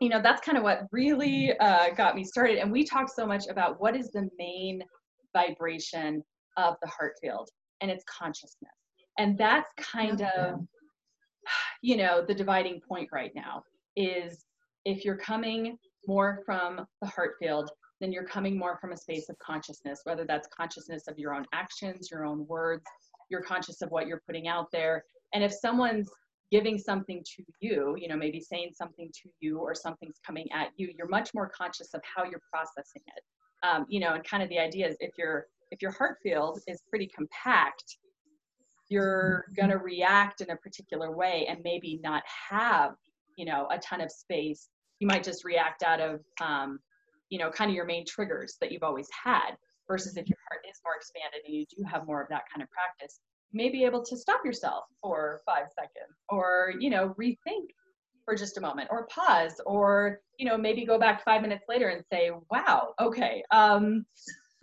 you 0.00 0.08
know 0.08 0.20
that's 0.22 0.40
kind 0.40 0.58
of 0.58 0.64
what 0.64 0.86
really 0.92 1.56
uh, 1.58 1.90
got 1.94 2.14
me 2.16 2.24
started. 2.24 2.58
And 2.58 2.70
we 2.70 2.84
talked 2.84 3.10
so 3.10 3.26
much 3.26 3.46
about 3.48 3.80
what 3.80 3.96
is 3.96 4.10
the 4.10 4.28
main 4.38 4.82
vibration 5.34 6.22
of 6.56 6.76
the 6.82 6.88
heart 6.88 7.12
field 7.20 7.50
and 7.80 7.90
it's 7.90 8.04
consciousness. 8.04 8.72
And 9.18 9.36
that's 9.38 9.70
kind 9.78 10.22
of 10.22 10.60
you 11.82 11.96
know 11.96 12.24
the 12.26 12.34
dividing 12.34 12.80
point 12.86 13.08
right 13.12 13.32
now 13.34 13.62
is 13.96 14.44
if 14.84 15.04
you're 15.04 15.16
coming 15.16 15.78
more 16.06 16.42
from 16.44 16.86
the 17.02 17.08
heart 17.08 17.34
field 17.38 17.70
then 18.00 18.12
you're 18.12 18.24
coming 18.24 18.58
more 18.58 18.76
from 18.78 18.92
a 18.92 18.96
space 18.96 19.28
of 19.28 19.38
consciousness 19.38 20.00
whether 20.04 20.24
that's 20.24 20.48
consciousness 20.48 21.08
of 21.08 21.18
your 21.18 21.34
own 21.34 21.44
actions 21.52 22.10
your 22.10 22.24
own 22.24 22.46
words 22.46 22.84
you're 23.28 23.42
conscious 23.42 23.82
of 23.82 23.90
what 23.90 24.06
you're 24.06 24.22
putting 24.26 24.48
out 24.48 24.70
there. 24.72 25.04
And 25.34 25.42
if 25.42 25.52
someone's 25.52 26.10
giving 26.52 26.78
something 26.78 27.24
to 27.24 27.42
you 27.60 27.96
you 27.98 28.06
know 28.06 28.16
maybe 28.16 28.40
saying 28.40 28.70
something 28.72 29.10
to 29.12 29.28
you 29.40 29.58
or 29.58 29.74
something's 29.74 30.20
coming 30.24 30.46
at 30.52 30.68
you 30.76 30.92
you're 30.96 31.08
much 31.08 31.34
more 31.34 31.48
conscious 31.48 31.92
of 31.92 32.00
how 32.04 32.22
you're 32.22 32.42
processing 32.52 33.02
it. 33.16 33.22
Um, 33.66 33.84
you 33.88 33.98
know 33.98 34.14
and 34.14 34.22
kind 34.22 34.44
of 34.44 34.48
the 34.48 34.58
idea 34.60 34.86
is 34.86 34.96
if 35.00 35.10
your 35.18 35.46
if 35.72 35.82
your 35.82 35.90
heart 35.90 36.18
field 36.22 36.60
is 36.68 36.82
pretty 36.88 37.08
compact 37.08 37.96
you're 38.88 39.46
going 39.56 39.70
to 39.70 39.78
react 39.78 40.40
in 40.40 40.50
a 40.50 40.56
particular 40.56 41.10
way 41.10 41.46
and 41.48 41.58
maybe 41.64 41.98
not 42.04 42.22
have 42.48 42.92
you 43.34 43.44
know 43.44 43.66
a 43.72 43.78
ton 43.78 44.00
of 44.00 44.12
space 44.12 44.68
you 44.98 45.06
might 45.06 45.24
just 45.24 45.44
react 45.44 45.82
out 45.82 46.00
of 46.00 46.20
um, 46.40 46.78
you 47.28 47.38
know 47.38 47.50
kind 47.50 47.70
of 47.70 47.74
your 47.74 47.84
main 47.84 48.04
triggers 48.06 48.56
that 48.60 48.72
you've 48.72 48.82
always 48.82 49.08
had 49.10 49.52
versus 49.88 50.16
if 50.16 50.28
your 50.28 50.38
heart 50.48 50.64
is 50.68 50.80
more 50.84 50.94
expanded 50.96 51.40
and 51.46 51.54
you 51.54 51.64
do 51.76 51.84
have 51.84 52.06
more 52.06 52.22
of 52.22 52.28
that 52.28 52.42
kind 52.52 52.62
of 52.62 52.68
practice 52.70 53.20
you 53.52 53.58
may 53.58 53.68
be 53.68 53.84
able 53.84 54.04
to 54.04 54.16
stop 54.16 54.44
yourself 54.44 54.84
for 55.00 55.40
five 55.46 55.66
seconds 55.74 56.16
or 56.28 56.74
you 56.78 56.90
know 56.90 57.14
rethink 57.20 57.68
for 58.24 58.34
just 58.34 58.58
a 58.58 58.60
moment 58.60 58.88
or 58.90 59.06
pause 59.06 59.60
or 59.66 60.20
you 60.38 60.46
know 60.46 60.58
maybe 60.58 60.84
go 60.84 60.98
back 60.98 61.24
five 61.24 61.42
minutes 61.42 61.64
later 61.68 61.88
and 61.88 62.02
say 62.12 62.30
wow 62.50 62.92
okay 63.00 63.42
um, 63.50 64.04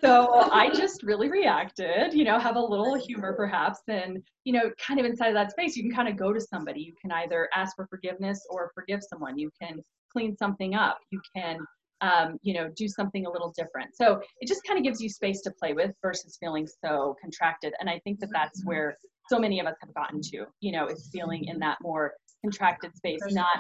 so 0.04 0.50
I 0.52 0.70
just 0.70 1.02
really 1.04 1.30
reacted, 1.30 2.14
you 2.14 2.26
know, 2.26 2.38
have 2.38 2.58
a 2.58 2.60
little 2.60 2.96
humor 2.96 3.32
perhaps, 3.32 3.80
and, 3.88 4.22
you 4.44 4.52
know, 4.52 4.70
kind 4.78 5.00
of 5.00 5.06
inside 5.06 5.30
of 5.30 5.34
that 5.36 5.52
space, 5.52 5.78
you 5.78 5.84
can 5.84 5.94
kind 5.94 6.10
of 6.10 6.18
go 6.18 6.34
to 6.34 6.42
somebody. 6.42 6.82
You 6.82 6.94
can 7.02 7.10
either 7.12 7.48
ask 7.56 7.74
for 7.78 7.88
forgiveness 7.88 8.46
or 8.50 8.72
forgive 8.76 9.00
someone. 9.02 9.38
You 9.38 9.50
can 9.62 9.80
clean 10.14 10.38
something 10.38 10.76
up. 10.76 11.00
You 11.12 11.22
can, 11.36 11.58
um, 12.02 12.38
you 12.42 12.54
know, 12.54 12.70
do 12.76 12.88
something 12.88 13.26
a 13.26 13.32
little 13.32 13.54
different. 13.58 13.96
So 13.96 14.22
it 14.40 14.48
just 14.48 14.62
kind 14.66 14.78
of 14.78 14.84
gives 14.84 15.02
you 15.02 15.10
space 15.10 15.42
to 15.42 15.52
play 15.52 15.74
with 15.74 15.92
versus 16.02 16.38
feeling 16.40 16.68
so 16.84 17.16
contracted. 17.22 17.74
And 17.80 17.90
I 17.90 18.00
think 18.04 18.20
that 18.20 18.30
that's 18.32 18.62
mm-hmm. 18.62 18.70
where 18.70 18.98
so 19.30 19.40
many 19.40 19.60
of 19.60 19.66
us 19.66 19.76
have 19.82 19.94
gotten 19.94 20.22
to, 20.22 20.46
you 20.60 20.72
know, 20.72 20.88
is 20.88 21.10
feeling 21.12 21.46
in 21.46 21.60
that 21.60 21.78
more 21.82 22.14
contracted 22.44 22.96
space, 22.96 23.22
not 23.30 23.58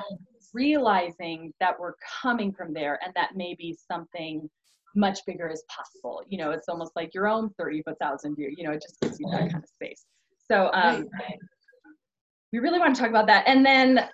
realizing 0.54 1.54
that 1.60 1.80
we're 1.80 1.94
coming 2.22 2.52
from 2.52 2.74
there 2.74 3.00
and 3.04 3.13
that 3.16 3.32
maybe 3.36 3.76
something 3.92 4.50
much 4.96 5.20
bigger 5.26 5.50
as 5.50 5.63
possible. 5.70 6.22
You 6.28 6.38
know, 6.38 6.52
it's 6.52 6.70
almost 6.70 6.92
like 6.96 7.13
your 7.13 7.28
own 7.28 7.50
30 7.58 7.82
foot 7.84 7.98
thousand 8.00 8.36
view, 8.36 8.54
you 8.56 8.63
know, 8.63 8.72
it 8.72 8.82
just 8.82 9.00
gives 9.02 9.20
you 9.20 9.28
that 9.32 9.52
kind 9.52 9.63
of 9.63 9.70
space. 9.70 10.06
So 10.52 10.70
um, 10.74 11.08
we 12.52 12.60
really 12.60 12.80
want 12.80 12.96
to 12.96 13.02
talk 13.02 13.10
about 13.10 13.28
that. 13.28 13.46
And 13.48 13.66
then, 13.66 14.08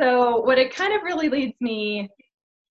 so 0.00 0.40
what 0.40 0.58
it 0.58 0.74
kind 0.74 0.94
of 0.94 1.02
really 1.02 1.28
leads 1.28 1.60
me, 1.60 2.08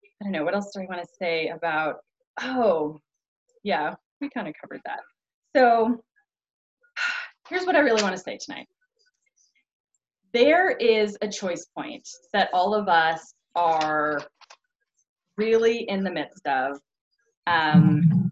I 0.04 0.24
don't 0.24 0.32
know, 0.32 0.44
what 0.44 0.56
else 0.56 0.72
do 0.74 0.82
I 0.82 0.86
want 0.86 1.02
to 1.02 1.08
say 1.20 1.50
about, 1.50 1.98
oh, 2.42 3.00
yeah, 3.64 3.94
we 4.20 4.30
kind 4.30 4.48
of 4.48 4.56
covered 4.60 4.82
that. 4.86 5.00
So 5.56 6.04
here's 7.50 7.66
what 7.66 7.76
I 7.76 7.80
really 7.80 8.02
want 8.02 8.16
to 8.16 8.22
say 8.22 8.38
tonight. 8.44 8.68
There 10.34 10.72
is 10.72 11.18
a 11.22 11.28
choice 11.28 11.68
point 11.76 12.08
that 12.34 12.50
all 12.52 12.74
of 12.74 12.88
us 12.88 13.34
are 13.56 14.22
really 15.38 15.84
in 15.84 16.04
the 16.04 16.12
midst 16.12 16.46
of 16.48 16.80
um, 17.48 18.32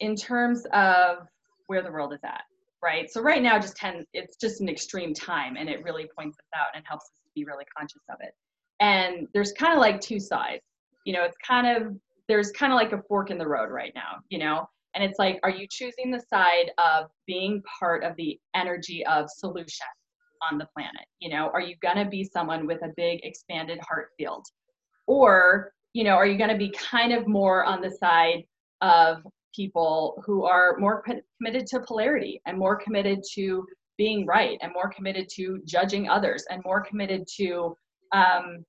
in 0.00 0.14
terms 0.16 0.66
of 0.72 1.26
where 1.66 1.82
the 1.82 1.90
world 1.90 2.12
is 2.12 2.20
at, 2.24 2.42
right? 2.82 3.10
So 3.10 3.20
right 3.20 3.42
now, 3.42 3.58
just 3.58 3.76
10, 3.76 4.06
it's 4.12 4.36
just 4.36 4.60
an 4.60 4.68
extreme 4.68 5.14
time 5.14 5.56
and 5.56 5.68
it 5.68 5.82
really 5.82 6.08
points 6.16 6.38
us 6.38 6.46
out 6.58 6.68
and 6.74 6.84
helps 6.86 7.04
us 7.04 7.20
to 7.24 7.30
be 7.34 7.44
really 7.44 7.64
conscious 7.76 8.02
of 8.10 8.16
it. 8.20 8.34
And 8.80 9.28
there's 9.32 9.52
kind 9.52 9.72
of 9.72 9.78
like 9.78 10.00
two 10.00 10.18
sides, 10.18 10.62
you 11.04 11.12
know, 11.12 11.22
it's 11.22 11.36
kind 11.46 11.66
of, 11.66 11.94
there's 12.28 12.50
kind 12.52 12.72
of 12.72 12.76
like 12.76 12.92
a 12.92 13.02
fork 13.08 13.30
in 13.30 13.38
the 13.38 13.46
road 13.46 13.70
right 13.70 13.92
now, 13.94 14.18
you 14.28 14.38
know? 14.38 14.66
And 14.94 15.02
it's 15.02 15.18
like, 15.18 15.38
are 15.42 15.50
you 15.50 15.66
choosing 15.70 16.10
the 16.10 16.22
side 16.28 16.70
of 16.78 17.06
being 17.26 17.62
part 17.78 18.04
of 18.04 18.14
the 18.16 18.38
energy 18.54 19.06
of 19.06 19.30
solution 19.30 19.86
on 20.50 20.58
the 20.58 20.66
planet? 20.74 21.06
You 21.20 21.30
know, 21.30 21.50
are 21.54 21.60
you 21.60 21.76
to 21.96 22.10
be 22.10 22.24
someone 22.24 22.66
with 22.66 22.82
a 22.82 22.92
big 22.96 23.20
expanded 23.22 23.78
heart 23.88 24.08
field? 24.18 24.44
Or 25.06 25.72
you 25.92 26.04
know, 26.04 26.12
are 26.12 26.26
you 26.26 26.38
to 26.50 26.56
be 26.56 26.70
kind 26.70 27.12
of 27.12 27.26
more 27.26 27.64
on 27.64 27.80
the 27.80 27.90
side 27.90 28.44
of 28.80 29.22
people 29.54 30.22
who 30.24 30.44
are 30.44 30.76
more 30.78 31.04
committed 31.38 31.66
to 31.68 31.80
polarity 31.80 32.40
and 32.46 32.58
more 32.58 32.76
committed 32.76 33.20
to 33.34 33.66
being 33.98 34.26
right 34.26 34.58
and 34.62 34.72
more 34.72 34.90
committed 34.90 35.28
to 35.36 35.60
judging 35.64 36.08
others 36.08 36.44
and 36.50 36.62
more 36.64 36.82
committed 36.82 37.26
to, 37.36 37.76
um, 38.12 38.64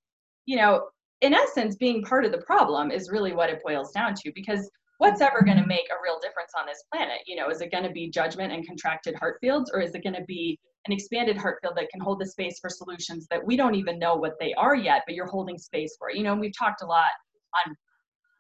you 0.46 0.58
know, 0.58 0.88
in 1.22 1.34
essence, 1.34 1.76
being 1.78 2.04
part 2.04 2.26
of 2.26 2.32
the 2.32 2.40
problem 2.40 2.92
is 2.92 3.10
really 3.10 3.34
what 3.34 3.50
it 3.50 3.62
boils 3.66 3.92
down 3.92 4.14
to 4.14 4.32
because 4.36 4.70
what's 4.98 5.22
ever 5.22 5.42
going 5.42 5.58
to 5.58 5.66
make 5.66 5.88
a 5.90 6.02
real 6.04 6.20
difference 6.22 6.52
on 6.60 6.66
this 6.66 6.84
planet? 6.92 7.20
You 7.26 7.38
know, 7.38 7.50
is 7.50 7.62
it 7.62 7.72
going 7.72 7.86
to 7.86 7.92
be 7.92 8.10
judgment 8.10 8.52
and 8.52 8.68
contracted 8.68 9.16
heart 9.16 9.38
fields 9.42 9.72
or 9.74 9.80
is 9.80 9.96
it 9.96 10.04
going 10.04 10.16
to 10.16 10.26
be 10.26 10.60
an 10.86 10.94
expanded 10.94 11.38
heart 11.38 11.60
field 11.62 11.76
that 11.78 11.90
can 11.90 12.02
hold 12.02 12.20
the 12.20 12.26
space 12.26 12.60
for 12.60 12.70
solutions 12.70 13.26
that 13.30 13.46
we 13.46 13.56
don't 13.56 13.76
even 13.76 13.98
know 14.00 14.16
what 14.16 14.34
they 14.40 14.54
are 14.56 14.76
yet, 14.76 15.04
but 15.06 15.16
you're 15.16 15.26
holding 15.26 15.58
space 15.58 15.96
for. 15.98 16.12
You 16.12 16.24
know, 16.24 16.36
we've 16.36 16.58
talked 16.58 16.82
a 16.82 16.86
lot 16.86 17.06
on 17.66 17.76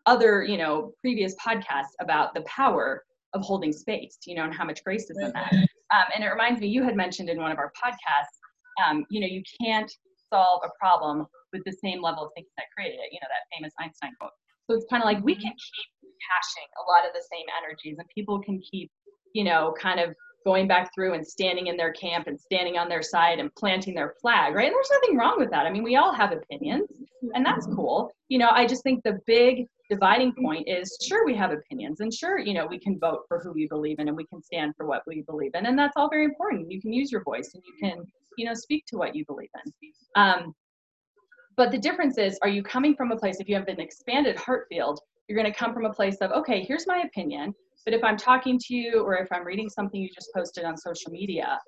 other, 0.05 0.43
you 0.43 0.57
know, 0.57 0.91
previous 1.01 1.35
podcasts 1.35 1.93
about 1.99 2.33
the 2.33 2.41
power 2.41 3.03
of 3.33 3.41
holding 3.41 3.71
space, 3.71 4.17
you 4.25 4.35
know, 4.35 4.43
and 4.43 4.53
how 4.53 4.65
much 4.65 4.83
grace 4.83 5.09
is 5.09 5.17
in 5.17 5.31
that. 5.33 5.53
Um, 5.53 6.05
and 6.15 6.23
it 6.23 6.27
reminds 6.27 6.59
me, 6.61 6.67
you 6.67 6.83
had 6.83 6.95
mentioned 6.95 7.29
in 7.29 7.39
one 7.39 7.51
of 7.51 7.57
our 7.57 7.71
podcasts, 7.83 8.87
um, 8.87 9.05
you 9.09 9.21
know, 9.21 9.27
you 9.27 9.41
can't 9.61 9.91
solve 10.31 10.61
a 10.65 10.69
problem 10.79 11.25
with 11.51 11.61
the 11.65 11.71
same 11.83 12.01
level 12.01 12.25
of 12.25 12.31
thinking 12.35 12.51
that 12.57 12.65
created 12.75 12.95
it, 12.95 13.11
you 13.11 13.19
know, 13.21 13.27
that 13.29 13.55
famous 13.55 13.73
Einstein 13.79 14.11
quote. 14.19 14.31
So 14.69 14.75
it's 14.75 14.85
kind 14.89 15.03
of 15.03 15.05
like 15.05 15.23
we 15.23 15.35
can 15.35 15.43
keep 15.43 15.89
caching 16.29 16.69
a 16.79 16.91
lot 16.91 17.05
of 17.07 17.13
the 17.13 17.23
same 17.31 17.45
energies 17.61 17.97
and 17.99 18.07
people 18.13 18.39
can 18.39 18.61
keep, 18.71 18.89
you 19.33 19.43
know, 19.43 19.73
kind 19.79 19.99
of 19.99 20.15
going 20.45 20.67
back 20.67 20.89
through 20.93 21.13
and 21.13 21.25
standing 21.25 21.67
in 21.67 21.77
their 21.77 21.93
camp 21.93 22.27
and 22.27 22.39
standing 22.39 22.77
on 22.77 22.89
their 22.89 23.01
side 23.01 23.39
and 23.39 23.53
planting 23.55 23.93
their 23.93 24.15
flag, 24.21 24.53
right? 24.53 24.67
And 24.67 24.73
there's 24.73 24.91
nothing 24.91 25.17
wrong 25.17 25.35
with 25.37 25.49
that. 25.51 25.65
I 25.65 25.71
mean, 25.71 25.83
we 25.83 25.95
all 25.95 26.13
have 26.13 26.31
opinions, 26.31 26.89
and 27.33 27.45
that's 27.45 27.65
cool. 27.67 28.11
You 28.27 28.39
know, 28.39 28.49
I 28.49 28.65
just 28.65 28.83
think 28.83 29.03
the 29.03 29.19
big 29.25 29.67
dividing 29.93 30.33
point 30.33 30.67
is 30.67 30.97
sure 31.01 31.25
we 31.25 31.35
have 31.35 31.51
opinions 31.51 31.99
and 31.99 32.13
sure 32.13 32.39
you 32.39 32.53
know 32.53 32.65
we 32.65 32.79
can 32.79 32.99
vote 32.99 33.21
for 33.27 33.39
who 33.39 33.51
we 33.51 33.67
believe 33.67 33.99
in 33.99 34.07
and 34.07 34.17
we 34.17 34.25
can 34.25 34.41
stand 34.41 34.73
for 34.75 34.85
what 34.85 35.03
we 35.07 35.21
believe 35.21 35.51
in 35.53 35.65
and 35.65 35.77
that's 35.77 35.93
all 35.97 36.09
very 36.09 36.25
important. 36.25 36.71
You 36.71 36.81
can 36.81 36.93
use 36.93 37.11
your 37.11 37.23
voice 37.23 37.51
and 37.53 37.63
you 37.65 37.73
can 37.83 37.97
you 38.37 38.45
know 38.45 38.53
speak 38.53 38.85
to 38.87 38.97
what 38.97 39.15
you 39.15 39.23
believe 39.25 39.49
in. 39.63 39.71
Um, 40.15 40.55
but 41.55 41.71
the 41.71 41.77
difference 41.77 42.17
is 42.17 42.39
are 42.41 42.49
you 42.49 42.63
coming 42.63 42.95
from 42.95 43.11
a 43.11 43.15
place 43.15 43.37
if 43.39 43.47
you 43.47 43.55
have 43.55 43.67
an 43.67 43.79
expanded 43.79 44.37
heart 44.37 44.65
field 44.69 44.99
you're 45.27 45.37
going 45.37 45.51
to 45.51 45.57
come 45.57 45.73
from 45.73 45.85
a 45.85 45.93
place 45.93 46.17
of 46.21 46.31
okay 46.31 46.63
here's 46.63 46.87
my 46.87 47.03
opinion 47.05 47.53
but 47.85 47.93
if 47.93 48.03
i'm 48.03 48.17
talking 48.17 48.59
to 48.59 48.75
you 48.75 49.01
or 49.03 49.15
if 49.15 49.27
i'm 49.31 49.45
reading 49.45 49.69
something 49.69 50.01
you 50.01 50.09
just 50.13 50.29
posted 50.35 50.63
on 50.65 50.75
social 50.77 51.11
media 51.11 51.59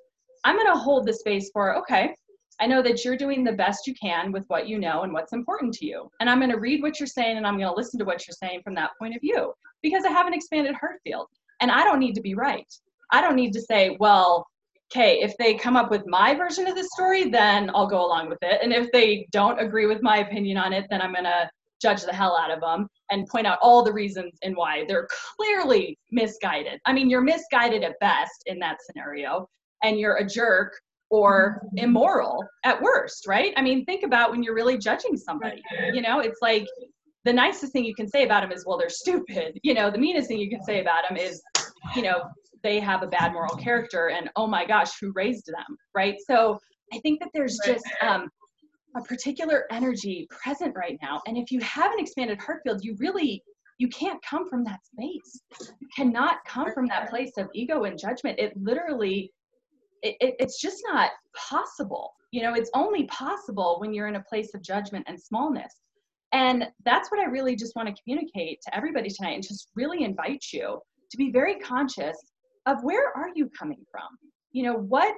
i'm 0.44 0.56
going 0.56 0.72
to 0.72 0.78
hold 0.78 1.06
the 1.06 1.12
space 1.12 1.50
for 1.52 1.76
okay 1.76 2.14
I 2.60 2.66
know 2.66 2.82
that 2.82 3.04
you're 3.04 3.16
doing 3.16 3.44
the 3.44 3.52
best 3.52 3.86
you 3.86 3.94
can 3.94 4.32
with 4.32 4.44
what 4.48 4.68
you 4.68 4.78
know 4.78 5.02
and 5.02 5.12
what's 5.12 5.32
important 5.32 5.74
to 5.74 5.86
you. 5.86 6.10
And 6.20 6.30
I'm 6.30 6.38
going 6.38 6.50
to 6.50 6.58
read 6.58 6.82
what 6.82 6.98
you're 6.98 7.06
saying 7.06 7.36
and 7.36 7.46
I'm 7.46 7.58
going 7.58 7.68
to 7.68 7.74
listen 7.74 7.98
to 7.98 8.04
what 8.04 8.26
you're 8.26 8.36
saying 8.38 8.62
from 8.62 8.74
that 8.76 8.92
point 8.98 9.14
of 9.14 9.20
view 9.20 9.52
because 9.82 10.04
I 10.04 10.10
have 10.10 10.26
an 10.26 10.34
expanded 10.34 10.74
heart 10.74 11.00
field. 11.04 11.26
And 11.60 11.70
I 11.70 11.84
don't 11.84 12.00
need 12.00 12.14
to 12.14 12.20
be 12.20 12.34
right. 12.34 12.66
I 13.12 13.20
don't 13.20 13.36
need 13.36 13.52
to 13.52 13.60
say, 13.60 13.96
well, 14.00 14.46
okay, 14.92 15.20
if 15.20 15.36
they 15.38 15.54
come 15.54 15.76
up 15.76 15.90
with 15.90 16.06
my 16.06 16.34
version 16.34 16.66
of 16.66 16.76
the 16.76 16.84
story, 16.84 17.28
then 17.28 17.70
I'll 17.74 17.86
go 17.86 18.04
along 18.04 18.28
with 18.28 18.38
it. 18.42 18.60
And 18.62 18.72
if 18.72 18.90
they 18.92 19.26
don't 19.32 19.58
agree 19.58 19.86
with 19.86 20.02
my 20.02 20.18
opinion 20.18 20.58
on 20.58 20.72
it, 20.72 20.86
then 20.90 21.00
I'm 21.00 21.12
going 21.12 21.24
to 21.24 21.50
judge 21.80 22.02
the 22.02 22.12
hell 22.12 22.36
out 22.38 22.50
of 22.50 22.60
them 22.60 22.88
and 23.10 23.26
point 23.26 23.46
out 23.46 23.58
all 23.60 23.82
the 23.82 23.92
reasons 23.92 24.38
and 24.42 24.56
why 24.56 24.84
they're 24.88 25.08
clearly 25.36 25.98
misguided. 26.10 26.80
I 26.86 26.92
mean, 26.92 27.10
you're 27.10 27.20
misguided 27.20 27.82
at 27.82 27.98
best 28.00 28.42
in 28.46 28.58
that 28.60 28.78
scenario, 28.82 29.48
and 29.82 29.98
you're 29.98 30.16
a 30.16 30.26
jerk 30.26 30.72
or 31.10 31.62
immoral 31.76 32.44
at 32.64 32.80
worst, 32.80 33.26
right? 33.26 33.52
I 33.56 33.62
mean, 33.62 33.84
think 33.84 34.02
about 34.02 34.30
when 34.30 34.42
you're 34.42 34.54
really 34.54 34.78
judging 34.78 35.16
somebody. 35.16 35.62
You 35.92 36.02
know, 36.02 36.20
it's 36.20 36.38
like 36.42 36.66
the 37.24 37.32
nicest 37.32 37.72
thing 37.72 37.84
you 37.84 37.94
can 37.94 38.08
say 38.08 38.24
about 38.24 38.42
them 38.42 38.52
is, 38.52 38.64
well, 38.66 38.78
they're 38.78 38.88
stupid. 38.88 39.58
You 39.62 39.74
know, 39.74 39.90
the 39.90 39.98
meanest 39.98 40.28
thing 40.28 40.38
you 40.38 40.50
can 40.50 40.62
say 40.62 40.80
about 40.80 41.08
them 41.08 41.16
is, 41.16 41.42
you 41.94 42.02
know, 42.02 42.22
they 42.62 42.80
have 42.80 43.02
a 43.02 43.06
bad 43.06 43.32
moral 43.32 43.56
character 43.56 44.10
and 44.10 44.30
oh 44.36 44.46
my 44.46 44.64
gosh, 44.66 44.98
who 45.00 45.12
raised 45.12 45.46
them, 45.46 45.76
right? 45.94 46.16
So 46.26 46.58
I 46.92 46.98
think 47.00 47.20
that 47.20 47.28
there's 47.34 47.58
just 47.64 47.84
um, 48.00 48.28
a 48.96 49.02
particular 49.02 49.64
energy 49.70 50.26
present 50.30 50.74
right 50.76 50.98
now. 51.02 51.20
And 51.26 51.36
if 51.36 51.50
you 51.50 51.60
have 51.60 51.92
an 51.92 51.98
expanded 51.98 52.40
heart 52.40 52.62
field, 52.64 52.84
you 52.84 52.96
really 52.98 53.42
you 53.78 53.88
can't 53.88 54.22
come 54.22 54.48
from 54.48 54.64
that 54.64 54.80
space. 54.86 55.40
You 55.80 55.88
cannot 55.94 56.38
come 56.46 56.72
from 56.72 56.86
that 56.86 57.10
place 57.10 57.32
of 57.36 57.48
ego 57.54 57.84
and 57.84 57.98
judgment. 57.98 58.38
It 58.38 58.56
literally 58.56 59.32
it, 60.20 60.34
it's 60.38 60.60
just 60.60 60.82
not 60.90 61.10
possible. 61.34 62.14
You 62.30 62.42
know, 62.42 62.54
it's 62.54 62.70
only 62.74 63.04
possible 63.04 63.76
when 63.80 63.94
you're 63.94 64.08
in 64.08 64.16
a 64.16 64.22
place 64.22 64.54
of 64.54 64.62
judgment 64.62 65.04
and 65.08 65.20
smallness. 65.20 65.74
And 66.32 66.66
that's 66.84 67.10
what 67.10 67.20
I 67.20 67.24
really 67.24 67.56
just 67.56 67.76
want 67.76 67.88
to 67.88 68.02
communicate 68.02 68.60
to 68.62 68.76
everybody 68.76 69.08
tonight 69.08 69.34
and 69.34 69.42
just 69.42 69.68
really 69.74 70.04
invite 70.04 70.44
you 70.52 70.80
to 71.10 71.16
be 71.16 71.30
very 71.30 71.56
conscious 71.56 72.16
of 72.66 72.82
where 72.82 73.16
are 73.16 73.30
you 73.34 73.48
coming 73.56 73.84
from? 73.90 74.08
You 74.52 74.64
know, 74.64 74.74
what 74.74 75.14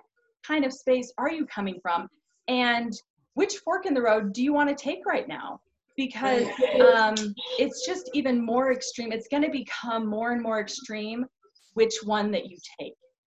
kind 0.47 0.65
of 0.65 0.73
space 0.73 1.13
are 1.19 1.31
you 1.31 1.47
coming 1.47 1.79
from? 1.83 2.09
And 2.47 2.93
which 3.35 3.57
fork 3.59 3.87
in 3.87 3.95
the 3.95 4.03
road 4.03 4.33
do 4.33 4.43
you 4.43 4.53
want 4.53 4.69
to 4.69 4.75
take 4.75 5.07
right 5.07 5.27
now? 5.27 5.61
Because 5.97 6.47
um, 6.95 7.35
it's 7.59 7.85
just 7.87 8.11
even 8.15 8.45
more 8.45 8.73
extreme. 8.73 9.11
It's 9.11 9.29
going 9.29 9.43
to 9.43 9.51
become 9.51 10.07
more 10.07 10.33
and 10.33 10.43
more 10.43 10.61
extreme 10.61 11.27
which 11.75 11.95
one 12.05 12.31
that 12.33 12.47
you 12.49 12.59
take. 12.79 12.95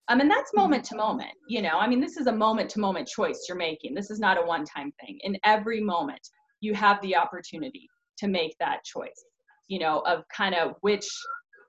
Um, 0.10 0.20
and 0.20 0.30
that's 0.30 0.52
mm-hmm. 0.52 0.62
moment 0.62 0.84
to 0.86 0.96
moment, 0.96 1.32
you 1.48 1.62
know, 1.62 1.78
I 1.80 1.88
mean, 1.88 2.02
this 2.02 2.18
is 2.18 2.28
a 2.28 2.32
moment 2.32 2.70
to 2.72 2.80
moment 2.80 3.08
choice 3.08 3.46
you're 3.48 3.58
making. 3.58 3.94
This 3.94 4.12
is 4.12 4.20
not 4.20 4.38
a 4.38 4.46
one 4.46 4.66
time 4.66 4.92
thing. 5.00 5.20
In 5.24 5.38
every 5.44 5.82
moment, 5.82 6.22
you 6.60 6.74
have 6.74 7.02
the 7.02 7.16
opportunity 7.16 7.90
to 8.18 8.28
make 8.28 8.56
that 8.60 8.84
choice, 8.84 9.26
you 9.68 9.80
know, 9.80 10.00
of 10.00 10.24
kind 10.36 10.56
of 10.56 10.76
which, 10.82 11.08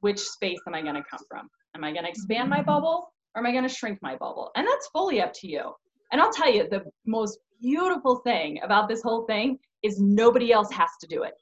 which 0.01 0.21
space 0.21 0.61
am 0.67 0.75
I 0.75 0.83
going 0.83 0.95
to 0.95 1.05
come 1.09 1.21
from? 1.29 1.49
Am 1.75 1.85
I 1.85 1.93
going 1.93 2.05
to 2.05 2.11
expand 2.11 2.51
my 2.51 2.63
bubble 2.63 3.13
or 3.35 3.41
am 3.41 3.47
I 3.47 3.53
going 3.53 3.65
to 3.65 3.75
shrink 3.75 3.99
my 4.03 4.17
bubble? 4.17 4.51
And 4.57 4.67
that's 4.67 4.89
fully 4.89 5.21
up 5.21 5.33
to 5.41 5.49
you. 5.49 5.73
And 6.13 6.21
I'll 6.21 6.33
tell 6.33 6.53
you, 6.53 6.69
the 6.69 6.85
most 7.07 7.39
beautiful 7.61 8.17
thing 8.17 8.61
about 8.63 8.89
this 8.89 9.03
whole 9.03 9.25
thing 9.27 9.59
is 9.83 10.01
nobody 10.01 10.53
else 10.53 10.71
has 10.71 10.91
to 11.01 11.07
do 11.07 11.23
it. 11.23 11.35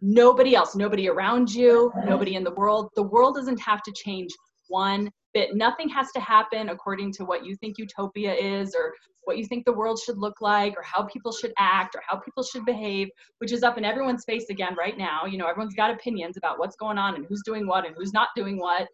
Nobody 0.00 0.54
else, 0.54 0.76
nobody 0.76 1.08
around 1.08 1.50
you, 1.52 1.92
nobody 2.06 2.36
in 2.36 2.44
the 2.44 2.54
world. 2.54 2.90
The 2.94 3.02
world 3.02 3.34
doesn't 3.34 3.60
have 3.60 3.82
to 3.82 3.92
change 3.92 4.30
one 4.68 5.10
bit. 5.38 5.56
Nothing 5.56 5.88
has 5.90 6.10
to 6.12 6.20
happen 6.20 6.70
according 6.70 7.12
to 7.12 7.24
what 7.24 7.44
you 7.44 7.56
think 7.56 7.78
utopia 7.78 8.34
is 8.34 8.74
or 8.74 8.94
what 9.24 9.38
you 9.38 9.46
think 9.46 9.64
the 9.64 9.72
world 9.72 10.00
should 10.04 10.18
look 10.18 10.40
like 10.40 10.74
or 10.76 10.82
how 10.82 11.02
people 11.04 11.32
should 11.32 11.52
act 11.58 11.94
or 11.94 12.02
how 12.06 12.16
people 12.16 12.42
should 12.42 12.64
behave, 12.64 13.08
which 13.38 13.52
is 13.52 13.62
up 13.62 13.76
in 13.78 13.84
everyone's 13.84 14.24
face 14.24 14.46
again 14.48 14.74
right 14.78 14.96
now. 14.96 15.26
You 15.26 15.38
know, 15.38 15.46
everyone's 15.46 15.74
got 15.74 15.90
opinions 15.90 16.36
about 16.36 16.58
what's 16.58 16.76
going 16.76 16.98
on 16.98 17.14
and 17.14 17.26
who's 17.26 17.42
doing 17.44 17.66
what 17.66 17.86
and 17.86 17.94
who's 17.96 18.12
not 18.12 18.28
doing 18.34 18.58
what. 18.58 18.88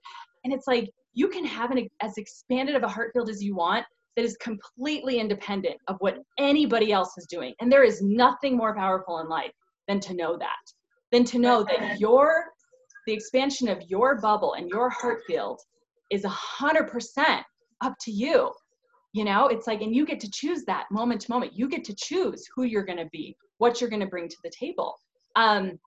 And 0.45 0.53
it's 0.53 0.67
like 0.67 0.91
you 1.15 1.29
can 1.29 1.45
have 1.45 1.71
an 1.71 1.89
as 2.03 2.19
expanded 2.19 2.75
of 2.75 2.83
a 2.83 2.89
heart 2.89 3.13
field 3.13 3.31
as 3.31 3.43
you 3.43 3.55
want 3.55 3.87
that 4.17 4.25
is 4.25 4.37
completely 4.37 5.19
independent 5.19 5.77
of 5.89 5.97
what 6.01 6.19
anybody 6.39 6.93
else 6.93 7.17
is 7.17 7.27
doing. 7.27 7.55
And 7.61 7.71
there 7.71 7.85
is 7.85 8.03
nothing 8.03 8.57
more 8.57 8.75
powerful 8.75 9.21
in 9.21 9.29
life 9.29 9.53
than 9.89 10.01
to 10.01 10.15
know 10.15 10.37
that, 10.37 10.73
than 11.13 11.25
to 11.25 11.39
know 11.39 11.65
that 11.65 12.01
your 12.01 12.47
the 13.07 13.13
expansion 13.13 13.69
of 13.69 13.83
your 13.89 14.21
bubble 14.21 14.55
and 14.55 14.69
your 14.69 14.89
heart 14.89 15.21
field 15.27 15.61
is 16.15 16.25
a 16.25 16.29
hundred 16.29 16.89
percent 16.89 17.45
up 17.81 17.95
to 18.03 18.11
you. 18.11 18.51
You 19.13 19.25
know 19.25 19.47
it's 19.49 19.67
like 19.67 19.81
and 19.81 19.95
you 19.95 20.07
get 20.07 20.21
to 20.21 20.31
choose 20.31 20.65
that 20.65 20.87
moment 20.91 21.21
to 21.23 21.31
moment. 21.31 21.53
You 21.55 21.69
get 21.69 21.85
to 21.85 21.95
choose 21.95 22.45
who 22.55 22.65
you're 22.65 22.85
going 22.85 22.99
to 22.99 23.09
be 23.13 23.37
what 23.59 23.81
you're 23.81 23.91
going 23.91 24.01
to 24.01 24.09
bring 24.09 24.29
to 24.29 24.37
the 24.43 24.51
table. 24.51 24.97
Um 25.37 25.79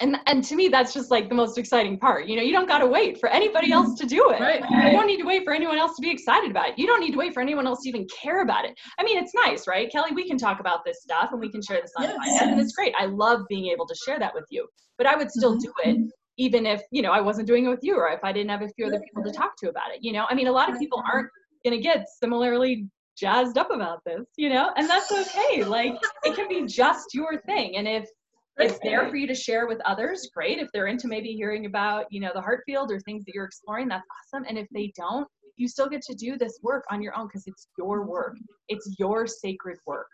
and 0.00 0.16
and 0.26 0.42
to 0.44 0.54
me 0.54 0.68
that's 0.68 0.94
just 0.94 1.10
like 1.10 1.28
the 1.28 1.34
most 1.34 1.58
exciting 1.58 1.98
part. 1.98 2.26
You 2.26 2.36
know 2.36 2.42
you 2.42 2.52
don't 2.52 2.68
got 2.68 2.78
to 2.78 2.86
wait 2.86 3.18
for 3.18 3.28
anybody 3.28 3.72
else 3.72 3.98
to 3.98 4.06
do 4.06 4.30
it. 4.30 4.40
Right. 4.40 4.62
you 4.70 4.92
don't 4.92 5.06
need 5.06 5.18
to 5.18 5.26
wait 5.26 5.44
for 5.44 5.52
anyone 5.52 5.78
else 5.78 5.96
to 5.96 6.02
be 6.02 6.10
excited 6.10 6.50
about 6.50 6.68
it. 6.68 6.78
You 6.78 6.86
don't 6.86 7.00
need 7.00 7.12
to 7.12 7.18
wait 7.18 7.34
for 7.34 7.40
anyone 7.40 7.66
else 7.66 7.82
to 7.82 7.88
even 7.88 8.06
care 8.06 8.42
about 8.42 8.64
it. 8.64 8.78
I 8.98 9.04
mean 9.04 9.18
it's 9.18 9.32
nice 9.46 9.66
right? 9.66 9.90
Kelly 9.90 10.12
we 10.12 10.28
can 10.28 10.38
talk 10.38 10.60
about 10.60 10.84
this 10.84 11.02
stuff 11.02 11.30
and 11.32 11.40
we 11.40 11.50
can 11.50 11.60
share 11.60 11.80
this 11.80 11.92
on 11.96 12.04
yes. 12.04 12.42
and 12.42 12.60
it's 12.60 12.72
great. 12.72 12.94
I 12.98 13.06
love 13.06 13.42
being 13.48 13.66
able 13.66 13.86
to 13.86 13.94
share 14.06 14.18
that 14.20 14.34
with 14.34 14.46
you 14.50 14.68
but 15.00 15.06
i 15.06 15.16
would 15.16 15.30
still 15.30 15.56
mm-hmm. 15.56 15.90
do 15.90 15.90
it 15.90 16.12
even 16.40 16.64
if 16.64 16.80
you 16.90 17.02
know 17.02 17.12
i 17.12 17.20
wasn't 17.20 17.46
doing 17.46 17.66
it 17.66 17.68
with 17.68 17.80
you 17.82 17.94
or 17.94 18.08
if 18.08 18.24
i 18.24 18.32
didn't 18.32 18.50
have 18.50 18.62
a 18.62 18.68
few 18.70 18.86
other 18.86 19.00
people 19.00 19.22
to 19.22 19.30
talk 19.30 19.52
to 19.58 19.68
about 19.68 19.92
it 19.94 19.98
you 20.02 20.12
know? 20.12 20.26
I 20.28 20.34
mean 20.34 20.48
a 20.48 20.52
lot 20.52 20.70
of 20.70 20.78
people 20.78 21.02
aren't 21.12 21.28
going 21.64 21.76
to 21.76 21.82
get 21.82 22.06
similarly 22.08 22.88
jazzed 23.16 23.58
up 23.58 23.70
about 23.70 24.00
this 24.04 24.24
you 24.36 24.48
know? 24.48 24.72
And 24.76 24.88
that's 24.88 25.12
okay 25.12 25.62
like 25.62 25.94
it 26.24 26.34
can 26.34 26.48
be 26.48 26.66
just 26.66 27.14
your 27.14 27.40
thing. 27.42 27.76
And 27.76 27.86
if 27.86 28.08
it's 28.56 28.78
there 28.82 29.08
for 29.08 29.16
you 29.16 29.26
to 29.26 29.34
share 29.34 29.66
with 29.66 29.80
others 29.86 30.28
great. 30.34 30.58
If 30.58 30.68
they're 30.72 30.88
into 30.88 31.08
maybe 31.08 31.32
hearing 31.32 31.66
about 31.66 32.06
you 32.10 32.20
know 32.20 32.30
the 32.34 32.40
heart 32.40 32.62
field 32.66 32.90
or 32.90 33.00
things 33.00 33.24
that 33.24 33.34
you're 33.34 33.46
exploring 33.46 33.88
that's 33.88 34.06
awesome. 34.16 34.44
And 34.48 34.58
if 34.58 34.66
they 34.70 34.92
don't 34.96 35.26
you 35.56 35.68
still 35.68 35.88
get 35.88 36.02
to 36.02 36.14
do 36.14 36.38
this 36.38 36.58
work 36.62 36.84
on 36.90 37.02
your 37.02 37.16
own 37.16 37.26
because 37.26 37.44
it's 37.46 37.68
your 37.76 38.06
work. 38.06 38.36
It's 38.68 38.94
your 38.98 39.26
sacred 39.26 39.78
work. 39.86 40.08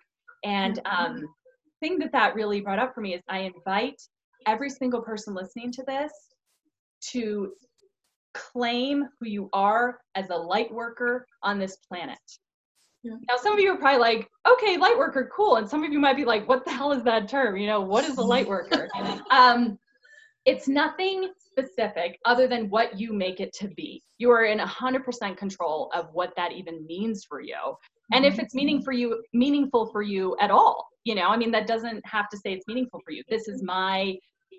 And 0.44 0.80
um 0.86 1.24
thing 1.80 1.98
that 1.98 2.12
that 2.12 2.34
really 2.34 2.60
brought 2.60 2.78
up 2.78 2.94
for 2.94 3.02
me 3.02 3.14
is 3.14 3.22
i 3.28 3.40
invite 3.40 4.00
every 4.46 4.70
single 4.70 5.00
person 5.00 5.34
listening 5.34 5.72
to 5.72 5.82
this 5.86 6.12
to 7.12 7.52
claim 8.34 9.08
who 9.18 9.26
you 9.26 9.48
are 9.52 9.98
as 10.14 10.30
a 10.30 10.36
light 10.36 10.72
worker 10.72 11.26
on 11.42 11.58
this 11.58 11.76
planet. 11.88 12.18
Yeah. 13.02 13.14
Now, 13.28 13.36
some 13.40 13.52
of 13.52 13.60
you 13.60 13.72
are 13.72 13.78
probably 13.78 14.00
like, 14.00 14.28
okay, 14.50 14.76
light 14.76 14.98
worker, 14.98 15.30
cool. 15.34 15.56
And 15.56 15.68
some 15.68 15.84
of 15.84 15.92
you 15.92 15.98
might 15.98 16.16
be 16.16 16.24
like, 16.24 16.48
what 16.48 16.64
the 16.64 16.72
hell 16.72 16.92
is 16.92 17.02
that 17.04 17.28
term? 17.28 17.56
You 17.56 17.66
know, 17.66 17.80
what 17.80 18.04
is 18.04 18.18
a 18.18 18.22
light 18.22 18.48
worker? 18.48 18.88
um, 19.30 19.78
it's 20.44 20.68
nothing 20.68 21.30
specific 21.38 22.18
other 22.24 22.46
than 22.46 22.68
what 22.68 22.98
you 22.98 23.12
make 23.12 23.40
it 23.40 23.52
to 23.54 23.68
be. 23.68 24.02
You 24.18 24.30
are 24.30 24.44
in 24.44 24.58
100% 24.58 25.36
control 25.36 25.90
of 25.94 26.06
what 26.12 26.32
that 26.36 26.52
even 26.52 26.84
means 26.86 27.24
for 27.28 27.40
you. 27.40 27.56
And 28.12 28.24
if 28.24 28.38
it's 28.38 28.54
meaning 28.54 28.82
for 28.82 28.92
you, 28.92 29.22
meaningful 29.32 29.86
for 29.90 30.02
you 30.02 30.36
at 30.40 30.50
all, 30.50 30.86
you 31.04 31.14
know, 31.14 31.28
I 31.28 31.36
mean, 31.36 31.50
that 31.52 31.66
doesn't 31.66 32.04
have 32.06 32.28
to 32.30 32.36
say 32.36 32.52
it's 32.52 32.66
meaningful 32.66 33.00
for 33.04 33.12
you. 33.12 33.22
This 33.28 33.48
is 33.48 33.62
my 33.62 34.16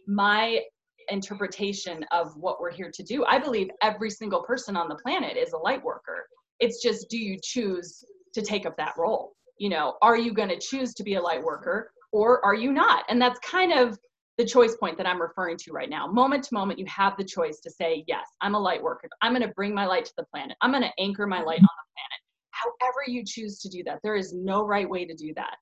my 0.08 0.62
interpretation 1.10 2.04
of 2.12 2.36
what 2.36 2.60
we're 2.60 2.72
here 2.72 2.92
to 2.94 3.04
do. 3.04 3.26
I 3.26 3.40
believe 3.40 3.70
every 3.82 4.10
single 4.10 4.44
person 4.44 4.76
on 4.76 4.90
the 4.90 4.96
planet 4.96 5.38
is 5.38 5.54
a 5.54 5.58
light 5.58 5.84
worker. 5.84 6.28
It's 6.60 6.82
just 6.82 7.10
do 7.10 7.18
you 7.18 7.38
choose 7.42 8.04
to 8.34 8.42
take 8.42 8.66
up 8.66 8.76
that 8.78 8.96
role? 8.98 9.34
You 9.58 9.70
know, 9.70 9.96
are 10.02 10.18
you 10.18 10.34
going 10.34 10.50
to 10.50 10.60
choose 10.60 10.94
to 10.96 11.04
be 11.04 11.16
a 11.16 11.22
light 11.22 11.44
worker 11.44 11.92
or 12.12 12.44
are 12.46 12.56
you 12.56 12.72
not? 12.72 13.06
And 13.10 13.22
that's 13.22 13.40
kind 13.40 13.74
of 13.74 13.98
the 14.38 14.46
choice 14.46 14.76
point 14.76 14.98
that 14.98 15.08
I'm 15.08 15.22
referring 15.22 15.58
to 15.58 15.72
right 15.72 15.90
now. 15.90 16.08
Moment 16.08 16.44
to 16.46 16.54
moment, 16.54 16.80
you 16.80 16.86
have 16.86 17.18
the 17.18 17.24
choice 17.24 17.60
to 17.62 17.72
say, 17.72 18.04
yes, 18.08 18.26
I'm 18.42 18.54
a 18.54 18.60
light 18.60 18.82
worker. 18.82 19.10
I'm 19.22 19.32
going 19.32 19.48
to 19.48 19.54
bring 19.56 19.74
my 19.74 19.86
light 19.86 20.06
to 20.06 20.14
the 20.18 20.26
planet. 20.32 20.56
I'm 20.62 20.72
going 20.72 20.84
to 20.84 20.92
anchor 21.00 21.26
my 21.26 21.42
light 21.42 21.60
on 21.60 21.64
the 21.64 21.88
planet. 21.96 22.22
However, 22.52 23.00
you 23.08 23.24
choose 23.26 23.60
to 23.60 23.70
do 23.70 23.84
that, 23.86 24.00
there 24.04 24.16
is 24.16 24.34
no 24.34 24.64
right 24.64 24.88
way 24.88 25.06
to 25.06 25.16
do 25.16 25.34
that. 25.36 25.56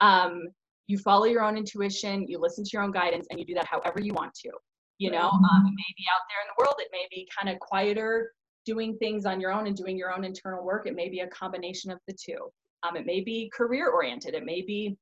Um, 0.00 0.48
you 0.90 0.98
follow 0.98 1.24
your 1.24 1.42
own 1.42 1.56
intuition, 1.56 2.26
you 2.28 2.38
listen 2.38 2.64
to 2.64 2.70
your 2.72 2.82
own 2.82 2.90
guidance, 2.90 3.26
and 3.30 3.38
you 3.38 3.46
do 3.46 3.54
that 3.54 3.66
however 3.66 4.00
you 4.00 4.12
want 4.12 4.34
to. 4.34 4.50
You 4.98 5.10
know, 5.10 5.30
um, 5.30 5.66
it 5.66 5.74
may 5.74 5.94
be 5.96 6.04
out 6.14 6.20
there 6.28 6.42
in 6.42 6.48
the 6.48 6.62
world, 6.62 6.74
it 6.78 6.88
may 6.92 7.06
be 7.10 7.26
kind 7.34 7.48
of 7.48 7.58
quieter, 7.60 8.32
doing 8.66 8.96
things 8.98 9.24
on 9.24 9.40
your 9.40 9.50
own 9.50 9.66
and 9.66 9.74
doing 9.74 9.96
your 9.96 10.12
own 10.12 10.24
internal 10.24 10.62
work. 10.62 10.86
It 10.86 10.94
may 10.94 11.08
be 11.08 11.20
a 11.20 11.28
combination 11.28 11.90
of 11.90 11.98
the 12.06 12.14
two. 12.14 12.50
Um, 12.82 12.96
it 12.96 13.06
may 13.06 13.20
be 13.20 13.50
career 13.54 13.88
oriented. 13.88 14.34
It 14.34 14.44
may 14.44 14.62
be 14.62 14.98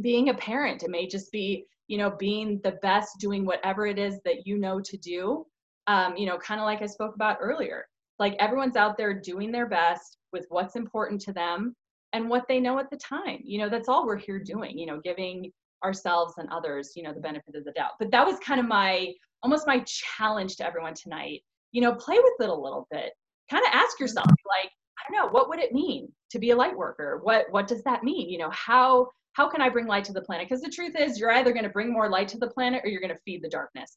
being 0.00 0.30
a 0.30 0.34
parent. 0.34 0.82
It 0.82 0.90
may 0.90 1.06
just 1.06 1.30
be, 1.30 1.66
you 1.86 1.98
know, 1.98 2.10
being 2.10 2.60
the 2.64 2.78
best 2.82 3.18
doing 3.20 3.44
whatever 3.44 3.86
it 3.86 3.98
is 3.98 4.18
that 4.24 4.46
you 4.46 4.58
know 4.58 4.80
to 4.80 4.96
do. 4.96 5.46
Um, 5.86 6.16
you 6.16 6.26
know, 6.26 6.36
kind 6.38 6.60
of 6.60 6.64
like 6.64 6.82
I 6.82 6.86
spoke 6.86 7.14
about 7.14 7.38
earlier. 7.40 7.86
Like 8.18 8.34
everyone's 8.40 8.76
out 8.76 8.96
there 8.96 9.14
doing 9.14 9.52
their 9.52 9.68
best 9.68 10.18
with 10.32 10.46
what's 10.48 10.76
important 10.76 11.20
to 11.22 11.32
them 11.32 11.76
and 12.12 12.28
what 12.28 12.46
they 12.48 12.60
know 12.60 12.78
at 12.78 12.90
the 12.90 12.96
time. 12.96 13.40
You 13.42 13.58
know, 13.58 13.68
that's 13.68 13.88
all 13.88 14.06
we're 14.06 14.16
here 14.16 14.38
doing, 14.38 14.78
you 14.78 14.86
know, 14.86 15.00
giving 15.02 15.52
ourselves 15.84 16.34
and 16.38 16.48
others, 16.50 16.92
you 16.96 17.02
know, 17.02 17.12
the 17.12 17.20
benefit 17.20 17.54
of 17.54 17.64
the 17.64 17.72
doubt. 17.72 17.92
But 17.98 18.10
that 18.10 18.26
was 18.26 18.38
kind 18.40 18.60
of 18.60 18.66
my 18.66 19.12
almost 19.42 19.66
my 19.66 19.84
challenge 19.86 20.56
to 20.56 20.66
everyone 20.66 20.94
tonight. 20.94 21.42
You 21.72 21.82
know, 21.82 21.94
play 21.94 22.16
with 22.16 22.34
it 22.40 22.48
a 22.48 22.54
little 22.54 22.86
bit. 22.90 23.12
Kind 23.50 23.64
of 23.64 23.72
ask 23.72 24.00
yourself, 24.00 24.26
like, 24.26 24.70
I 24.98 25.10
don't 25.12 25.20
know, 25.20 25.30
what 25.30 25.48
would 25.48 25.60
it 25.60 25.72
mean 25.72 26.12
to 26.30 26.38
be 26.38 26.50
a 26.50 26.56
light 26.56 26.76
worker? 26.76 27.20
What 27.22 27.46
what 27.50 27.66
does 27.66 27.82
that 27.84 28.04
mean? 28.04 28.28
You 28.28 28.38
know, 28.38 28.50
how 28.50 29.08
how 29.34 29.48
can 29.48 29.60
I 29.60 29.68
bring 29.68 29.86
light 29.86 30.04
to 30.04 30.12
the 30.12 30.22
planet? 30.22 30.48
Because 30.48 30.62
the 30.62 30.70
truth 30.70 30.94
is, 30.98 31.18
you're 31.18 31.30
either 31.30 31.52
going 31.52 31.64
to 31.64 31.70
bring 31.70 31.92
more 31.92 32.10
light 32.10 32.28
to 32.28 32.38
the 32.38 32.50
planet 32.50 32.82
or 32.84 32.88
you're 32.88 33.00
going 33.00 33.14
to 33.14 33.20
feed 33.24 33.42
the 33.42 33.48
darkness. 33.48 33.96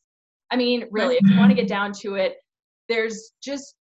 I 0.52 0.56
mean, 0.56 0.86
really, 0.91 1.15
if 1.15 1.28
you 1.30 1.38
want 1.38 1.50
to 1.50 1.56
get 1.56 1.67
down 1.67 1.93
to 2.02 2.15
it, 2.15 2.36
there's 2.89 3.32
just, 3.41 3.74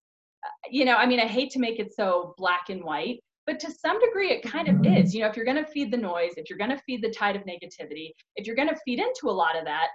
uh, 0.46 0.68
you 0.70 0.84
know, 0.84 0.94
I 0.94 1.04
mean, 1.04 1.20
I 1.20 1.26
hate 1.26 1.50
to 1.50 1.58
make 1.58 1.80
it 1.80 1.92
so 1.92 2.34
black 2.38 2.70
and 2.70 2.82
white, 2.82 3.20
but 3.50 3.58
to 3.58 3.72
some 3.72 3.98
degree 3.98 4.30
it 4.30 4.42
kind 4.42 4.68
of 4.68 4.86
is. 4.86 5.12
You 5.12 5.22
know 5.22 5.28
if 5.28 5.34
you're 5.34 5.44
going 5.44 5.62
to 5.62 5.70
feed 5.70 5.90
the 5.90 5.96
noise 5.96 6.30
if 6.36 6.48
you're 6.48 6.58
going 6.58 6.70
to 6.70 6.82
feed 6.86 7.02
the 7.02 7.10
tide 7.10 7.34
of 7.34 7.42
negativity 7.42 8.12
if 8.36 8.46
you're 8.46 8.54
going 8.54 8.68
to 8.68 8.78
feed 8.84 9.00
into 9.00 9.28
a 9.28 9.32
lot 9.32 9.58
of 9.58 9.64
that 9.64 9.88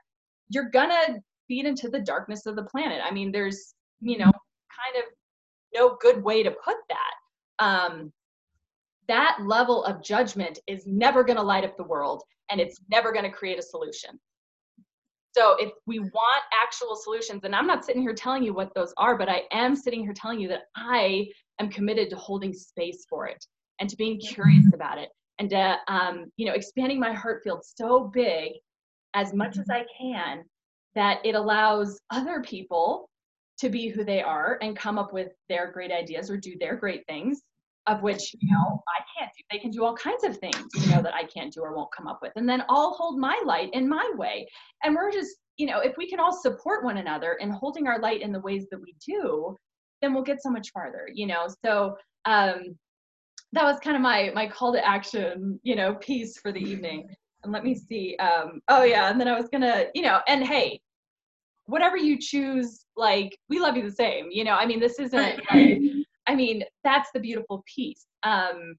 you're 0.49 0.69
going 0.69 0.89
to 0.89 1.19
feed 1.47 1.65
into 1.65 1.89
the 1.89 1.99
darkness 1.99 2.45
of 2.45 2.57
the 2.57 2.63
planet. 2.63 3.01
I 3.03 3.11
mean 3.11 3.31
there's 3.31 3.73
you 4.01 4.17
know 4.17 4.25
kind 4.25 4.97
of 4.97 5.03
no 5.73 5.97
good 6.01 6.21
way 6.21 6.43
to 6.43 6.51
put 6.51 6.75
that. 6.89 7.65
Um, 7.65 8.11
that 9.07 9.37
level 9.41 9.85
of 9.85 10.03
judgment 10.03 10.59
is 10.67 10.85
never 10.85 11.23
going 11.23 11.37
to 11.37 11.43
light 11.43 11.63
up 11.63 11.77
the 11.77 11.83
world 11.83 12.23
and 12.51 12.59
it's 12.59 12.81
never 12.89 13.13
going 13.13 13.23
to 13.23 13.31
create 13.31 13.59
a 13.59 13.61
solution. 13.61 14.19
So 15.33 15.55
if 15.59 15.71
we 15.85 15.99
want 15.99 16.43
actual 16.63 16.95
solutions 16.95 17.41
and 17.43 17.55
i'm 17.55 17.67
not 17.67 17.85
sitting 17.85 18.01
here 18.01 18.13
telling 18.13 18.43
you 18.43 18.53
what 18.53 18.73
those 18.73 18.93
are 18.97 19.17
but 19.17 19.29
i 19.29 19.43
am 19.51 19.75
sitting 19.75 20.01
here 20.01 20.13
telling 20.13 20.39
you 20.39 20.47
that 20.47 20.63
i 20.75 21.27
am 21.59 21.69
committed 21.69 22.09
to 22.09 22.15
holding 22.15 22.53
space 22.53 23.05
for 23.09 23.27
it 23.27 23.45
and 23.79 23.89
to 23.89 23.95
being 23.95 24.19
curious 24.19 24.65
mm-hmm. 24.65 24.75
about 24.75 24.97
it 24.97 25.09
and 25.39 25.49
to 25.49 25.77
um, 25.87 26.25
you 26.37 26.45
know 26.45 26.53
expanding 26.53 26.99
my 26.99 27.13
heart 27.13 27.41
field 27.43 27.63
so 27.63 28.09
big 28.13 28.53
as 29.13 29.33
much 29.33 29.57
as 29.57 29.67
mm-hmm. 29.67 29.83
i 29.83 29.85
can 29.97 30.43
that 30.95 31.19
it 31.25 31.35
allows 31.35 31.99
other 32.11 32.41
people 32.41 33.09
to 33.57 33.69
be 33.69 33.89
who 33.89 34.03
they 34.03 34.21
are 34.21 34.57
and 34.61 34.77
come 34.77 34.97
up 34.97 35.13
with 35.13 35.29
their 35.49 35.71
great 35.71 35.91
ideas 35.91 36.29
or 36.29 36.37
do 36.37 36.55
their 36.59 36.75
great 36.75 37.05
things 37.07 37.41
of 37.87 38.01
which 38.01 38.33
you 38.39 38.51
know 38.51 38.63
mm-hmm. 38.63 38.75
i 38.89 39.19
can't 39.19 39.31
do. 39.37 39.43
They 39.51 39.59
can 39.59 39.71
do 39.71 39.83
all 39.83 39.95
kinds 39.95 40.23
of 40.23 40.37
things 40.37 40.67
you 40.75 40.87
know 40.91 41.01
that 41.01 41.13
i 41.13 41.23
can't 41.23 41.53
do 41.53 41.61
or 41.61 41.75
won't 41.75 41.93
come 41.95 42.07
up 42.07 42.19
with 42.21 42.31
and 42.35 42.47
then 42.47 42.63
i'll 42.69 42.91
hold 42.91 43.19
my 43.19 43.39
light 43.45 43.69
in 43.73 43.87
my 43.87 44.11
way. 44.15 44.47
And 44.83 44.95
we're 44.95 45.11
just 45.11 45.35
you 45.57 45.67
know 45.67 45.79
if 45.79 45.95
we 45.97 46.09
can 46.09 46.19
all 46.19 46.33
support 46.33 46.83
one 46.83 46.97
another 46.97 47.33
in 47.33 47.49
holding 47.49 47.87
our 47.87 47.99
light 47.99 48.21
in 48.21 48.31
the 48.31 48.41
ways 48.41 48.65
that 48.71 48.81
we 48.81 48.95
do 49.05 49.55
then 50.05 50.13
we'll 50.13 50.23
get 50.23 50.41
so 50.41 50.49
much 50.49 50.71
farther 50.71 51.09
you 51.13 51.25
know? 51.25 51.47
So 51.65 51.97
um 52.25 52.77
that 53.53 53.63
was 53.63 53.79
kind 53.79 53.95
of 53.95 54.01
my 54.01 54.31
my 54.35 54.47
call 54.47 54.73
to 54.73 54.87
action 54.87 55.59
you 55.63 55.75
know 55.75 55.95
piece 55.95 56.37
for 56.37 56.51
the 56.51 56.59
evening. 56.59 57.07
And 57.43 57.51
let 57.51 57.63
me 57.63 57.75
see 57.75 58.15
um 58.17 58.61
oh 58.69 58.83
yeah 58.83 59.09
and 59.09 59.19
then 59.19 59.27
i 59.27 59.39
was 59.39 59.49
gonna 59.49 59.85
you 59.93 60.01
know 60.01 60.19
and 60.27 60.45
hey 60.45 60.79
whatever 61.65 61.97
you 61.97 62.17
choose 62.19 62.85
like 62.95 63.37
we 63.49 63.59
love 63.59 63.75
you 63.75 63.83
the 63.83 63.95
same 63.95 64.27
you 64.31 64.43
know? 64.43 64.53
I 64.53 64.65
mean 64.65 64.79
this 64.79 64.99
isn't 64.99 65.41
like, 65.51 65.79
i 66.27 66.35
mean 66.35 66.63
that's 66.83 67.09
the 67.13 67.19
beautiful 67.19 67.63
piece. 67.67 68.05
Um 68.23 68.75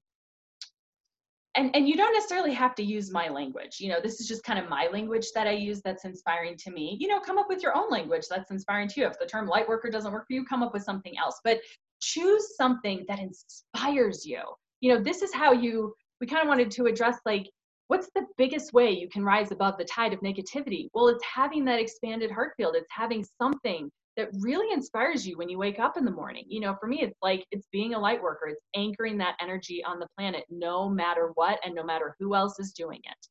and 1.57 1.75
and 1.75 1.89
you 1.89 1.97
don't 1.97 2.13
necessarily 2.13 2.53
have 2.53 2.75
to 2.75 2.83
use 2.83 3.11
my 3.11 3.27
language. 3.27 3.77
You 3.79 3.89
know 3.89 3.99
this 4.01 4.21
is 4.21 4.27
just 4.27 4.43
kind 4.43 4.59
of 4.59 4.69
my 4.69 4.87
language 4.93 5.27
that 5.33 5.47
i 5.47 5.51
use 5.51 5.81
that's 5.81 6.05
inspiring 6.05 6.55
to 6.57 6.71
me. 6.71 6.95
You 6.99 7.07
know 7.07 7.19
come 7.19 7.37
up 7.37 7.47
with 7.49 7.61
your 7.61 7.75
own 7.75 7.89
language 7.89 8.27
that's 8.29 8.51
inspiring 8.51 8.87
to 8.89 9.01
you. 9.01 9.07
If 9.07 9.19
the 9.19 9.25
term 9.25 9.47
light 9.47 9.67
worker 9.67 9.89
doesn't 9.89 10.11
work 10.13 10.27
for 10.27 10.33
you 10.33 10.45
come 10.45 10.63
up 10.63 10.73
with 10.73 10.83
something 10.83 11.17
else. 11.17 11.39
But 11.43 11.59
choose 11.99 12.55
something 12.55 13.05
that 13.07 13.19
inspires 13.19 14.25
you. 14.25 14.41
You 14.81 14.93
know 14.93 15.03
this 15.03 15.21
is 15.21 15.33
how 15.33 15.51
you 15.51 15.93
we 16.21 16.27
kind 16.27 16.43
of 16.43 16.47
wanted 16.47 16.71
to 16.71 16.85
address 16.85 17.17
like 17.25 17.49
what's 17.87 18.09
the 18.15 18.25
biggest 18.37 18.73
way 18.73 18.91
you 18.91 19.09
can 19.09 19.23
rise 19.23 19.51
above 19.51 19.77
the 19.77 19.85
tide 19.85 20.13
of 20.13 20.19
negativity? 20.21 20.89
Well 20.93 21.07
it's 21.07 21.23
having 21.23 21.65
that 21.65 21.79
expanded 21.79 22.31
heart 22.31 22.53
field. 22.55 22.75
It's 22.75 22.91
having 22.91 23.25
something 23.41 23.91
that 24.17 24.29
really 24.39 24.73
inspires 24.73 25.25
you 25.25 25.37
when 25.37 25.47
you 25.47 25.59
wake 25.59 25.79
up 25.79 25.95
in 25.95 26.03
the 26.03 26.11
morning. 26.11 26.43
You 26.47 26.59
know, 26.59 26.75
for 26.79 26.87
me, 26.87 27.01
it's 27.01 27.17
like 27.21 27.45
it's 27.51 27.67
being 27.71 27.93
a 27.93 27.99
light 27.99 28.21
worker, 28.21 28.47
it's 28.47 28.65
anchoring 28.75 29.17
that 29.19 29.37
energy 29.39 29.83
on 29.83 29.99
the 29.99 30.07
planet 30.17 30.43
no 30.49 30.89
matter 30.89 31.31
what 31.35 31.59
and 31.63 31.73
no 31.75 31.83
matter 31.83 32.15
who 32.19 32.35
else 32.35 32.59
is 32.59 32.73
doing 32.73 32.99
it. 33.03 33.27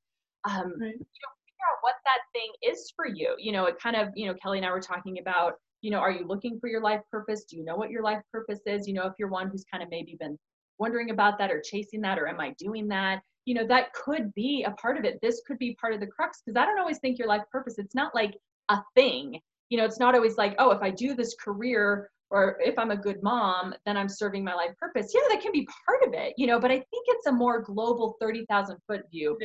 Um, 0.48 0.72
right. 0.80 0.92
you 0.92 0.98
know, 0.98 1.32
figure 1.44 1.66
out 1.68 1.78
what 1.80 1.94
that 2.04 2.20
thing 2.32 2.50
is 2.62 2.92
for 2.94 3.06
you. 3.06 3.34
You 3.36 3.50
know, 3.50 3.64
it 3.66 3.80
kind 3.80 3.96
of, 3.96 4.10
you 4.14 4.26
know, 4.26 4.34
Kelly 4.34 4.58
and 4.58 4.66
I 4.66 4.70
were 4.70 4.80
talking 4.80 5.18
about, 5.18 5.54
you 5.82 5.90
know, 5.90 5.98
are 5.98 6.12
you 6.12 6.24
looking 6.24 6.60
for 6.60 6.68
your 6.68 6.80
life 6.80 7.00
purpose? 7.10 7.44
Do 7.44 7.56
you 7.56 7.64
know 7.64 7.76
what 7.76 7.90
your 7.90 8.02
life 8.02 8.22
purpose 8.32 8.60
is? 8.64 8.86
You 8.86 8.94
know, 8.94 9.06
if 9.06 9.14
you're 9.18 9.28
one 9.28 9.50
who's 9.50 9.64
kind 9.70 9.82
of 9.82 9.90
maybe 9.90 10.16
been 10.20 10.38
wondering 10.78 11.10
about 11.10 11.36
that 11.38 11.50
or 11.50 11.60
chasing 11.60 12.00
that 12.02 12.18
or 12.18 12.28
am 12.28 12.38
I 12.38 12.54
doing 12.58 12.86
that? 12.88 13.22
You 13.44 13.54
know, 13.54 13.66
that 13.66 13.92
could 13.92 14.32
be 14.34 14.64
a 14.64 14.70
part 14.72 14.96
of 14.96 15.04
it. 15.04 15.18
This 15.20 15.42
could 15.46 15.58
be 15.58 15.76
part 15.80 15.94
of 15.94 16.00
the 16.00 16.06
crux 16.06 16.42
because 16.44 16.56
I 16.56 16.64
don't 16.64 16.78
always 16.78 16.98
think 16.98 17.18
your 17.18 17.28
life 17.28 17.42
purpose, 17.50 17.74
it's 17.78 17.94
not 17.94 18.14
like 18.14 18.36
a 18.68 18.78
thing 18.94 19.40
you 19.68 19.78
know 19.78 19.84
it's 19.84 20.00
not 20.00 20.14
always 20.14 20.36
like 20.36 20.54
oh 20.58 20.70
if 20.70 20.82
i 20.82 20.90
do 20.90 21.14
this 21.14 21.34
career 21.42 22.10
or 22.30 22.56
if 22.60 22.78
i'm 22.78 22.90
a 22.90 22.96
good 22.96 23.22
mom 23.22 23.74
then 23.84 23.96
i'm 23.96 24.08
serving 24.08 24.42
my 24.42 24.54
life 24.54 24.70
purpose. 24.78 25.12
Yeah 25.14 25.20
that 25.28 25.40
can 25.40 25.52
be 25.52 25.68
part 25.86 26.02
of 26.06 26.14
it 26.14 26.34
you 26.36 26.46
know 26.46 26.58
but 26.58 26.70
i 26.70 26.76
think 26.76 27.04
it's 27.08 27.26
a 27.26 27.32
more 27.32 27.62
global 27.62 28.16
30000 28.20 28.76
foot 28.86 29.02
view. 29.10 29.38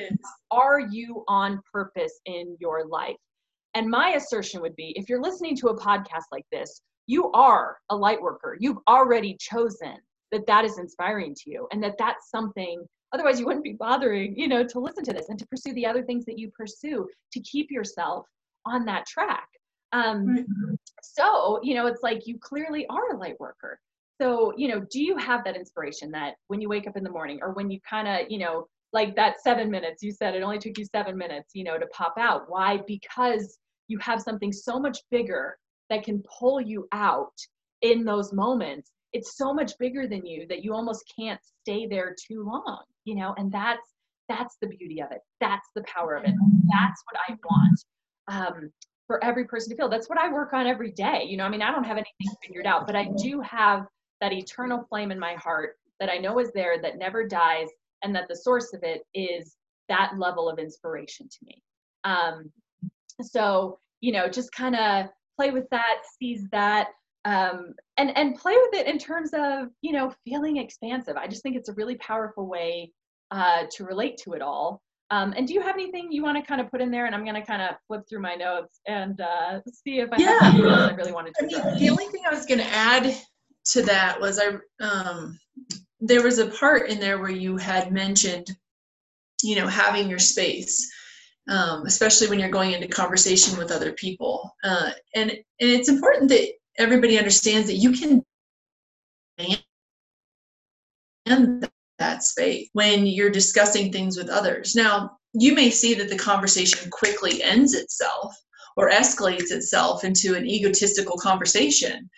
Are 0.52 0.80
you 0.80 1.24
on 1.28 1.62
purpose 1.72 2.20
in 2.26 2.58
your 2.60 2.86
life? 2.88 3.16
And 3.74 3.90
my 3.90 4.12
assertion 4.12 4.62
would 4.62 4.76
be 4.76 4.94
if 4.98 5.08
you're 5.08 5.22
listening 5.22 5.56
to 5.58 5.68
a 5.68 5.80
podcast 5.80 6.26
like 6.32 6.46
this 6.52 6.82
you 7.08 7.32
are 7.32 7.78
a 7.90 7.96
light 7.96 8.22
worker. 8.22 8.56
You've 8.60 8.78
already 8.88 9.36
chosen 9.40 9.98
that 10.32 10.48
that 10.48 10.66
is 10.66 10.78
inspiring 10.78 11.36
to 11.36 11.50
you 11.50 11.68
and 11.72 11.84
that 11.84 11.98
that's 11.98 12.30
something 12.30 12.84
otherwise 13.14 13.40
you 13.40 13.46
wouldn't 13.46 13.64
be 13.64 13.74
bothering 13.74 14.34
you 14.38 14.48
know 14.48 14.66
to 14.66 14.80
listen 14.80 15.04
to 15.04 15.14
this 15.14 15.30
and 15.30 15.38
to 15.38 15.48
pursue 15.48 15.74
the 15.74 15.86
other 15.86 16.04
things 16.04 16.26
that 16.26 16.40
you 16.40 16.50
pursue 16.58 17.08
to 17.32 17.40
keep 17.42 17.70
yourself 17.70 18.26
on 18.66 18.86
that 18.86 19.06
track 19.06 19.48
um, 19.92 20.46
So, 21.02 21.60
you 21.64 21.76
know, 21.76 21.88
it's 21.88 22.04
like 22.04 22.28
you 22.28 22.38
clearly 22.40 22.86
are 22.88 23.14
a 23.14 23.18
light 23.18 23.40
worker. 23.40 23.80
So, 24.22 24.54
you 24.56 24.68
know, 24.68 24.86
do 24.92 25.02
you 25.02 25.18
have 25.18 25.44
that 25.46 25.56
inspiration 25.56 26.12
that 26.12 26.36
when 26.48 26.62
you 26.62 26.70
wake 26.70 26.88
up 26.88 26.96
in 26.96 27.04
the 27.04 27.10
morning 27.10 27.40
or 27.42 27.54
when 27.54 27.72
you 27.72 27.80
kind 27.88 28.08
of, 28.08 28.30
you 28.30 28.38
know, 28.38 28.68
like 28.94 29.16
that 29.16 29.42
seven 29.42 29.72
minutes, 29.72 30.04
you 30.04 30.12
said 30.12 30.36
it 30.36 30.44
only 30.44 30.60
took 30.60 30.78
you 30.78 30.86
seven 30.86 31.18
minutes, 31.18 31.52
you 31.54 31.64
know, 31.64 31.78
to 31.78 31.88
pop 31.88 32.14
out. 32.18 32.44
Why? 32.48 32.80
Because 32.88 33.58
you 33.88 33.98
have 34.00 34.22
something 34.22 34.52
so 34.52 34.80
much 34.80 35.00
bigger 35.10 35.58
that 35.90 36.04
can 36.04 36.24
pull 36.40 36.62
you 36.62 36.88
out 36.92 37.34
in 37.82 38.06
those 38.06 38.32
moments. 38.32 38.92
It's 39.14 39.38
so 39.38 39.54
much 39.54 39.74
bigger 39.80 40.08
than 40.08 40.26
you 40.26 40.46
that 40.48 40.64
you 40.64 40.74
almost 40.74 41.12
can't 41.20 41.40
stay 41.64 41.88
there 41.88 42.16
too 42.28 42.44
long, 42.44 42.84
you 43.06 43.16
know, 43.16 43.34
and 43.38 43.52
that's 43.52 43.90
that's 44.30 44.56
the 44.62 44.68
beauty 44.68 45.02
of 45.02 45.12
it. 45.12 45.20
That's 45.42 45.68
the 45.76 45.84
power 45.84 46.16
of 46.16 46.24
it. 46.24 46.36
That's 46.72 47.04
what 47.10 47.20
I 47.28 47.36
want. 47.44 47.84
Um, 48.28 48.72
for 49.12 49.22
every 49.22 49.44
person 49.44 49.70
to 49.70 49.76
feel. 49.76 49.90
That's 49.90 50.08
what 50.08 50.18
I 50.18 50.32
work 50.32 50.54
on 50.54 50.66
every 50.66 50.90
day. 50.90 51.26
You 51.28 51.36
know, 51.36 51.44
I 51.44 51.50
mean, 51.50 51.62
I 51.62 51.70
don't 51.70 51.84
have 51.84 51.98
anything 51.98 52.34
figured 52.42 52.66
out, 52.66 52.88
but 52.88 52.96
I 52.96 53.10
do 53.22 53.42
have 53.42 53.86
that 54.22 54.32
eternal 54.32 54.86
flame 54.88 55.12
in 55.12 55.20
my 55.20 55.34
heart 55.34 55.76
that 56.00 56.10
I 56.10 56.18
know 56.18 56.40
is 56.40 56.50
there, 56.54 56.82
that 56.82 56.98
never 56.98 57.28
dies, 57.28 57.68
and 58.04 58.16
that 58.16 58.30
the 58.30 58.38
source 58.38 58.72
of 58.74 58.84
it 58.84 59.02
is 59.14 59.58
that 59.90 60.14
level 60.18 60.50
of 60.50 60.60
inspiration 60.60 61.28
to 61.28 61.38
me. 61.46 61.62
Um, 62.06 62.50
so, 63.22 63.80
you 64.00 64.14
know, 64.14 64.30
just 64.30 64.50
kind 64.54 64.78
of 64.78 65.08
play 65.38 65.52
with 65.52 65.70
that, 65.72 66.04
seize 66.18 66.48
that, 66.54 66.88
um, 67.26 67.74
and 67.98 68.18
and 68.18 68.38
play 68.38 68.56
with 68.56 68.80
it 68.80 68.88
in 68.88 68.98
terms 68.98 69.32
of 69.34 69.68
you 69.82 69.92
know 69.92 70.14
feeling 70.24 70.56
expansive. 70.56 71.18
I 71.18 71.28
just 71.28 71.44
think 71.44 71.58
it's 71.58 71.70
a 71.70 71.74
really 71.74 71.96
powerful 71.96 72.48
way 72.48 72.94
uh, 73.30 73.64
to 73.76 73.84
relate 73.84 74.16
to 74.24 74.34
it 74.34 74.42
all. 74.42 74.82
Um, 75.12 75.34
and 75.36 75.46
do 75.46 75.54
you 75.54 75.62
have 75.62 75.76
anything 75.76 76.10
you 76.10 76.24
want 76.24 76.38
to 76.38 76.44
kind 76.44 76.62
of 76.62 76.72
put 76.72 76.80
in 76.80 76.90
there? 76.90 77.06
And 77.06 77.14
I'm 77.14 77.26
going 77.26 77.36
to 77.36 77.46
kind 77.46 77.62
of 77.62 77.76
flip 77.86 78.04
through 78.10 78.22
my 78.22 78.36
notes 78.36 78.80
and 78.88 79.20
uh, 79.20 79.60
see 79.68 80.00
if 80.00 80.10
I 80.12 80.16
yeah. 80.18 80.40
have 80.40 80.54
anything 80.54 80.72
else 80.72 80.92
I 80.92 80.96
really 80.96 81.12
wanted 81.12 81.36
to. 81.36 81.44
I 81.44 81.48
mean, 81.48 81.80
the 81.80 81.90
only 81.90 82.06
thing 82.06 82.24
I 82.26 82.34
was 82.34 82.46
going 82.46 82.60
to 82.60 82.74
add 82.74 83.16
to 83.66 83.82
that 83.84 84.20
was 84.20 84.40
I 84.40 84.58
um, 84.84 85.38
there 86.00 86.24
was 86.24 86.40
a 86.40 86.48
part 86.48 86.90
in 86.90 87.00
there 87.00 87.20
where 87.20 87.30
you 87.30 87.58
had 87.58 87.92
mentioned, 87.92 88.48
you 89.44 89.58
know, 89.58 89.68
having 89.68 90.10
your 90.10 90.18
space, 90.18 90.90
um, 91.50 91.86
especially 91.86 92.30
when 92.30 92.40
you're 92.40 92.50
going 92.50 92.72
into 92.72 92.88
conversation 92.88 93.58
with 93.58 93.70
other 93.70 93.92
people, 93.92 94.56
uh, 94.64 94.92
and 95.14 95.30
and 95.30 95.44
it's 95.60 95.90
important 95.90 96.30
that 96.30 96.48
everybody 96.78 97.18
understands 97.18 97.68
that 97.68 97.76
you 97.76 97.92
can 97.92 98.24
and 101.26 101.70
that 102.02 102.24
space 102.24 102.68
when 102.74 103.06
you're 103.06 103.30
discussing 103.42 103.92
things 103.92 104.18
with 104.18 104.30
others. 104.30 104.76
Now, 104.76 104.94
you 105.34 105.56
may 105.56 105.70
see 105.70 105.94
that 105.96 106.10
the 106.10 106.18
conversation 106.18 106.90
quickly 106.90 107.42
ends 107.42 107.74
itself 107.74 108.36
or 108.78 108.90
escalates 108.90 109.52
itself 109.52 110.04
into 110.04 110.36
an 110.36 110.46
egotistical 110.46 111.18
conversation. 111.18 112.10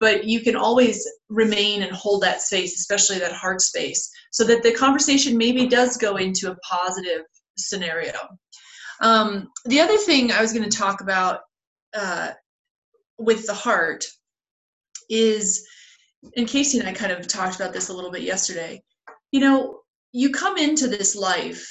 but 0.00 0.24
you 0.24 0.40
can 0.40 0.56
always 0.56 1.06
remain 1.28 1.82
and 1.82 1.92
hold 1.92 2.22
that 2.22 2.40
space, 2.40 2.78
especially 2.78 3.18
that 3.18 3.32
heart 3.32 3.60
space, 3.60 4.10
so 4.30 4.44
that 4.44 4.62
the 4.62 4.72
conversation 4.72 5.36
maybe 5.36 5.66
does 5.66 5.96
go 5.96 6.16
into 6.16 6.50
a 6.50 6.56
positive 6.56 7.22
scenario. 7.56 8.14
Um, 9.00 9.48
the 9.64 9.80
other 9.80 9.96
thing 9.96 10.30
I 10.30 10.40
was 10.40 10.52
going 10.52 10.68
to 10.68 10.76
talk 10.76 11.00
about 11.00 11.40
uh, 11.94 12.30
with 13.18 13.46
the 13.46 13.54
heart 13.54 14.04
is, 15.10 15.66
and 16.36 16.48
Casey 16.48 16.78
and 16.78 16.88
I 16.88 16.92
kind 16.92 17.12
of 17.12 17.26
talked 17.26 17.56
about 17.56 17.72
this 17.72 17.88
a 17.88 17.94
little 17.94 18.10
bit 18.10 18.22
yesterday. 18.22 18.82
You 19.30 19.40
know, 19.40 19.80
you 20.12 20.30
come 20.30 20.56
into 20.56 20.88
this 20.88 21.14
life, 21.14 21.68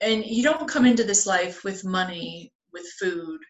and 0.00 0.24
you 0.24 0.42
don't 0.42 0.68
come 0.68 0.86
into 0.86 1.04
this 1.04 1.26
life 1.26 1.62
with 1.62 1.84
money, 1.84 2.52
with 2.72 2.86
food, 2.98 3.40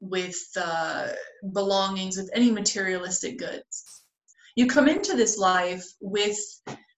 with 0.00 0.38
uh, 0.56 1.08
belongings, 1.52 2.16
with 2.16 2.30
any 2.34 2.50
materialistic 2.50 3.38
goods. 3.38 4.02
You 4.56 4.66
come 4.66 4.88
into 4.88 5.16
this 5.16 5.38
life 5.38 5.84
with 6.00 6.38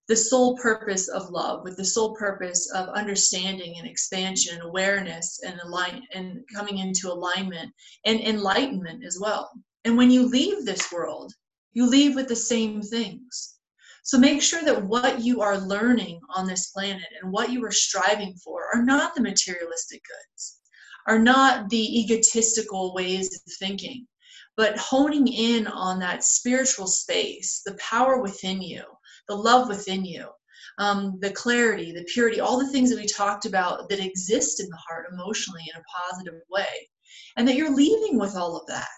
the 0.09 0.17
sole 0.17 0.57
purpose 0.59 1.09
of 1.09 1.31
love, 1.31 1.63
with 1.65 1.77
the 1.77 1.85
sole 1.85 2.15
purpose 2.15 2.71
of 2.73 2.89
understanding 2.91 3.77
and 3.79 3.89
expansion 3.89 4.55
and 4.55 4.65
awareness 4.65 5.41
and 5.47 5.59
align 5.61 6.03
and 6.13 6.41
coming 6.55 6.79
into 6.79 7.09
alignment 7.09 7.73
and 8.05 8.21
enlightenment 8.21 9.05
as 9.05 9.19
well. 9.21 9.51
And 9.85 9.97
when 9.97 10.11
you 10.11 10.29
leave 10.29 10.65
this 10.65 10.93
world, 10.93 11.33
you 11.73 11.87
leave 11.87 12.15
with 12.15 12.29
the 12.29 12.37
same 12.37 12.83
things. 12.83 13.54
So 14.05 14.19
make 14.19 14.41
sure 14.41 14.63
that 14.63 14.85
what 14.85 15.21
you 15.21 15.41
are 15.41 15.59
learning 15.59 16.21
on 16.31 16.47
this 16.47 16.69
planet 16.69 17.09
and 17.21 17.33
what 17.33 17.51
you 17.51 17.65
are 17.65 17.73
striving 17.73 18.35
for 18.45 18.67
are 18.73 18.83
not 18.83 19.15
the 19.15 19.23
materialistic 19.23 20.03
goods 20.03 20.61
are 21.07 21.19
not 21.19 21.69
the 21.69 22.01
egotistical 22.01 22.95
ways 22.95 23.35
of 23.35 23.53
thinking, 23.59 24.07
but 24.57 24.79
honing 24.79 25.29
in 25.29 25.67
on 25.67 25.99
that 25.99 26.25
spiritual 26.25 26.87
space, 26.87 27.63
the 27.65 27.75
power 27.75 28.21
within 28.21 28.63
you, 28.63 28.83
the 29.29 29.35
love 29.35 29.69
within 29.69 30.05
you, 30.05 30.29
um, 30.79 31.19
the 31.21 31.31
clarity, 31.31 31.93
the 31.93 32.05
purity, 32.05 32.41
all 32.41 32.59
the 32.59 32.71
things 32.71 32.91
that 32.91 32.99
we 32.99 33.07
talked 33.07 33.45
about 33.45 33.89
that 33.89 34.01
exist 34.01 34.61
in 34.61 34.69
the 34.69 34.79
heart 34.89 35.07
emotionally 35.13 35.63
in 35.73 35.81
a 35.81 36.11
positive 36.11 36.41
way. 36.51 36.89
And 37.37 37.47
that 37.47 37.57
you're 37.57 37.75
leaving 37.75 38.19
with 38.19 38.37
all 38.37 38.57
of 38.57 38.67
that. 38.69 38.89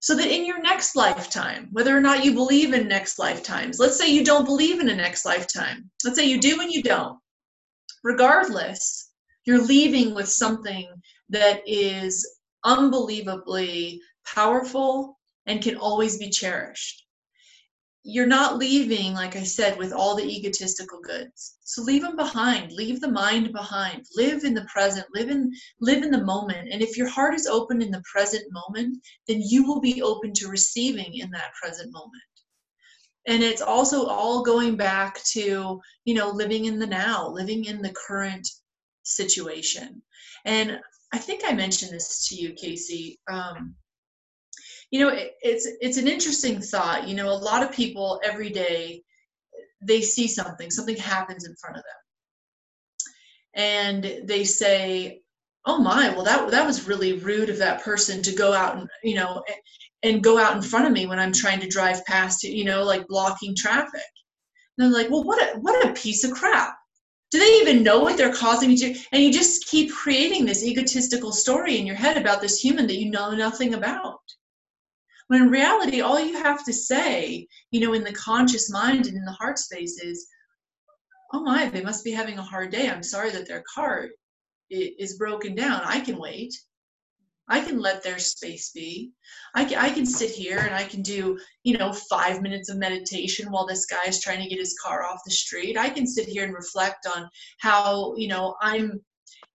So 0.00 0.16
that 0.16 0.34
in 0.34 0.46
your 0.46 0.60
next 0.62 0.96
lifetime, 0.96 1.68
whether 1.72 1.96
or 1.96 2.00
not 2.00 2.24
you 2.24 2.32
believe 2.32 2.72
in 2.72 2.88
next 2.88 3.18
lifetimes, 3.18 3.78
let's 3.78 3.98
say 3.98 4.10
you 4.10 4.24
don't 4.24 4.46
believe 4.46 4.80
in 4.80 4.88
a 4.88 4.96
next 4.96 5.26
lifetime, 5.26 5.90
let's 6.04 6.16
say 6.16 6.24
you 6.24 6.40
do 6.40 6.60
and 6.60 6.72
you 6.72 6.82
don't, 6.82 7.18
regardless, 8.02 9.10
you're 9.44 9.62
leaving 9.62 10.14
with 10.14 10.28
something 10.28 10.88
that 11.28 11.60
is 11.66 12.38
unbelievably 12.64 14.00
powerful 14.26 15.18
and 15.46 15.62
can 15.62 15.76
always 15.76 16.18
be 16.18 16.30
cherished. 16.30 17.06
You're 18.02 18.26
not 18.26 18.56
leaving, 18.56 19.12
like 19.12 19.36
I 19.36 19.44
said, 19.44 19.76
with 19.76 19.92
all 19.92 20.16
the 20.16 20.24
egotistical 20.24 21.00
goods. 21.00 21.58
So 21.62 21.82
leave 21.82 22.02
them 22.02 22.16
behind. 22.16 22.72
Leave 22.72 23.00
the 23.00 23.10
mind 23.10 23.52
behind. 23.52 24.06
Live 24.16 24.44
in 24.44 24.54
the 24.54 24.66
present. 24.72 25.06
Live 25.14 25.28
in 25.28 25.52
live 25.80 26.02
in 26.02 26.10
the 26.10 26.24
moment. 26.24 26.68
And 26.72 26.80
if 26.82 26.96
your 26.96 27.08
heart 27.08 27.34
is 27.34 27.46
open 27.46 27.82
in 27.82 27.90
the 27.90 28.02
present 28.10 28.44
moment, 28.50 28.96
then 29.28 29.42
you 29.42 29.66
will 29.66 29.80
be 29.80 30.02
open 30.02 30.32
to 30.34 30.48
receiving 30.48 31.14
in 31.14 31.30
that 31.30 31.52
present 31.60 31.92
moment 31.92 32.22
and 33.26 33.42
it's 33.42 33.60
also 33.60 34.06
all 34.06 34.42
going 34.42 34.76
back 34.76 35.22
to 35.24 35.78
you 36.06 36.14
know 36.14 36.30
living 36.30 36.64
in 36.64 36.78
the 36.78 36.86
now 36.86 37.28
living 37.28 37.66
in 37.66 37.82
the 37.82 37.92
current 37.92 38.48
situation 39.02 40.00
and 40.46 40.80
I 41.12 41.18
think 41.18 41.42
I 41.44 41.52
mentioned 41.52 41.92
this 41.92 42.28
to 42.28 42.36
you, 42.36 42.52
Casey. 42.52 43.18
Um, 43.28 43.74
you 44.90 45.00
know, 45.00 45.08
it, 45.08 45.34
it's 45.42 45.68
it's 45.80 45.98
an 45.98 46.08
interesting 46.08 46.60
thought. 46.60 47.06
You 47.08 47.14
know, 47.14 47.30
a 47.30 47.32
lot 47.32 47.62
of 47.62 47.72
people 47.72 48.20
every 48.24 48.50
day 48.50 49.02
they 49.80 50.02
see 50.02 50.28
something, 50.28 50.70
something 50.70 50.96
happens 50.96 51.46
in 51.46 51.54
front 51.56 51.76
of 51.76 51.82
them, 51.82 53.04
and 53.54 54.28
they 54.28 54.44
say, 54.44 55.22
"Oh 55.64 55.78
my, 55.78 56.10
well 56.10 56.24
that 56.24 56.50
that 56.50 56.66
was 56.66 56.88
really 56.88 57.14
rude 57.14 57.50
of 57.50 57.58
that 57.58 57.82
person 57.82 58.22
to 58.22 58.34
go 58.34 58.52
out 58.52 58.76
and 58.76 58.88
you 59.04 59.14
know 59.14 59.42
and 60.02 60.24
go 60.24 60.38
out 60.38 60.56
in 60.56 60.62
front 60.62 60.86
of 60.86 60.92
me 60.92 61.06
when 61.06 61.20
I'm 61.20 61.32
trying 61.32 61.60
to 61.60 61.68
drive 61.68 62.04
past 62.06 62.42
you 62.42 62.64
know, 62.64 62.82
like 62.82 63.06
blocking 63.06 63.54
traffic." 63.56 64.02
And 64.78 64.92
they're 64.92 65.02
like, 65.02 65.10
"Well, 65.10 65.24
what 65.24 65.40
a 65.42 65.58
what 65.60 65.86
a 65.86 65.92
piece 65.92 66.24
of 66.24 66.32
crap." 66.32 66.76
do 67.30 67.38
they 67.38 67.60
even 67.60 67.84
know 67.84 68.00
what 68.00 68.16
they're 68.16 68.34
causing 68.34 68.70
you 68.70 68.76
to 68.76 69.00
and 69.12 69.22
you 69.22 69.32
just 69.32 69.66
keep 69.68 69.92
creating 69.92 70.44
this 70.44 70.64
egotistical 70.64 71.32
story 71.32 71.78
in 71.78 71.86
your 71.86 71.94
head 71.94 72.16
about 72.16 72.40
this 72.40 72.58
human 72.58 72.88
that 72.88 72.96
you 72.96 73.08
know 73.08 73.32
nothing 73.34 73.74
about 73.74 74.18
when 75.30 75.42
in 75.42 75.48
reality 75.48 76.00
all 76.00 76.18
you 76.18 76.42
have 76.42 76.64
to 76.64 76.72
say 76.72 77.46
you 77.70 77.80
know 77.80 77.92
in 77.92 78.02
the 78.02 78.12
conscious 78.12 78.68
mind 78.68 79.06
and 79.06 79.16
in 79.16 79.24
the 79.24 79.38
heart 79.40 79.60
space 79.60 80.02
is 80.02 80.26
oh 81.32 81.42
my 81.44 81.68
they 81.68 81.82
must 81.82 82.04
be 82.04 82.10
having 82.10 82.36
a 82.38 82.42
hard 82.42 82.72
day 82.72 82.90
i'm 82.90 83.02
sorry 83.02 83.30
that 83.30 83.46
their 83.46 83.62
car 83.72 84.08
is 84.70 85.16
broken 85.18 85.54
down 85.54 85.80
i 85.84 86.00
can 86.00 86.18
wait 86.18 86.52
I 87.52 87.60
can 87.60 87.80
let 87.80 88.04
their 88.04 88.20
space 88.20 88.70
be. 88.70 89.10
I 89.56 89.64
can, 89.64 89.78
I 89.78 89.90
can 89.90 90.06
sit 90.06 90.30
here 90.30 90.58
and 90.58 90.72
I 90.72 90.84
can 90.84 91.02
do, 91.02 91.36
you 91.64 91.76
know, 91.76 91.92
five 91.92 92.42
minutes 92.42 92.70
of 92.70 92.76
meditation 92.76 93.50
while 93.50 93.66
this 93.66 93.86
guy 93.86 94.04
is 94.06 94.20
trying 94.20 94.40
to 94.40 94.48
get 94.48 94.60
his 94.60 94.78
car 94.80 95.04
off 95.04 95.22
the 95.26 95.32
street. 95.32 95.76
I 95.76 95.90
can 95.90 96.06
sit 96.06 96.28
here 96.28 96.44
and 96.44 96.54
reflect 96.54 97.08
on 97.12 97.28
how, 97.58 98.14
you 98.14 98.28
know, 98.28 98.54
I'm, 98.62 99.00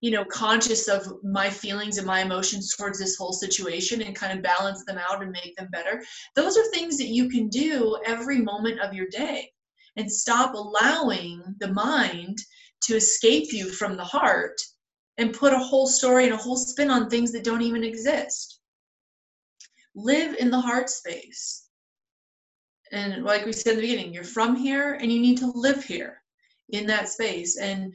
you 0.00 0.10
know, 0.10 0.24
conscious 0.24 0.88
of 0.88 1.06
my 1.22 1.48
feelings 1.48 1.98
and 1.98 2.06
my 2.06 2.20
emotions 2.20 2.74
towards 2.74 2.98
this 2.98 3.16
whole 3.16 3.32
situation 3.32 4.02
and 4.02 4.14
kind 4.14 4.36
of 4.36 4.42
balance 4.42 4.84
them 4.84 4.98
out 4.98 5.22
and 5.22 5.32
make 5.32 5.56
them 5.56 5.68
better. 5.72 6.02
Those 6.34 6.56
are 6.56 6.64
things 6.66 6.98
that 6.98 7.08
you 7.08 7.28
can 7.28 7.48
do 7.48 7.98
every 8.04 8.40
moment 8.40 8.80
of 8.80 8.92
your 8.92 9.06
day 9.08 9.50
and 9.96 10.10
stop 10.10 10.54
allowing 10.54 11.42
the 11.60 11.72
mind 11.72 12.38
to 12.82 12.94
escape 12.94 13.52
you 13.52 13.70
from 13.70 13.96
the 13.96 14.04
heart 14.04 14.60
and 15.18 15.32
put 15.32 15.54
a 15.54 15.58
whole 15.58 15.86
story 15.86 16.24
and 16.24 16.34
a 16.34 16.36
whole 16.36 16.56
spin 16.56 16.90
on 16.90 17.08
things 17.08 17.32
that 17.32 17.44
don't 17.44 17.62
even 17.62 17.82
exist. 17.82 18.60
Live 19.94 20.36
in 20.38 20.50
the 20.50 20.60
heart 20.60 20.90
space. 20.90 21.68
And 22.92 23.24
like 23.24 23.46
we 23.46 23.52
said 23.52 23.72
in 23.72 23.76
the 23.76 23.82
beginning, 23.82 24.12
you're 24.12 24.24
from 24.24 24.56
here 24.56 24.94
and 24.94 25.10
you 25.10 25.20
need 25.20 25.38
to 25.38 25.50
live 25.54 25.82
here 25.82 26.22
in 26.70 26.86
that 26.86 27.08
space. 27.08 27.56
And 27.56 27.94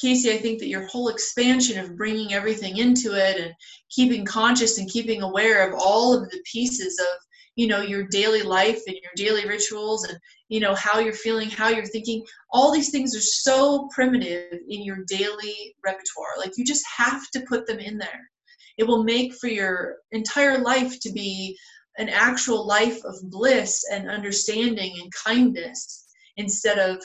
Casey, 0.00 0.32
I 0.32 0.38
think 0.38 0.60
that 0.60 0.68
your 0.68 0.86
whole 0.86 1.08
expansion 1.08 1.78
of 1.78 1.96
bringing 1.96 2.32
everything 2.32 2.78
into 2.78 3.14
it 3.14 3.38
and 3.40 3.52
keeping 3.90 4.24
conscious 4.24 4.78
and 4.78 4.88
keeping 4.88 5.22
aware 5.22 5.68
of 5.68 5.78
all 5.78 6.14
of 6.14 6.30
the 6.30 6.42
pieces 6.50 6.98
of 6.98 7.18
you 7.56 7.66
know 7.66 7.82
your 7.82 8.06
daily 8.06 8.42
life 8.42 8.80
and 8.86 8.96
your 9.02 9.12
daily 9.16 9.46
rituals 9.46 10.04
and 10.04 10.18
you 10.48 10.60
know 10.60 10.74
how 10.74 10.98
you're 10.98 11.12
feeling 11.12 11.50
how 11.50 11.68
you're 11.68 11.84
thinking 11.84 12.24
all 12.50 12.72
these 12.72 12.90
things 12.90 13.14
are 13.14 13.20
so 13.20 13.88
primitive 13.94 14.58
in 14.68 14.82
your 14.82 15.04
daily 15.08 15.74
repertoire. 15.84 16.38
Like 16.38 16.52
you 16.56 16.64
just 16.64 16.86
have 16.96 17.28
to 17.32 17.44
put 17.48 17.66
them 17.66 17.78
in 17.78 17.98
there. 17.98 18.30
It 18.78 18.84
will 18.84 19.04
make 19.04 19.34
for 19.34 19.48
your 19.48 19.96
entire 20.12 20.58
life 20.58 20.98
to 21.00 21.12
be 21.12 21.58
an 21.98 22.08
actual 22.08 22.66
life 22.66 23.04
of 23.04 23.16
bliss 23.24 23.84
and 23.92 24.08
understanding 24.08 24.94
and 25.02 25.12
kindness 25.12 26.06
instead 26.36 26.78
of 26.78 27.02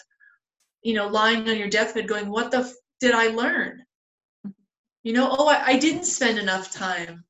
you 0.83 0.93
know 0.93 1.07
lying 1.07 1.49
on 1.49 1.57
your 1.57 1.69
deathbed 1.69 2.07
going 2.07 2.29
what 2.29 2.51
the 2.51 2.71
did 2.99 3.13
i 3.13 3.27
learn? 3.27 3.83
You 5.03 5.13
know 5.13 5.35
oh 5.37 5.47
I, 5.47 5.63
I 5.65 5.77
didn't 5.77 6.05
spend 6.05 6.39
enough 6.39 6.71
time 6.71 7.23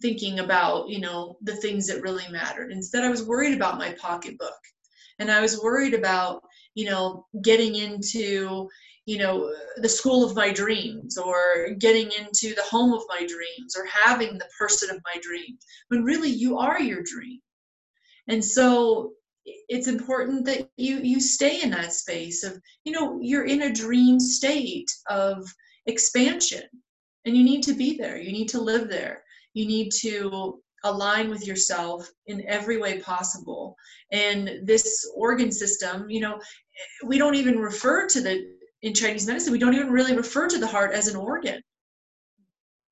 thinking 0.00 0.38
about 0.38 0.88
you 0.88 1.00
know 1.00 1.38
the 1.42 1.56
things 1.56 1.86
that 1.88 2.02
really 2.02 2.28
mattered. 2.30 2.72
Instead 2.72 3.04
i 3.04 3.10
was 3.10 3.24
worried 3.24 3.54
about 3.54 3.78
my 3.78 3.92
pocketbook. 3.92 4.58
And 5.18 5.30
i 5.30 5.40
was 5.40 5.60
worried 5.62 5.94
about 5.94 6.42
you 6.74 6.86
know 6.86 7.26
getting 7.42 7.74
into 7.74 8.68
you 9.06 9.18
know 9.18 9.50
the 9.78 9.88
school 9.88 10.22
of 10.22 10.36
my 10.36 10.52
dreams 10.52 11.16
or 11.16 11.70
getting 11.78 12.10
into 12.18 12.54
the 12.54 12.66
home 12.70 12.92
of 12.92 13.02
my 13.08 13.26
dreams 13.26 13.74
or 13.76 13.86
having 13.86 14.36
the 14.36 14.48
person 14.58 14.90
of 14.90 15.00
my 15.04 15.18
dreams 15.22 15.64
when 15.88 16.04
really 16.04 16.28
you 16.28 16.58
are 16.58 16.80
your 16.80 17.02
dream. 17.02 17.40
And 18.28 18.44
so 18.44 19.14
it's 19.68 19.88
important 19.88 20.44
that 20.46 20.68
you 20.76 20.98
you 20.98 21.20
stay 21.20 21.62
in 21.62 21.70
that 21.70 21.92
space 21.92 22.42
of 22.44 22.60
you 22.84 22.92
know 22.92 23.18
you're 23.20 23.44
in 23.44 23.62
a 23.62 23.72
dream 23.72 24.18
state 24.18 24.90
of 25.08 25.46
expansion 25.86 26.64
and 27.24 27.36
you 27.36 27.44
need 27.44 27.62
to 27.62 27.74
be 27.74 27.96
there. 27.96 28.18
You 28.18 28.32
need 28.32 28.48
to 28.50 28.60
live 28.60 28.88
there. 28.88 29.22
You 29.54 29.66
need 29.66 29.90
to 30.00 30.60
align 30.84 31.28
with 31.28 31.46
yourself 31.46 32.08
in 32.26 32.46
every 32.46 32.78
way 32.78 33.00
possible. 33.00 33.76
And 34.12 34.60
this 34.64 35.10
organ 35.14 35.52
system 35.52 36.08
you 36.10 36.20
know 36.20 36.40
we 37.04 37.18
don't 37.18 37.34
even 37.34 37.58
refer 37.58 38.06
to 38.06 38.20
the 38.20 38.56
in 38.82 38.94
chinese 38.94 39.26
medicine 39.26 39.52
we 39.52 39.58
don't 39.58 39.74
even 39.74 39.90
really 39.90 40.16
refer 40.16 40.48
to 40.48 40.58
the 40.58 40.66
heart 40.66 40.94
as 40.94 41.08
an 41.08 41.16
organ. 41.16 41.60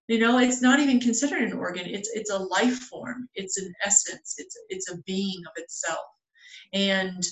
You 0.09 0.19
know 0.19 0.39
it's 0.39 0.63
not 0.63 0.81
even 0.81 1.01
considered 1.01 1.43
an 1.43 1.53
organ. 1.53 1.87
It's 1.87 2.11
it's 2.15 2.31
a 2.31 2.39
life 2.39 2.79
form. 2.91 3.29
It's 3.35 3.57
an 3.59 3.73
essence. 3.85 4.35
It's 4.39 4.57
it's 4.69 4.91
a 4.91 4.99
being 5.07 5.43
of 5.47 5.53
itself 5.57 6.07
and 6.73 7.25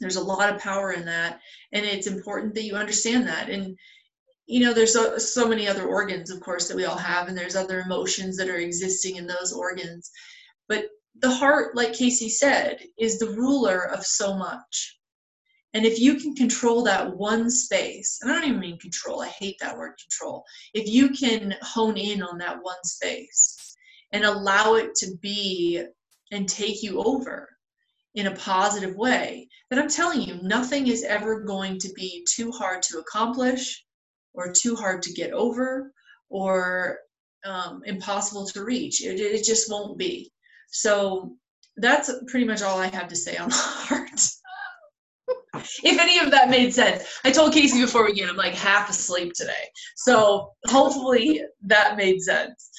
there's 0.00 0.16
a 0.16 0.24
lot 0.24 0.52
of 0.52 0.60
power 0.60 0.92
in 0.92 1.04
that 1.04 1.40
and 1.72 1.84
it's 1.84 2.06
important 2.06 2.54
that 2.54 2.64
you 2.64 2.74
understand 2.74 3.26
that 3.26 3.48
and 3.48 3.76
you 4.46 4.60
know 4.60 4.74
there's 4.74 4.92
so, 4.92 5.16
so 5.18 5.48
many 5.48 5.68
other 5.68 5.86
organs 5.86 6.30
of 6.30 6.40
course 6.40 6.68
that 6.68 6.76
we 6.76 6.84
all 6.84 6.96
have 6.96 7.28
and 7.28 7.36
there's 7.36 7.56
other 7.56 7.80
emotions 7.80 8.36
that 8.36 8.48
are 8.48 8.56
existing 8.56 9.16
in 9.16 9.26
those 9.26 9.52
organs 9.52 10.10
but 10.68 10.86
the 11.20 11.30
heart, 11.30 11.76
like 11.76 11.92
Casey 11.92 12.28
said, 12.28 12.80
is 12.98 13.18
the 13.18 13.30
ruler 13.30 13.88
of 13.88 14.04
so 14.04 14.36
much. 14.36 14.98
And 15.72 15.84
if 15.84 15.98
you 15.98 16.16
can 16.16 16.34
control 16.34 16.82
that 16.84 17.16
one 17.16 17.50
space, 17.50 18.18
and 18.22 18.30
I 18.30 18.36
don't 18.36 18.48
even 18.48 18.60
mean 18.60 18.78
control, 18.78 19.22
I 19.22 19.28
hate 19.28 19.56
that 19.60 19.76
word 19.76 19.94
control. 20.00 20.44
If 20.72 20.88
you 20.88 21.10
can 21.10 21.54
hone 21.62 21.96
in 21.96 22.22
on 22.22 22.38
that 22.38 22.62
one 22.62 22.82
space 22.84 23.76
and 24.12 24.24
allow 24.24 24.74
it 24.74 24.94
to 24.96 25.16
be 25.20 25.84
and 26.30 26.48
take 26.48 26.82
you 26.82 27.02
over 27.02 27.48
in 28.14 28.28
a 28.28 28.36
positive 28.36 28.94
way, 28.94 29.48
then 29.70 29.78
I'm 29.78 29.88
telling 29.88 30.22
you, 30.22 30.38
nothing 30.42 30.86
is 30.86 31.02
ever 31.02 31.40
going 31.40 31.78
to 31.80 31.92
be 31.94 32.24
too 32.30 32.50
hard 32.52 32.82
to 32.84 32.98
accomplish 32.98 33.84
or 34.34 34.52
too 34.52 34.76
hard 34.76 35.02
to 35.02 35.12
get 35.12 35.32
over 35.32 35.92
or 36.28 36.98
um, 37.44 37.82
impossible 37.84 38.46
to 38.46 38.64
reach. 38.64 39.04
It, 39.04 39.20
it 39.20 39.44
just 39.44 39.70
won't 39.70 39.98
be. 39.98 40.30
So 40.68 41.36
that's 41.76 42.10
pretty 42.28 42.46
much 42.46 42.62
all 42.62 42.78
I 42.78 42.86
have 42.88 43.08
to 43.08 43.16
say 43.16 43.36
on 43.36 43.50
heart. 43.52 44.20
if 45.82 45.98
any 46.00 46.18
of 46.18 46.30
that 46.30 46.50
made 46.50 46.72
sense. 46.72 47.04
I 47.24 47.30
told 47.30 47.52
Casey 47.52 47.80
before 47.80 48.04
we 48.04 48.14
get, 48.14 48.28
I'm 48.28 48.36
like 48.36 48.54
half 48.54 48.90
asleep 48.90 49.32
today. 49.34 49.52
So 49.96 50.52
hopefully 50.66 51.42
that 51.62 51.96
made 51.96 52.20
sense. 52.20 52.70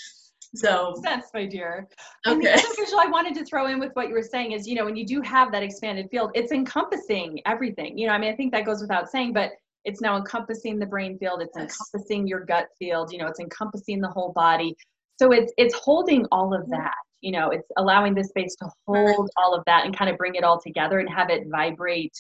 So 0.56 0.96
sense, 1.04 1.28
my 1.34 1.46
dear. 1.46 1.88
Okay. 2.26 2.34
And 2.34 2.42
the 2.44 2.52
other 2.52 2.76
visual 2.78 3.00
I 3.00 3.08
wanted 3.08 3.36
to 3.36 3.46
throw 3.46 3.68
in 3.68 3.80
with 3.80 3.92
what 3.94 4.08
you 4.08 4.14
were 4.14 4.22
saying 4.22 4.54
is, 4.54 4.68
you 4.68 4.76
know, 4.76 4.86
when 4.86 4.96
you 4.96 5.06
do 5.06 5.22
have 5.22 5.52
that 5.52 5.64
expanded 5.64 6.08
field, 6.10 6.32
it's 6.34 6.52
encompassing 6.52 7.42
everything. 7.46 7.98
You 7.98 8.08
know, 8.08 8.14
I 8.14 8.18
mean, 8.18 8.32
I 8.32 8.36
think 8.36 8.52
that 8.54 8.66
goes 8.66 8.82
without 8.82 9.10
saying, 9.10 9.34
but 9.34 9.52
it's 9.84 10.02
now 10.02 10.18
encompassing 10.18 10.80
the 10.80 10.86
brain 10.86 11.18
field, 11.20 11.42
it's 11.42 11.56
Yes. 11.56 11.78
encompassing 11.94 12.28
your 12.28 12.42
gut 12.42 12.68
field, 12.80 13.12
you 13.12 13.20
know, 13.20 13.28
it's 13.28 13.40
encompassing 13.40 14.02
the 14.02 14.10
whole 14.10 14.34
body. 14.34 14.76
So 15.20 15.32
it's 15.32 15.54
it's 15.58 15.76
holding 15.76 16.26
all 16.32 16.54
of 16.54 16.68
that. 16.70 16.96
You 17.22 17.32
know, 17.32 17.50
it's 17.50 17.68
allowing 17.78 18.14
the 18.14 18.24
space 18.24 18.56
to 18.58 18.70
hold 18.88 19.30
all 19.38 19.56
of 19.56 19.64
that 19.66 19.86
and 19.86 19.96
kind 19.96 20.10
of 20.10 20.18
bring 20.18 20.36
it 20.36 20.44
all 20.44 20.60
together 20.60 21.00
and 21.00 21.10
have 21.10 21.30
it 21.30 21.48
vibrate 21.48 22.14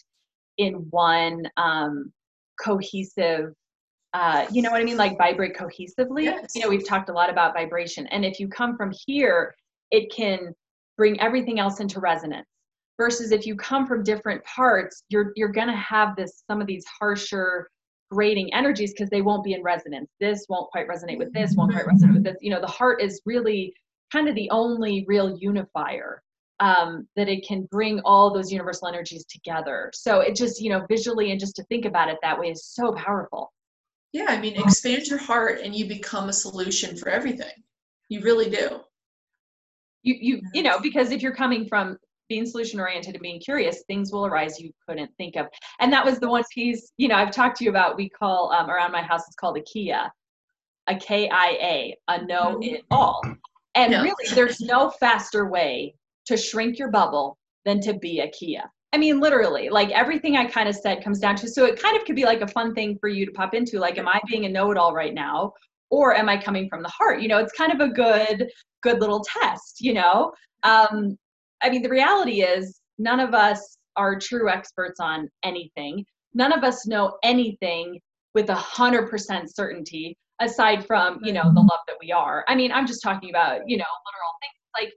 in 0.58 0.74
one 0.90 1.44
um, 1.58 2.12
cohesive 2.60 3.54
uh, 4.16 4.48
you 4.50 4.62
know 4.62 4.72
what 4.72 4.80
I 4.80 4.86
mean? 4.86 4.96
Like 4.96 5.18
vibrate 5.18 5.58
cohesively. 5.58 6.24
Yes. 6.24 6.54
You 6.56 6.62
know, 6.62 6.70
we've 6.70 6.88
talked 6.88 7.10
a 7.10 7.12
lot 7.12 7.30
about 7.30 7.54
vibration. 7.54 8.08
And 8.08 8.24
if 8.24 8.40
you 8.40 8.48
come 8.48 8.78
from 8.78 8.94
here, 9.06 9.54
it 9.92 10.10
can 10.10 10.54
bring 10.98 11.20
everything 11.20 11.60
else 11.60 11.82
into 11.82 12.00
resonance. 12.00 12.48
Versus 12.98 13.34
if 13.34 13.46
you 13.46 13.58
come 13.58 13.86
from 13.86 14.04
different 14.04 14.42
parts, 14.46 15.04
you're 15.10 15.34
you're 15.36 15.52
gonna 15.52 15.76
have 15.76 16.16
this 16.16 16.44
some 16.50 16.62
of 16.62 16.68
these 16.68 16.86
harsher 16.98 17.68
grating 18.10 18.54
energies 18.54 18.94
because 18.94 19.10
they 19.10 19.22
won't 19.22 19.44
be 19.44 19.52
in 19.52 19.62
resonance. 19.62 20.10
This 20.22 20.46
won't 20.48 20.72
quite 20.72 20.88
resonate 20.88 21.18
with 21.18 21.34
this, 21.34 21.54
won't 21.58 21.74
quite 21.74 21.86
resonate 21.86 22.14
with 22.14 22.24
this. 22.24 22.38
You 22.40 22.52
know, 22.52 22.62
the 22.62 22.68
heart 22.68 23.02
is 23.02 23.22
really 23.26 23.74
kind 24.14 24.30
of 24.30 24.36
the 24.36 24.50
only 24.50 25.04
real 25.10 25.38
unifier 25.42 26.22
um, 26.62 27.06
that 27.18 27.28
it 27.28 27.46
can 27.46 27.68
bring 27.70 28.00
all 28.06 28.34
those 28.34 28.50
universal 28.50 28.88
energies 28.88 29.26
together. 29.26 29.92
So 29.94 30.22
it 30.22 30.38
just, 30.38 30.62
you 30.62 30.70
know, 30.70 30.86
visually 30.88 31.32
and 31.32 31.40
just 31.40 31.58
to 31.58 31.64
think 31.66 31.84
about 31.84 32.08
it 32.08 32.18
that 32.22 32.40
way 32.40 32.48
is 32.48 32.64
so 32.64 32.94
powerful. 32.94 33.52
Yeah, 34.16 34.28
I 34.30 34.40
mean, 34.40 34.56
expand 34.56 35.08
your 35.08 35.20
heart 35.20 35.60
and 35.64 35.76
you 35.76 35.86
become 35.88 36.30
a 36.30 36.34
solution 36.34 36.96
for 36.96 37.10
everything. 37.10 37.52
You 38.10 38.22
really 38.22 38.50
do. 38.50 38.80
you 40.04 40.16
you 40.28 40.42
you 40.54 40.64
know 40.64 40.80
because 40.80 41.12
if 41.12 41.22
you're 41.24 41.36
coming 41.44 41.68
from 41.68 41.98
being 42.30 42.46
solution 42.46 42.80
oriented 42.80 43.14
and 43.16 43.22
being 43.22 43.40
curious 43.40 43.84
things 43.88 44.12
will 44.12 44.26
arise 44.26 44.60
you 44.60 44.72
couldn't 44.88 45.12
think 45.18 45.36
of 45.36 45.46
and 45.80 45.92
that 45.94 46.06
was 46.06 46.20
the 46.20 46.30
one 46.30 46.44
piece 46.54 46.92
you 46.98 47.08
know 47.08 47.16
i've 47.16 47.32
talked 47.40 47.58
to 47.58 47.64
you 47.64 47.70
about 47.70 47.98
we 47.98 48.08
call 48.10 48.52
um, 48.52 48.70
around 48.70 48.92
my 48.92 49.02
house 49.02 49.24
it's 49.28 49.36
called 49.36 49.58
a 49.58 49.62
kia 49.64 50.02
a 50.88 50.96
k-i-a 50.96 51.96
a 52.08 52.26
know 52.26 52.60
it 52.62 52.84
all 52.92 53.22
and 53.76 53.92
Yeah. 53.92 54.02
really 54.04 54.28
there's 54.36 54.60
no 54.62 54.90
faster 54.92 55.44
way 55.58 55.96
to 56.28 56.38
shrink 56.38 56.78
your 56.80 56.92
bubble 56.92 57.38
than 57.66 57.80
to 57.82 57.94
be 57.94 58.20
a 58.22 58.30
kia 58.30 58.66
i 58.96 58.98
mean 58.98 59.20
literally 59.20 59.68
like 59.68 59.92
everything 59.92 60.38
i 60.38 60.46
kind 60.46 60.70
of 60.70 60.76
said 60.76 61.04
comes 61.04 61.20
down 61.20 61.36
to 61.36 61.50
so 61.50 61.66
it 61.66 61.82
kind 61.82 61.98
of 61.98 62.06
could 62.06 62.16
be 62.16 62.24
like 62.24 62.40
a 62.40 62.48
fun 62.48 62.74
thing 62.74 62.98
for 62.98 63.10
you 63.10 63.26
to 63.26 63.32
pop 63.34 63.54
into 63.54 63.78
like 63.78 63.98
am 63.98 64.08
i 64.08 64.22
being 64.30 64.46
a 64.46 64.50
know-it-all 64.50 64.94
right 64.94 65.14
now? 65.14 65.52
Or 65.90 66.16
am 66.16 66.30
i 66.30 66.42
coming 66.42 66.70
from 66.70 66.82
the 66.82 66.90
heart? 66.90 67.22
You 67.22 67.28
know 67.28 67.40
it's 67.40 67.52
kind 67.52 67.74
of 67.74 67.82
a 67.82 67.92
good 67.92 68.50
good 68.82 69.02
little 69.02 69.22
test 69.42 69.82
you 69.82 69.94
know? 69.94 70.32
Um, 70.64 71.18
i 71.62 71.70
mean 71.70 71.82
the 71.82 71.90
reality 71.90 72.42
is 72.42 72.80
none 72.98 73.20
of 73.20 73.34
us 73.34 73.78
are 73.98 74.18
true 74.18 74.50
experts 74.50 75.00
on 75.02 75.30
anything. 75.44 76.06
None 76.34 76.54
of 76.54 76.64
us 76.64 76.88
know 76.88 77.18
anything 77.24 78.00
with 78.34 78.50
a 78.50 78.56
hundred 78.56 79.10
percent 79.10 79.54
certainty 79.54 80.18
aside 80.40 80.86
from 80.86 81.20
you 81.22 81.34
know 81.34 81.52
the 81.54 81.60
love 81.60 81.84
that 81.88 81.98
we 82.02 82.14
are. 82.14 82.46
I 82.48 82.56
mean 82.56 82.72
i'm 82.72 82.88
just 82.88 83.04
talking 83.04 83.30
about 83.30 83.60
you 83.68 83.78
know 83.78 83.92
literal 84.08 84.34
things. 84.42 84.60
Like 84.80 84.94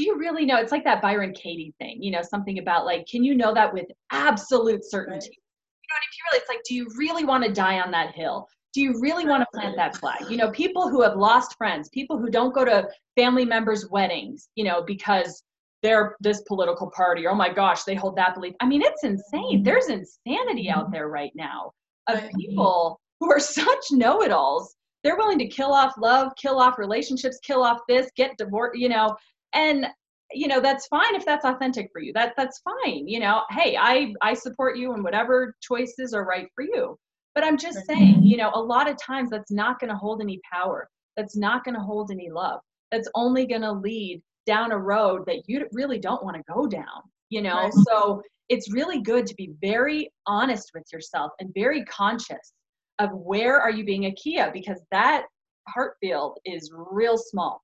do 0.00 0.06
you 0.06 0.16
really 0.18 0.46
know 0.46 0.56
it's 0.56 0.72
like 0.72 0.84
that 0.84 1.02
byron 1.02 1.30
katie 1.34 1.74
thing 1.78 2.02
you 2.02 2.10
know 2.10 2.22
something 2.22 2.58
about 2.58 2.86
like 2.86 3.06
can 3.06 3.22
you 3.22 3.34
know 3.34 3.52
that 3.52 3.70
with 3.70 3.84
absolute 4.10 4.82
certainty? 4.82 5.26
Right. 5.26 5.36
you 5.82 5.88
know 5.90 5.94
what 5.94 6.02
if 6.08 6.16
you 6.16 6.24
really 6.30 6.40
it's 6.40 6.48
like 6.48 6.62
do 6.66 6.74
you 6.74 6.88
really 6.96 7.24
want 7.26 7.44
to 7.44 7.52
die 7.52 7.80
on 7.80 7.90
that 7.90 8.14
hill? 8.14 8.48
Do 8.72 8.80
you 8.80 8.98
really 8.98 9.26
want 9.26 9.42
to 9.42 9.58
plant 9.58 9.76
that 9.76 9.96
flag? 9.96 10.30
You 10.30 10.38
know 10.38 10.50
people 10.52 10.88
who 10.88 11.02
have 11.02 11.16
lost 11.16 11.54
friends 11.58 11.90
people 11.90 12.16
who 12.16 12.30
don't 12.30 12.54
go 12.54 12.64
to 12.64 12.88
family 13.14 13.44
members 13.44 13.90
weddings 13.90 14.48
you 14.54 14.64
know 14.64 14.82
because 14.82 15.42
they're 15.82 16.16
this 16.20 16.40
political 16.48 16.90
party 16.90 17.26
oh 17.26 17.34
my 17.34 17.52
gosh 17.52 17.82
they 17.84 17.94
hold 17.94 18.16
that 18.16 18.34
belief. 18.34 18.54
I 18.60 18.66
mean 18.66 18.80
it's 18.80 19.04
insane. 19.04 19.58
Mm-hmm. 19.58 19.64
There's 19.64 19.88
insanity 19.88 20.70
out 20.70 20.84
mm-hmm. 20.84 20.92
there 20.94 21.08
right 21.08 21.32
now 21.34 21.72
of 22.08 22.22
people 22.38 22.98
who 23.18 23.30
are 23.30 23.40
such 23.60 23.84
know-it-alls. 23.90 24.76
They're 25.04 25.16
willing 25.16 25.38
to 25.40 25.48
kill 25.48 25.72
off 25.74 25.92
love 25.98 26.32
kill 26.36 26.58
off 26.58 26.78
relationships 26.78 27.38
kill 27.42 27.62
off 27.62 27.80
this 27.86 28.10
get 28.16 28.38
divorced 28.38 28.78
you 28.78 28.88
know 28.88 29.14
and 29.52 29.86
you 30.32 30.46
know 30.46 30.60
that's 30.60 30.86
fine 30.86 31.14
if 31.14 31.24
that's 31.24 31.44
authentic 31.44 31.90
for 31.92 32.00
you. 32.00 32.12
That 32.12 32.34
that's 32.36 32.60
fine 32.60 33.08
you 33.08 33.20
know 33.20 33.42
hey 33.50 33.76
i 33.78 34.14
i 34.22 34.34
support 34.34 34.76
you 34.76 34.94
in 34.94 35.02
whatever 35.02 35.54
choices 35.60 36.14
are 36.14 36.24
right 36.24 36.48
for 36.54 36.62
you. 36.62 36.96
But 37.34 37.44
i'm 37.44 37.58
just 37.58 37.86
saying 37.86 38.16
mm-hmm. 38.16 38.24
you 38.24 38.36
know 38.36 38.50
a 38.54 38.60
lot 38.60 38.88
of 38.88 38.96
times 39.00 39.30
that's 39.30 39.52
not 39.52 39.80
going 39.80 39.90
to 39.90 39.96
hold 39.96 40.20
any 40.20 40.40
power. 40.50 40.88
That's 41.16 41.36
not 41.36 41.64
going 41.64 41.74
to 41.74 41.80
hold 41.80 42.10
any 42.10 42.30
love. 42.30 42.60
That's 42.92 43.08
only 43.14 43.46
going 43.46 43.62
to 43.62 43.72
lead 43.72 44.22
down 44.46 44.72
a 44.72 44.78
road 44.78 45.22
that 45.26 45.42
you 45.46 45.66
really 45.72 45.98
don't 45.98 46.24
want 46.24 46.36
to 46.36 46.42
go 46.52 46.66
down 46.66 47.02
you 47.30 47.40
know? 47.40 47.62
Right. 47.62 47.72
so 47.88 48.22
it's 48.48 48.70
really 48.72 49.00
good 49.00 49.26
to 49.26 49.34
be 49.36 49.50
very 49.62 50.12
honest 50.26 50.72
with 50.74 50.84
yourself 50.92 51.32
and 51.40 51.50
very 51.54 51.84
conscious 51.84 52.52
of 52.98 53.10
where 53.12 53.58
are 53.58 53.70
you 53.70 53.84
being 53.84 54.06
a 54.06 54.12
kia? 54.12 54.50
Because 54.52 54.80
that 54.90 55.24
heart 55.68 55.94
field 56.00 56.38
is 56.44 56.70
real 56.74 57.16
small 57.16 57.62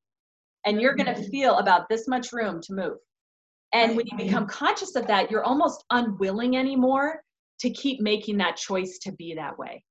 and 0.67 0.81
you're 0.81 0.95
going 0.95 1.15
to 1.15 1.23
feel 1.31 1.59
about 1.59 1.89
this 1.89 2.07
much 2.09 2.33
room 2.33 2.61
to 2.61 2.75
move. 2.75 2.99
And 3.73 3.97
when 3.97 4.07
you 4.07 4.17
become 4.17 4.47
conscious 4.47 4.95
of 4.97 5.07
that 5.07 5.31
you're 5.31 5.45
almost 5.45 5.85
unwilling 5.91 6.57
anymore 6.57 7.23
to 7.61 7.71
keep 7.71 8.01
making 8.01 8.37
that 8.39 8.57
choice 8.57 8.99
to 9.03 9.13
be 9.13 9.35
that 9.35 9.59
way. 9.59 9.83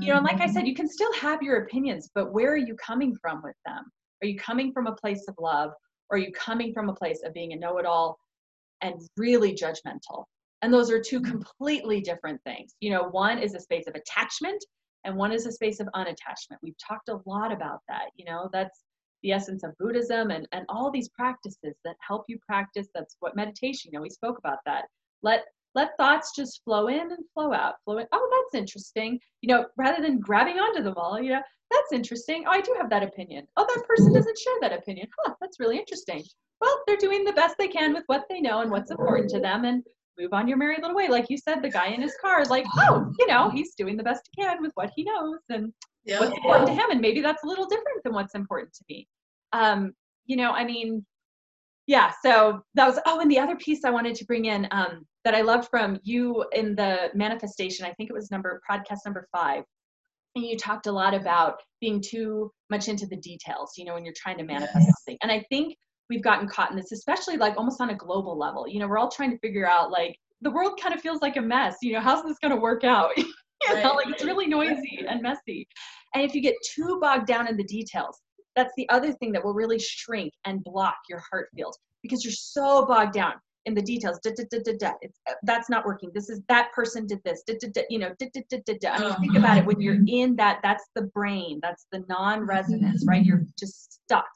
You 0.00 0.08
know 0.08 0.16
and 0.16 0.24
like 0.24 0.40
i 0.40 0.46
said 0.46 0.66
you 0.66 0.74
can 0.74 0.88
still 0.88 1.12
have 1.14 1.42
your 1.42 1.64
opinions 1.64 2.08
but 2.14 2.32
where 2.32 2.50
are 2.50 2.56
you 2.56 2.74
coming 2.76 3.14
from 3.20 3.42
with 3.42 3.56
them? 3.66 3.84
Are 4.22 4.26
you 4.26 4.38
coming 4.38 4.72
from 4.72 4.86
a 4.86 4.94
place 4.94 5.26
of 5.28 5.34
love 5.38 5.70
or 6.08 6.16
are 6.16 6.20
you 6.20 6.32
coming 6.32 6.72
from 6.72 6.88
a 6.88 6.94
place 6.94 7.20
of 7.24 7.34
being 7.34 7.52
a 7.52 7.56
know-it-all 7.56 8.18
and 8.80 8.94
really 9.18 9.52
judgmental? 9.54 10.24
And 10.62 10.72
those 10.72 10.90
are 10.90 11.00
two 11.00 11.20
completely 11.20 12.00
different 12.00 12.40
things. 12.42 12.74
You 12.80 12.90
know 12.90 13.08
one 13.10 13.38
is 13.38 13.54
a 13.54 13.60
space 13.60 13.86
of 13.86 13.94
attachment 13.94 14.64
and 15.04 15.14
one 15.14 15.30
is 15.30 15.46
a 15.46 15.52
space 15.52 15.78
of 15.78 15.88
unattachment. 15.94 16.56
We've 16.62 16.78
talked 16.78 17.10
a 17.10 17.20
lot 17.26 17.52
about 17.52 17.80
that 17.88 18.06
you 18.16 18.24
know? 18.24 18.48
That's 18.52 18.80
the 19.26 19.32
essence 19.32 19.64
of 19.64 19.76
buddhism 19.78 20.30
and, 20.30 20.46
and 20.52 20.64
all 20.68 20.88
these 20.88 21.08
practices 21.08 21.74
that 21.84 21.96
help 22.06 22.24
you 22.28 22.38
practice 22.46 22.86
that's 22.94 23.16
what 23.18 23.34
meditation 23.34 23.90
you 23.92 23.98
know 23.98 24.02
we 24.02 24.08
spoke 24.08 24.38
about 24.38 24.58
that. 24.64 24.84
Let 25.22 25.44
let 25.74 25.96
thoughts 25.98 26.32
just 26.34 26.62
flow 26.64 26.86
in 26.86 27.00
and 27.00 27.24
flow 27.34 27.52
out 27.52 27.74
flow 27.84 27.98
in. 27.98 28.06
Oh 28.12 28.44
that's 28.52 28.60
interesting. 28.62 29.18
You 29.40 29.48
know 29.48 29.66
rather 29.76 30.00
than 30.00 30.20
grabbing 30.20 30.58
onto 30.58 30.82
them 30.82 30.94
all 30.96 31.20
you 31.20 31.30
know 31.30 31.42
that's 31.72 31.92
interesting. 31.92 32.44
Oh 32.46 32.52
i 32.52 32.60
do 32.60 32.72
have 32.78 32.88
that 32.90 33.02
opinion. 33.02 33.48
Oh 33.56 33.66
that 33.66 33.84
person 33.88 34.14
doesn't 34.14 34.38
share 34.38 34.54
that 34.60 34.72
opinion. 34.72 35.08
Huh 35.24 35.34
that's 35.40 35.58
really 35.58 35.76
interesting. 35.76 36.22
Well 36.60 36.82
they're 36.86 36.96
doing 36.96 37.24
the 37.24 37.32
best 37.32 37.56
they 37.58 37.68
can 37.68 37.92
with 37.92 38.04
what 38.06 38.26
they 38.30 38.40
know 38.40 38.60
and 38.60 38.70
what's 38.70 38.92
important 38.92 39.28
to 39.30 39.40
them 39.40 39.64
and 39.64 39.82
move 40.20 40.32
on 40.32 40.46
your 40.46 40.56
merry 40.56 40.76
little 40.76 40.94
way. 40.94 41.08
Like 41.08 41.26
you 41.28 41.36
said 41.36 41.62
the 41.62 41.68
guy 41.68 41.88
in 41.88 42.00
his 42.00 42.14
car 42.20 42.40
is 42.40 42.48
like 42.48 42.64
oh 42.78 43.12
you 43.18 43.26
know 43.26 43.50
he's 43.50 43.74
doing 43.74 43.96
the 43.96 44.04
best 44.04 44.30
he 44.30 44.40
can 44.40 44.62
with 44.62 44.72
what 44.76 44.92
he 44.94 45.02
knows 45.02 45.40
and 45.48 45.72
yeah. 46.04 46.20
what's 46.20 46.36
important 46.36 46.68
to 46.68 46.74
him. 46.74 46.92
And 46.92 47.00
maybe 47.00 47.20
that's 47.20 47.42
a 47.42 47.46
little 47.48 47.66
different 47.66 48.04
than 48.04 48.14
what's 48.14 48.36
important 48.36 48.72
to 48.74 48.84
me 48.88 49.08
um 49.56 49.92
you 50.26 50.36
know 50.36 50.52
i 50.52 50.64
mean 50.64 51.04
yeah 51.86 52.12
so 52.22 52.60
that 52.74 52.86
was 52.86 52.98
oh 53.06 53.20
and 53.20 53.30
the 53.30 53.38
other 53.38 53.56
piece 53.56 53.84
i 53.84 53.90
wanted 53.90 54.14
to 54.14 54.24
bring 54.24 54.44
in 54.44 54.68
um 54.70 55.04
that 55.24 55.34
i 55.34 55.40
loved 55.40 55.68
from 55.68 55.98
you 56.02 56.44
in 56.52 56.74
the 56.74 57.10
manifestation 57.14 57.86
i 57.86 57.92
think 57.94 58.10
it 58.10 58.12
was 58.12 58.30
number 58.30 58.60
podcast 58.68 58.98
number 59.04 59.26
five. 59.32 59.64
And 60.34 60.44
you 60.44 60.58
talked 60.58 60.86
a 60.86 60.92
lot 60.92 61.14
about 61.14 61.62
being 61.80 62.02
too 62.02 62.50
much 62.68 62.88
into 62.88 63.06
the 63.06 63.16
details 63.16 63.72
you 63.76 63.84
know 63.84 63.94
when 63.94 64.04
you're 64.04 64.14
trying 64.16 64.38
to 64.38 64.44
manifest 64.44 64.84
something. 64.84 65.18
And 65.22 65.32
i 65.32 65.44
think 65.48 65.74
we've 66.10 66.22
gotten 66.22 66.48
caught 66.48 66.70
in 66.70 66.76
this 66.76 66.92
especially 66.92 67.36
like 67.36 67.56
almost 67.56 67.80
on 67.80 67.90
a 67.90 67.96
global 67.96 68.38
level. 68.38 68.68
You 68.68 68.80
know 68.80 68.88
we're 68.88 68.98
all 68.98 69.10
trying 69.10 69.30
to 69.30 69.38
figure 69.38 69.66
out 69.66 69.90
like 69.90 70.14
the 70.42 70.50
world 70.50 70.78
kind 70.80 70.94
of 70.94 71.00
feels 71.00 71.22
like 71.22 71.36
a 71.36 71.40
mess. 71.40 71.76
You 71.82 71.94
know 71.94 72.00
how's 72.00 72.22
this 72.22 72.38
going 72.42 72.54
to 72.54 72.60
work 72.60 72.84
out? 72.84 73.10
You 73.66 73.82
know 73.82 73.94
like 73.94 74.08
it's 74.08 74.22
really 74.22 74.46
noisy 74.46 75.06
and 75.08 75.22
messy. 75.22 75.66
And 76.14 76.22
if 76.22 76.34
you 76.34 76.42
get 76.42 76.54
too 76.74 76.98
bogged 77.00 77.26
down 77.26 77.48
in 77.48 77.56
the 77.56 77.64
details 77.64 78.20
that's 78.56 78.72
the 78.76 78.88
other 78.88 79.12
thing 79.12 79.30
that 79.32 79.44
will 79.44 79.54
really 79.54 79.78
shrink 79.78 80.32
and 80.44 80.64
block 80.64 80.96
your 81.08 81.22
heart 81.30 81.48
field 81.54 81.76
because 82.02 82.24
you're 82.24 82.32
so 82.32 82.86
bogged 82.86 83.12
down 83.12 83.34
in 83.66 83.74
the 83.74 83.82
details. 83.82 84.18
Da, 84.22 84.30
da, 84.36 84.44
da, 84.50 84.58
da, 84.64 84.72
da. 84.78 84.92
It's, 85.02 85.20
uh, 85.28 85.34
that's 85.42 85.68
not 85.68 85.84
working. 85.84 86.10
This 86.14 86.30
is 86.30 86.40
that 86.48 86.72
person 86.72 87.06
did 87.06 87.20
this. 87.24 87.42
Da, 87.46 87.54
da, 87.60 87.68
da, 87.72 87.82
you 87.90 87.98
know, 87.98 88.10
da, 88.18 88.28
da, 88.32 88.40
da, 88.48 88.58
da, 88.64 88.74
da. 88.80 88.90
I 88.90 89.00
mean, 89.00 89.14
think 89.20 89.36
about 89.36 89.58
it. 89.58 89.66
When 89.66 89.80
you're 89.80 89.98
in 90.06 90.36
that, 90.36 90.60
that's 90.62 90.84
the 90.94 91.02
brain. 91.02 91.58
That's 91.62 91.86
the 91.92 92.04
non-resonance, 92.08 93.04
right? 93.06 93.24
You're 93.24 93.44
just 93.58 94.00
stuck. 94.04 94.28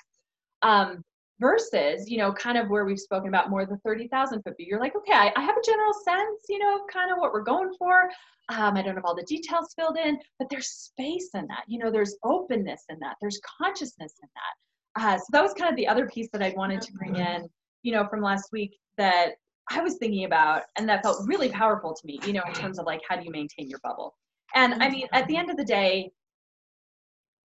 Um, 0.63 1.03
versus, 1.41 2.09
you 2.09 2.19
know, 2.19 2.33
kind 2.33 2.59
of 2.59 2.69
where 2.69 2.85
we've 2.85 3.01
spoken 3.01 3.29
about 3.29 3.51
more 3.51 3.65
the 3.65 3.79
30,000 3.79 4.43
foot 4.43 4.57
view. 4.57 4.67
You're 4.69 4.81
like, 4.81 4.95
okay, 4.95 5.13
I, 5.13 5.33
I, 5.35 5.43
have 5.43 5.57
a 5.57 5.65
general 5.65 5.93
sense, 6.05 6.43
you 6.49 6.59
know, 6.59 6.85
kind 6.93 7.11
of 7.11 7.19
what 7.19 7.33
we're 7.33 7.43
going 7.43 7.73
for. 7.79 8.11
Um, 8.51 8.77
I 8.77 8.83
don't 8.83 8.95
have 8.95 9.05
all 9.05 9.17
the 9.17 9.25
details 9.25 9.73
filled 9.75 9.97
in, 9.97 10.19
but 10.39 10.49
there's 10.51 10.69
space 10.69 11.31
in 11.35 11.47
that. 11.49 11.65
You 11.67 11.79
know, 11.79 11.91
there's 11.91 12.17
openness 12.25 12.85
in 12.91 12.99
that. 13.01 13.17
There's 13.21 13.41
consciousness 13.59 14.15
in 14.23 14.29
that. 14.35 15.03
Uh, 15.03 15.19
so 15.19 15.25
that 15.33 15.43
was 15.43 15.55
kind 15.55 15.71
of 15.71 15.77
the 15.77 15.89
other 15.89 16.07
piece 16.09 16.29
that 16.33 16.43
I 16.43 16.53
wanted 16.57 16.83
to 16.83 16.93
bring 16.93 17.17
in, 17.17 17.49
you 17.83 17.93
know, 17.93 18.07
from 18.09 18.21
last 18.21 18.51
week 18.53 18.77
that 18.99 19.33
I 19.71 19.81
was 19.81 19.97
thinking 19.97 20.25
about 20.25 20.65
and 20.77 20.89
that 20.89 21.03
felt 21.03 21.27
really 21.27 21.49
powerful 21.49 21.95
to 21.95 22.07
me, 22.07 22.19
you 22.27 22.33
know, 22.33 22.43
in 22.47 22.53
terms 22.53 22.79
of 22.79 22.87
like 22.87 23.01
how 23.09 23.17
do 23.17 23.25
you 23.25 23.31
maintain 23.31 23.69
your 23.69 23.79
bubble. 23.83 24.15
And 24.55 24.83
I 24.83 24.91
mean, 24.91 25.07
at 25.13 25.27
the 25.29 25.37
end 25.37 25.49
of 25.49 25.57
the 25.57 25.65
day, 25.65 26.11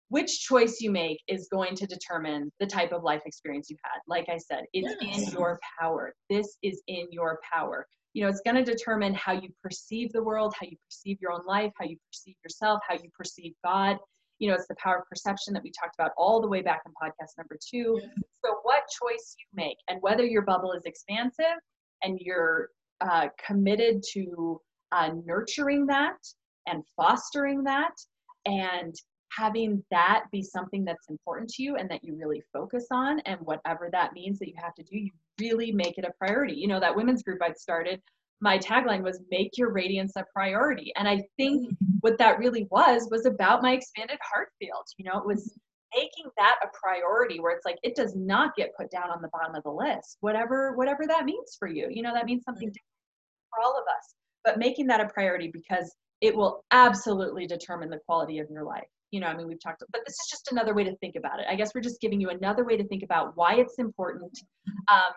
which 0.09 0.41
choice 0.41 0.79
you 0.79 0.91
make 0.91 1.19
is 1.27 1.47
going 1.51 1.75
to 1.75 1.85
determine 1.85 2.51
the 2.59 2.65
type 2.65 2.91
of 2.91 3.03
life 3.03 3.21
experience 3.25 3.69
you 3.69 3.75
had. 3.83 3.99
Like 4.07 4.29
I 4.29 4.37
said, 4.37 4.63
it's 4.73 4.95
yes. 5.01 5.17
in 5.17 5.33
your 5.33 5.59
power. 5.79 6.13
This 6.29 6.57
is 6.63 6.81
in 6.87 7.07
your 7.11 7.39
power. 7.53 7.85
You 8.13 8.23
know, 8.23 8.29
it's 8.29 8.41
going 8.45 8.55
to 8.55 8.63
determine 8.63 9.13
how 9.13 9.33
you 9.33 9.49
perceive 9.61 10.11
the 10.13 10.23
world, 10.23 10.53
how 10.59 10.65
you 10.65 10.77
perceive 10.89 11.17
your 11.21 11.33
own 11.33 11.45
life, 11.45 11.71
how 11.77 11.85
you 11.85 11.97
perceive 12.11 12.35
yourself, 12.43 12.79
how 12.87 12.95
you 12.95 13.09
perceive 13.15 13.53
God. 13.63 13.97
You 14.39 14.49
know, 14.49 14.55
it's 14.55 14.67
the 14.67 14.75
power 14.81 14.99
of 14.99 15.09
perception 15.09 15.53
that 15.55 15.63
we 15.63 15.71
talked 15.71 15.95
about 15.99 16.11
all 16.17 16.41
the 16.41 16.47
way 16.47 16.61
back 16.61 16.81
in 16.85 16.91
podcast 16.93 17.31
number 17.37 17.57
two. 17.69 17.99
So, 18.45 18.55
what 18.63 18.83
choice 19.01 19.35
you 19.39 19.63
make 19.63 19.77
and 19.89 20.01
whether 20.01 20.23
your 20.23 20.43
bubble 20.43 20.71
is 20.71 20.83
expansive 20.85 21.57
and 22.03 22.19
you're 22.21 22.69
uh, 23.01 23.27
committed 23.45 24.03
to 24.13 24.61
uh, 24.91 25.09
nurturing 25.25 25.85
that 25.87 26.17
and 26.67 26.83
fostering 26.95 27.63
that 27.63 27.93
and 28.45 28.95
having 29.35 29.83
that 29.91 30.25
be 30.31 30.41
something 30.41 30.85
that's 30.85 31.09
important 31.09 31.49
to 31.49 31.63
you 31.63 31.75
and 31.75 31.89
that 31.89 32.03
you 32.03 32.15
really 32.15 32.41
focus 32.53 32.87
on 32.91 33.19
and 33.21 33.39
whatever 33.41 33.89
that 33.91 34.13
means 34.13 34.39
that 34.39 34.47
you 34.47 34.55
have 34.57 34.73
to 34.75 34.83
do 34.83 34.97
you 34.97 35.11
really 35.39 35.71
make 35.71 35.97
it 35.97 36.05
a 36.05 36.11
priority. 36.17 36.55
You 36.55 36.67
know 36.67 36.79
that 36.79 36.95
women's 36.95 37.23
group 37.23 37.39
i'd 37.41 37.57
started 37.57 38.01
my 38.39 38.59
tagline 38.59 39.01
was 39.01 39.19
make 39.31 39.57
your 39.57 39.71
radiance 39.71 40.13
a 40.15 40.25
priority. 40.33 40.91
And 40.95 41.07
i 41.07 41.21
think 41.37 41.67
mm-hmm. 41.67 41.85
what 42.01 42.17
that 42.17 42.39
really 42.39 42.67
was 42.71 43.07
was 43.11 43.25
about 43.25 43.61
my 43.61 43.73
expanded 43.73 44.19
heart 44.21 44.49
field. 44.59 44.85
You 44.97 45.05
know 45.05 45.19
it 45.19 45.25
was 45.25 45.57
making 45.95 46.29
that 46.37 46.57
a 46.63 46.67
priority 46.81 47.39
where 47.39 47.55
it's 47.55 47.65
like 47.65 47.77
it 47.83 47.95
does 47.95 48.15
not 48.15 48.55
get 48.55 48.75
put 48.77 48.91
down 48.91 49.09
on 49.09 49.21
the 49.21 49.29
bottom 49.29 49.55
of 49.55 49.63
the 49.63 49.71
list 49.71 50.17
whatever 50.19 50.73
whatever 50.75 51.05
that 51.07 51.25
means 51.25 51.55
for 51.57 51.67
you. 51.67 51.87
You 51.89 52.03
know 52.03 52.13
that 52.13 52.25
means 52.25 52.43
something 52.43 52.67
different 52.67 52.83
for 53.49 53.63
all 53.63 53.77
of 53.77 53.83
us. 53.83 54.13
But 54.43 54.59
making 54.59 54.87
that 54.87 55.01
a 55.01 55.09
priority 55.09 55.51
because 55.51 55.93
it 56.21 56.35
will 56.35 56.63
absolutely 56.71 57.45
determine 57.45 57.89
the 57.89 57.99
quality 58.05 58.39
of 58.39 58.49
your 58.49 58.63
life 58.63 58.87
you 59.11 59.19
know 59.19 59.27
i 59.27 59.35
mean 59.35 59.47
we've 59.47 59.61
talked 59.61 59.83
but 59.91 60.01
this 60.05 60.13
is 60.13 60.27
just 60.29 60.51
another 60.51 60.73
way 60.73 60.83
to 60.83 60.95
think 60.97 61.15
about 61.15 61.39
it. 61.39 61.45
I 61.49 61.55
guess 61.55 61.73
we're 61.73 61.81
just 61.81 62.01
giving 62.01 62.19
you 62.19 62.29
another 62.29 62.65
way 62.65 62.77
to 62.77 62.87
think 62.87 63.03
about 63.03 63.35
why 63.35 63.55
it's 63.55 63.79
important 63.79 64.37
um, 64.91 65.13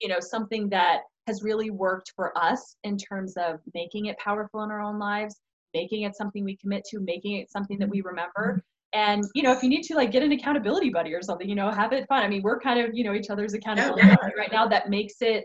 you 0.00 0.08
know 0.08 0.20
something 0.20 0.68
that 0.70 1.00
has 1.26 1.42
really 1.42 1.70
worked 1.70 2.12
for 2.16 2.36
us 2.36 2.76
in 2.84 2.96
terms 2.96 3.36
of 3.36 3.60
making 3.74 4.06
it 4.06 4.18
powerful 4.18 4.62
in 4.62 4.70
our 4.70 4.80
own 4.80 4.98
lives 4.98 5.36
making 5.74 6.02
it 6.02 6.16
something 6.16 6.44
we 6.44 6.56
commit 6.56 6.84
to 6.90 7.00
making 7.00 7.36
it 7.36 7.50
something 7.50 7.78
that 7.78 7.88
we 7.88 8.00
remember. 8.02 8.62
And 8.94 9.24
you 9.34 9.42
know 9.42 9.52
if 9.52 9.62
you 9.62 9.70
need 9.70 9.82
to 9.84 9.94
like 9.94 10.10
get 10.10 10.22
an 10.22 10.32
accountability 10.32 10.90
buddy 10.90 11.14
or 11.14 11.22
something 11.22 11.48
you 11.48 11.54
know 11.54 11.70
have 11.70 11.92
it 11.92 12.06
fun. 12.08 12.22
I 12.22 12.28
mean 12.28 12.42
we're 12.42 12.60
kind 12.60 12.78
of 12.78 12.94
you 12.94 13.04
know 13.04 13.14
each 13.14 13.30
other's 13.30 13.54
accountability 13.54 14.06
yeah, 14.06 14.16
yeah. 14.22 14.28
right 14.36 14.52
now 14.52 14.68
that 14.68 14.90
makes 14.90 15.14
it 15.20 15.44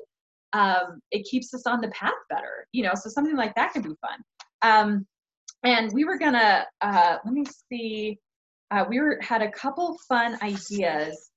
um 0.52 1.00
it 1.12 1.26
keeps 1.26 1.54
us 1.54 1.66
on 1.66 1.80
the 1.80 1.88
path 1.90 2.12
better 2.30 2.68
you 2.74 2.84
know 2.84 2.92
so 2.94 3.10
something 3.10 3.38
like 3.38 3.56
that 3.56 3.72
could 3.72 3.84
be 3.84 3.94
fun. 4.02 4.20
Um 4.64 5.08
and 5.64 5.92
we 5.94 6.06
were 6.06 6.18
gonna 6.18 6.66
uh, 6.82 7.18
let 7.24 7.34
me 7.34 7.46
see 7.70 8.20
uh, 8.72 8.86
we 8.90 9.00
were 9.00 9.18
had 9.22 9.42
a 9.42 9.52
couple 9.52 9.98
fun 10.08 10.38
ideas. 10.42 11.30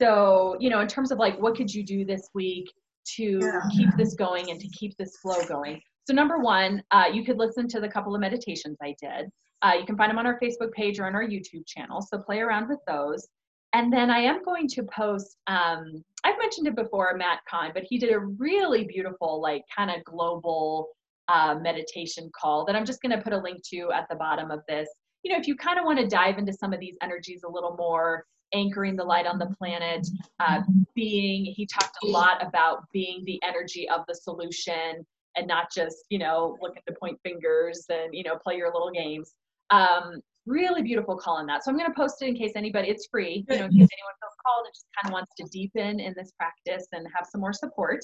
So 0.00 0.56
you 0.60 0.70
know 0.70 0.80
in 0.80 0.88
terms 0.88 1.10
of 1.12 1.18
like 1.18 1.40
what 1.40 1.56
could 1.56 1.72
you 1.72 1.84
do 1.84 2.04
this 2.04 2.28
week 2.34 2.72
to 3.16 3.38
yeah. 3.40 3.60
keep 3.76 3.90
this 3.96 4.14
going 4.14 4.50
and 4.50 4.60
to 4.60 4.68
keep 4.68 4.96
this 4.96 5.16
flow 5.22 5.44
going? 5.46 5.80
So 6.06 6.14
number 6.14 6.38
one 6.38 6.82
uh, 6.90 7.06
you 7.12 7.24
could 7.24 7.38
listen 7.38 7.68
to 7.68 7.80
the 7.80 7.88
couple 7.88 8.14
of 8.14 8.20
meditations 8.20 8.76
i 8.82 8.94
did. 9.00 9.30
Uh, 9.62 9.72
you 9.78 9.86
can 9.86 9.96
find 9.96 10.10
them 10.10 10.18
on 10.18 10.26
our 10.26 10.38
facebook 10.40 10.72
page 10.72 10.98
or 10.98 11.06
on 11.06 11.14
our 11.14 11.24
youtube 11.26 11.66
channel 11.66 12.02
so 12.02 12.18
play 12.18 12.40
around 12.40 12.68
with 12.68 12.80
those. 12.86 13.26
And 13.72 13.92
then 13.92 14.10
i 14.10 14.18
am 14.18 14.42
going 14.44 14.68
to 14.68 14.82
post 14.84 15.36
um, 15.46 16.02
i've 16.24 16.38
mentioned 16.38 16.66
it 16.66 16.76
before 16.76 17.14
matt 17.16 17.40
kahn 17.50 17.72
but 17.74 17.84
he 17.88 17.98
did 17.98 18.12
a 18.12 18.20
really 18.20 18.84
beautiful 18.84 19.40
like 19.40 19.62
kind 19.74 19.90
of 19.90 20.04
global 20.04 20.88
uh, 21.28 21.56
meditation 21.60 22.30
call 22.38 22.64
that 22.66 22.76
I'm 22.76 22.84
just 22.84 23.00
going 23.02 23.16
to 23.16 23.22
put 23.22 23.32
a 23.32 23.38
link 23.38 23.62
to 23.72 23.90
at 23.92 24.08
the 24.08 24.16
bottom 24.16 24.50
of 24.50 24.60
this. 24.68 24.88
You 25.22 25.32
know, 25.32 25.38
if 25.38 25.46
you 25.46 25.56
kind 25.56 25.78
of 25.78 25.84
want 25.84 25.98
to 25.98 26.06
dive 26.06 26.38
into 26.38 26.52
some 26.52 26.72
of 26.72 26.80
these 26.80 26.96
energies 27.02 27.42
a 27.44 27.50
little 27.50 27.76
more, 27.76 28.24
anchoring 28.52 28.94
the 28.94 29.04
light 29.04 29.26
on 29.26 29.38
the 29.38 29.46
planet, 29.58 30.06
uh, 30.38 30.60
being, 30.94 31.44
he 31.44 31.66
talked 31.66 31.96
a 32.04 32.06
lot 32.06 32.46
about 32.46 32.84
being 32.92 33.24
the 33.24 33.40
energy 33.42 33.88
of 33.88 34.02
the 34.06 34.14
solution 34.14 35.04
and 35.36 35.46
not 35.46 35.66
just, 35.74 35.96
you 36.10 36.18
know, 36.18 36.56
looking 36.60 36.82
to 36.86 36.94
point 37.00 37.18
fingers 37.24 37.86
and, 37.88 38.14
you 38.14 38.22
know, 38.22 38.36
play 38.36 38.56
your 38.56 38.72
little 38.72 38.90
games. 38.90 39.32
Um, 39.70 40.20
really 40.46 40.82
beautiful 40.82 41.16
call 41.16 41.36
on 41.36 41.46
that. 41.46 41.64
So 41.64 41.70
I'm 41.70 41.78
going 41.78 41.90
to 41.90 41.96
post 41.96 42.22
it 42.22 42.28
in 42.28 42.36
case 42.36 42.52
anybody, 42.54 42.88
it's 42.88 43.08
free, 43.10 43.44
you 43.48 43.58
know, 43.58 43.64
in 43.64 43.70
case 43.70 43.74
anyone 43.78 44.14
feels 44.20 44.36
called 44.46 44.66
and 44.66 44.74
just 44.74 44.86
kind 44.94 45.10
of 45.10 45.12
wants 45.12 45.32
to 45.38 45.44
deepen 45.50 46.00
in 46.00 46.14
this 46.16 46.32
practice 46.38 46.86
and 46.92 47.06
have 47.16 47.26
some 47.26 47.40
more 47.40 47.54
support. 47.54 48.00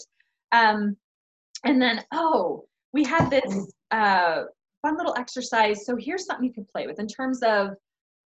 Um, 0.52 0.96
and 1.64 1.80
then, 1.80 2.02
oh, 2.12 2.64
we 2.92 3.04
had 3.04 3.30
this 3.30 3.72
uh, 3.90 4.42
fun 4.82 4.96
little 4.96 5.14
exercise. 5.16 5.84
So 5.86 5.96
here's 5.96 6.26
something 6.26 6.44
you 6.44 6.52
can 6.52 6.66
play 6.72 6.86
with 6.86 6.98
in 6.98 7.06
terms 7.06 7.42
of, 7.42 7.70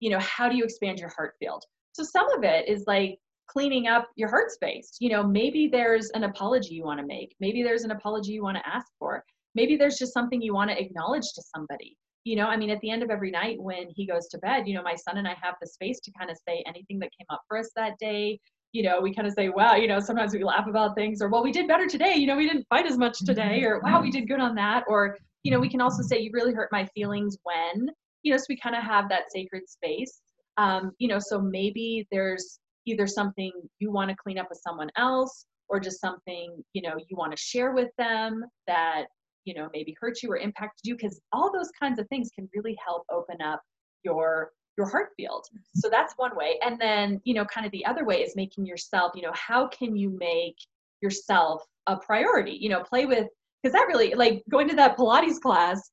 you 0.01 0.11
know, 0.11 0.19
how 0.21 0.49
do 0.49 0.57
you 0.57 0.65
expand 0.65 0.99
your 0.99 1.11
heart 1.11 1.35
field? 1.39 1.65
So 1.93 2.03
some 2.05 2.31
of 2.37 2.45
it 2.45 2.69
is 2.69 2.85
like 2.87 3.19
cleaning 3.49 3.89
up 3.89 4.09
your 4.17 4.29
heart 4.29 4.51
space. 4.51 4.97
You 5.01 5.11
know, 5.11 5.23
maybe 5.23 5.69
there's 5.71 6.11
an 6.11 6.25
apology 6.25 6.75
you 6.75 6.85
want 6.85 7.01
to 7.01 7.07
make. 7.07 7.35
Maybe 7.41 7.63
there's 7.63 7.85
an 7.85 7.91
apology 7.91 8.33
you 8.33 8.43
want 8.43 8.57
to 8.57 8.69
ask 8.69 8.87
for. 8.99 9.25
Maybe 9.55 9.77
there's 9.77 9.99
just 9.99 10.13
something 10.13 10.41
you 10.41 10.55
want 10.55 10.71
to 10.71 10.81
acknowledge 10.81 11.33
to 11.35 11.43
somebody. 11.55 11.97
You 12.25 12.37
know, 12.37 12.47
I 12.47 12.57
mean, 12.57 12.71
at 12.71 12.81
the 12.81 12.91
end 12.91 13.03
of 13.03 13.11
every 13.11 13.31
night 13.31 13.57
when 13.59 13.89
he 13.89 14.07
goes 14.07 14.29
to 14.29 14.39
bed, 14.39 14.69
you 14.69 14.75
know, 14.75 14.83
my 14.83 14.95
son 14.95 15.17
and 15.17 15.27
I 15.27 15.35
have 15.41 15.55
the 15.61 15.67
space 15.67 15.99
to 16.01 16.13
kind 16.19 16.31
of 16.31 16.37
say 16.47 16.63
anything 16.67 16.99
that 16.99 17.11
came 17.19 17.27
up 17.31 17.41
for 17.49 17.57
us 17.57 17.71
that 17.75 17.99
day, 17.99 18.39
you 18.73 18.83
know, 18.83 19.01
we 19.01 19.15
kind 19.15 19.27
of 19.27 19.35
say, 19.35 19.49
wow, 19.49 19.75
you 19.75 19.89
know, 19.89 19.99
sometimes 19.99 20.35
we 20.35 20.45
laugh 20.45 20.67
about 20.69 20.95
things 20.95 21.23
or, 21.23 21.29
well, 21.29 21.43
we 21.43 21.53
did 21.53 21.67
better 21.67 21.87
today. 21.87 22.15
You 22.15 22.27
know, 22.27 22.37
we 22.37 22.47
didn't 22.47 22.67
fight 22.69 22.87
as 22.87 22.99
much 22.99 23.19
today 23.25 23.63
or, 23.65 23.81
wow, 23.81 24.01
we 24.03 24.11
did 24.11 24.29
good 24.29 24.41
on 24.41 24.55
that. 24.57 24.85
Or, 24.89 25.17
you 25.43 25.51
know, 25.51 25.59
we 25.59 25.71
can 25.71 25.81
also 25.81 26.03
say, 26.03 26.19
you 26.19 26.31
really 26.33 26.53
hurt 26.53 26.69
my 26.71 26.85
feelings 26.95 27.39
when, 27.45 27.89
you 28.23 28.33
know, 28.33 28.37
so 28.37 28.45
we 28.49 28.59
kind 28.59 28.77
of 28.77 28.83
have 28.83 29.09
that 29.09 29.31
sacred 29.31 29.69
space. 29.69 30.21
Um, 30.59 30.93
you 30.99 31.09
know, 31.09 31.19
so 31.19 31.41
maybe 31.41 32.07
there's 32.11 32.59
either 32.85 33.07
something 33.07 33.53
you 33.79 33.91
want 33.91 34.11
to 34.11 34.17
clean 34.17 34.39
up 34.39 34.49
with 34.51 34.61
someone 34.63 34.91
else 34.97 35.47
or 35.69 35.81
just 35.81 36.01
something, 36.01 36.63
you 36.73 36.83
know, 36.83 36.95
you 37.09 37.17
want 37.17 37.31
to 37.33 37.39
share 37.39 37.73
with 37.73 37.91
them 37.97 38.45
that, 38.67 39.05
you 39.45 39.55
know, 39.55 39.69
maybe 39.73 39.95
hurt 40.01 40.23
you 40.23 40.31
or 40.31 40.37
impacted 40.37 40.81
you 40.85 40.95
because 40.95 41.21
all 41.33 41.51
those 41.53 41.71
kinds 41.81 41.99
of 41.99 42.07
things 42.09 42.31
can 42.35 42.49
really 42.55 42.77
help 42.85 43.05
open 43.11 43.41
up 43.41 43.63
your 44.05 44.51
your 44.79 44.89
heart 44.89 45.11
field. 45.17 45.45
So 45.75 45.91
that's 45.91 46.15
one 46.17 46.35
way. 46.35 46.59
And 46.65 46.81
then, 46.81 47.21
you 47.25 47.35
know, 47.35 47.45
kind 47.45 47.67
of 47.67 47.73
the 47.73 47.85
other 47.85 48.05
way 48.05 48.23
is 48.23 48.37
making 48.37 48.65
yourself, 48.65 49.13
you 49.15 49.23
know, 49.23 49.33
how 49.35 49.69
can 49.69 49.97
you 49.97 50.17
make 50.19 50.57
yourself 51.03 51.65
a 51.89 51.97
priority? 51.97 52.57
You 52.59 52.71
know, 52.71 52.83
play 52.83 53.05
with, 53.05 53.27
because 53.63 53.75
that 53.75 53.89
really, 53.89 54.15
like 54.15 54.43
going 54.49 54.69
to 54.69 54.77
that 54.77 54.97
Pilates 54.97 55.41
class 55.41 55.91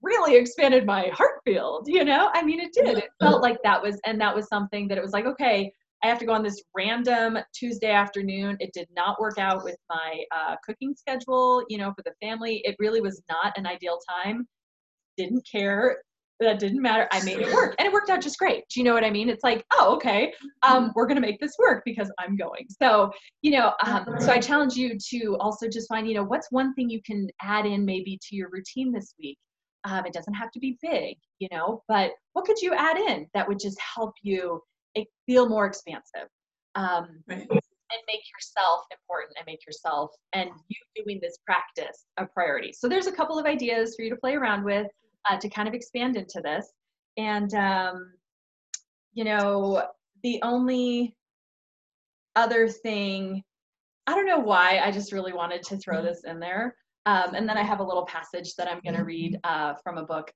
really 0.00 0.36
expanded 0.36 0.86
my 0.86 1.08
heart 1.12 1.40
field, 1.44 1.88
you 1.88 2.04
know? 2.04 2.30
I 2.32 2.42
mean, 2.42 2.60
it 2.60 2.72
did. 2.72 2.96
It 2.98 3.10
felt 3.20 3.42
like 3.42 3.58
that 3.64 3.82
was, 3.82 4.00
and 4.06 4.20
that 4.20 4.34
was 4.34 4.46
something 4.46 4.86
that 4.86 4.96
it 4.96 5.02
was 5.02 5.12
like, 5.12 5.26
okay, 5.26 5.72
I 6.04 6.06
have 6.06 6.20
to 6.20 6.24
go 6.24 6.32
on 6.32 6.44
this 6.44 6.62
random 6.76 7.38
Tuesday 7.52 7.90
afternoon. 7.90 8.56
It 8.60 8.72
did 8.72 8.86
not 8.94 9.20
work 9.20 9.38
out 9.38 9.64
with 9.64 9.76
my 9.90 10.22
uh, 10.30 10.54
cooking 10.64 10.94
schedule, 10.94 11.64
you 11.68 11.76
know, 11.76 11.92
for 11.96 12.02
the 12.04 12.14
family. 12.24 12.62
It 12.64 12.76
really 12.78 13.00
was 13.00 13.20
not 13.28 13.58
an 13.58 13.66
ideal 13.66 13.98
time. 14.08 14.46
Didn't 15.16 15.44
care 15.50 15.96
that 16.40 16.58
didn't 16.58 16.80
matter. 16.80 17.08
I 17.10 17.22
made 17.24 17.38
it 17.38 17.52
work 17.52 17.74
and 17.78 17.86
it 17.86 17.92
worked 17.92 18.10
out 18.10 18.20
just 18.20 18.38
great. 18.38 18.64
Do 18.68 18.80
you 18.80 18.84
know 18.84 18.94
what 18.94 19.04
I 19.04 19.10
mean? 19.10 19.28
It's 19.28 19.42
like, 19.42 19.64
oh, 19.72 19.94
okay, 19.96 20.32
um, 20.62 20.84
mm-hmm. 20.84 20.92
we're 20.94 21.06
going 21.06 21.20
to 21.20 21.26
make 21.26 21.40
this 21.40 21.56
work 21.58 21.82
because 21.84 22.10
I'm 22.18 22.36
going. 22.36 22.66
So, 22.80 23.10
you 23.42 23.50
know, 23.52 23.72
um, 23.84 24.06
so 24.20 24.32
I 24.32 24.38
challenge 24.38 24.74
you 24.74 24.96
to 25.10 25.36
also 25.40 25.68
just 25.68 25.88
find, 25.88 26.06
you 26.06 26.14
know, 26.14 26.24
what's 26.24 26.48
one 26.50 26.74
thing 26.74 26.88
you 26.88 27.00
can 27.04 27.28
add 27.42 27.66
in 27.66 27.84
maybe 27.84 28.18
to 28.28 28.36
your 28.36 28.48
routine 28.50 28.92
this 28.92 29.14
week? 29.18 29.38
Um, 29.84 30.06
it 30.06 30.12
doesn't 30.12 30.34
have 30.34 30.50
to 30.52 30.60
be 30.60 30.76
big, 30.82 31.16
you 31.38 31.48
know, 31.52 31.82
but 31.88 32.12
what 32.32 32.44
could 32.44 32.60
you 32.60 32.74
add 32.74 32.96
in 32.96 33.26
that 33.34 33.46
would 33.46 33.58
just 33.60 33.78
help 33.80 34.12
you 34.22 34.60
feel 35.26 35.48
more 35.48 35.66
expansive? 35.66 36.28
Um, 36.74 37.22
right. 37.28 37.46
And 37.90 38.02
make 38.06 38.20
yourself 38.36 38.82
important 38.92 39.38
and 39.38 39.46
make 39.46 39.64
yourself 39.66 40.10
and 40.34 40.50
you 40.68 40.76
doing 41.04 41.20
this 41.22 41.38
practice 41.46 42.04
a 42.18 42.26
priority. 42.26 42.72
So 42.72 42.86
there's 42.86 43.06
a 43.06 43.12
couple 43.12 43.38
of 43.38 43.46
ideas 43.46 43.94
for 43.96 44.02
you 44.02 44.10
to 44.10 44.16
play 44.16 44.34
around 44.34 44.62
with 44.62 44.88
uh, 45.28 45.36
to 45.38 45.48
kind 45.48 45.68
of 45.68 45.74
expand 45.74 46.16
into 46.16 46.40
this. 46.42 46.72
And, 47.16 47.52
um, 47.54 48.12
you 49.12 49.24
know, 49.24 49.86
the 50.22 50.40
only 50.42 51.16
other 52.36 52.68
thing 52.68 53.42
I 54.08 54.14
don't 54.14 54.26
know 54.26 54.38
why. 54.38 54.80
I 54.82 54.90
just 54.90 55.12
really 55.12 55.34
wanted 55.34 55.62
to 55.64 55.76
throw 55.76 56.02
this 56.02 56.24
in 56.24 56.40
there. 56.40 56.74
Um, 57.04 57.34
and 57.34 57.46
then 57.46 57.58
I 57.58 57.62
have 57.62 57.80
a 57.80 57.84
little 57.84 58.06
passage 58.06 58.54
that 58.54 58.66
I'm 58.66 58.80
going 58.82 58.96
to 58.96 59.04
read 59.04 59.38
uh, 59.44 59.74
from 59.84 59.98
a 59.98 60.04
book. 60.06 60.32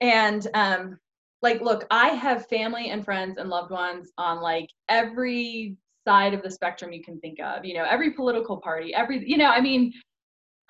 And 0.00 0.46
um, 0.54 0.98
like, 1.42 1.60
look, 1.60 1.86
I 1.90 2.08
have 2.08 2.46
family 2.46 2.88
and 2.88 3.04
friends 3.04 3.36
and 3.36 3.50
loved 3.50 3.70
ones 3.70 4.10
on 4.16 4.40
like 4.40 4.70
every 4.88 5.76
side 6.08 6.32
of 6.32 6.42
the 6.42 6.50
spectrum 6.50 6.94
you 6.94 7.02
can 7.02 7.20
think 7.20 7.40
of. 7.40 7.66
You 7.66 7.74
know, 7.74 7.84
every 7.84 8.12
political 8.12 8.56
party, 8.56 8.94
every, 8.94 9.28
you 9.28 9.36
know, 9.36 9.50
I 9.50 9.60
mean, 9.60 9.92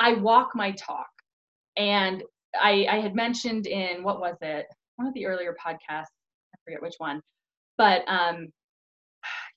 I 0.00 0.14
walk 0.14 0.56
my 0.56 0.72
talk. 0.72 1.06
And 1.76 2.24
I, 2.60 2.86
I 2.90 3.00
had 3.00 3.14
mentioned 3.14 3.66
in 3.66 4.02
what 4.02 4.20
was 4.20 4.36
it? 4.40 4.66
One 4.96 5.08
of 5.08 5.14
the 5.14 5.26
earlier 5.26 5.54
podcasts. 5.64 6.12
I 6.54 6.58
forget 6.64 6.82
which 6.82 6.94
one, 6.98 7.20
but 7.76 8.02
um, 8.06 8.48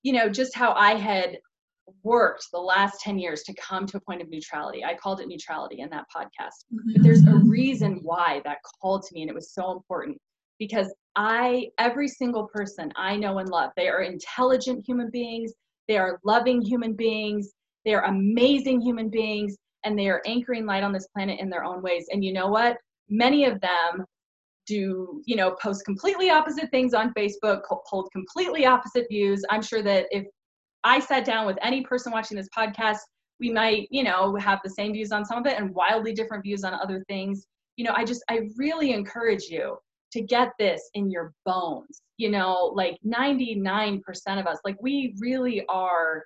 you 0.04 0.14
know, 0.14 0.30
just 0.30 0.56
how 0.56 0.74
I 0.74 0.96
had 0.96 1.38
worked 2.04 2.48
the 2.52 2.60
last 2.60 3.00
10 3.02 3.18
years 3.18 3.44
to 3.44 3.54
come 3.54 3.86
to 3.88 3.98
a 3.98 4.02
point 4.02 4.22
of 4.22 4.30
neutrality. 4.30 4.84
I 4.84 4.96
called 4.96 5.22
it 5.22 5.28
neutrality 5.28 5.80
in 5.80 5.90
that 5.90 6.06
podcast. 6.14 6.66
Mm-hmm. 6.74 6.94
But 6.94 7.04
there's 7.04 7.26
a 7.26 7.36
reason 7.36 8.00
why 8.04 8.42
that 8.46 8.58
called 8.82 9.04
to 9.04 9.14
me 9.14 9.22
and 9.22 9.30
it 9.30 9.36
was 9.36 9.54
so 9.54 9.72
important 9.72 10.18
because 10.60 10.94
I 11.16 11.68
every 11.78 12.08
single 12.08 12.48
person 12.48 12.92
I 12.96 13.16
know 13.16 13.38
and 13.40 13.50
love, 13.50 13.72
they 13.76 13.88
are 13.88 14.02
intelligent 14.02 14.86
human 14.86 15.10
beings, 15.12 15.54
they 15.88 15.98
are 15.98 16.20
loving 16.24 16.62
human 16.62 16.94
beings, 16.94 17.52
they 17.86 17.94
are 17.94 18.06
amazing 18.06 18.82
human 18.82 19.10
beings 19.10 19.56
and 19.84 19.98
they 19.98 20.10
are 20.10 20.22
anchoring 20.26 20.66
light 20.66 20.84
on 20.84 20.92
this 20.92 21.08
planet 21.16 21.40
in 21.40 21.50
their 21.50 21.64
own 21.64 21.82
ways. 21.82 22.08
And 22.12 22.24
you 22.24 22.34
know 22.34 22.48
what? 22.48 22.78
Many 23.10 23.46
of 23.46 23.60
them 23.62 24.06
do 24.68 25.22
you 25.26 25.36
know 25.36 25.56
post 25.62 25.84
completely 25.86 26.30
opposite 26.30 26.70
things 26.70 26.94
on 26.94 27.14
facebook 27.14 27.62
hold 27.70 28.10
completely 28.12 28.66
opposite 28.66 29.08
views. 29.10 29.44
I'm 29.50 29.62
sure 29.64 29.82
that 29.82 30.06
if 30.12 30.26
i 30.84 31.00
sat 31.00 31.26
down 31.26 31.48
with 31.48 31.58
any 31.62 31.82
person 31.82 32.12
watching 32.12 32.38
this 32.38 32.50
podcast 32.56 33.00
we 33.40 33.50
might 33.50 33.88
you 33.90 34.04
know 34.04 34.36
have 34.36 34.60
the 34.64 34.70
same 34.70 34.94
views 34.94 35.12
on 35.12 35.26
some 35.26 35.40
of 35.40 35.46
it 35.48 35.58
and 35.58 35.74
wildly 35.74 36.14
different 36.14 36.44
views 36.44 36.64
on 36.64 36.74
other 36.74 37.04
things. 37.08 37.48
You 37.78 37.86
know 37.86 37.94
i 37.96 38.04
just 38.04 38.24
i 38.30 38.42
really 38.58 38.92
encourage 38.92 39.44
you 39.44 39.78
to 40.12 40.22
get 40.22 40.52
this 40.60 40.90
in 40.94 41.10
your 41.10 41.34
bones. 41.46 42.02
You 42.18 42.30
know 42.30 42.72
like 42.76 42.98
99% 43.06 44.02
of 44.40 44.48
us 44.48 44.60
like 44.66 44.78
we 44.82 45.16
really 45.20 45.66
are 45.68 46.24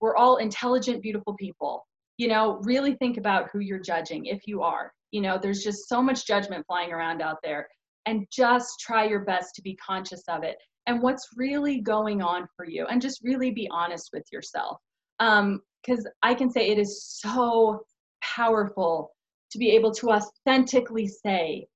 we're 0.00 0.16
all 0.16 0.36
intelligent 0.36 1.02
beautiful 1.02 1.34
people. 1.34 1.84
You 2.16 2.28
know 2.28 2.60
really 2.62 2.94
think 2.94 3.16
about 3.16 3.50
who 3.52 3.58
you're 3.58 3.80
judging 3.80 4.26
if 4.26 4.46
you 4.46 4.62
are 4.62 4.92
you 5.12 5.20
know 5.20 5.38
there's 5.40 5.62
just 5.62 5.88
so 5.88 6.02
much 6.02 6.26
judgment 6.26 6.66
flying 6.66 6.92
around 6.92 7.22
out 7.22 7.38
there. 7.42 7.68
And 8.04 8.26
just 8.32 8.80
try 8.80 9.04
your 9.04 9.24
best 9.24 9.54
to 9.54 9.62
be 9.62 9.76
conscious 9.76 10.24
of 10.28 10.42
it 10.42 10.56
and 10.88 11.00
what's 11.00 11.28
really 11.36 11.80
going 11.80 12.20
on 12.20 12.48
for 12.56 12.68
you 12.68 12.86
and 12.86 13.00
just 13.00 13.20
really 13.22 13.52
be 13.52 13.68
honest 13.70 14.10
with 14.12 14.24
yourself. 14.32 14.78
Because 15.20 16.04
um, 16.04 16.12
i 16.24 16.34
can 16.34 16.50
say 16.50 16.68
it 16.68 16.78
is 16.78 17.04
so 17.20 17.84
powerful 18.22 19.12
to 19.52 19.58
be 19.58 19.70
able 19.70 19.92
to 19.92 20.10
authentically 20.10 21.06
say 21.06 21.66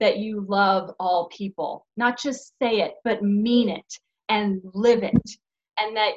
that 0.00 0.18
you 0.18 0.46
love 0.48 0.90
all 0.98 1.28
people. 1.36 1.86
Not 1.98 2.18
just 2.18 2.52
say 2.62 2.80
it 2.80 2.94
but 3.04 3.22
mean 3.22 3.68
it 3.68 3.92
and 4.30 4.62
live 4.72 5.02
it. 5.02 5.30
And 5.78 5.94
that 5.96 6.12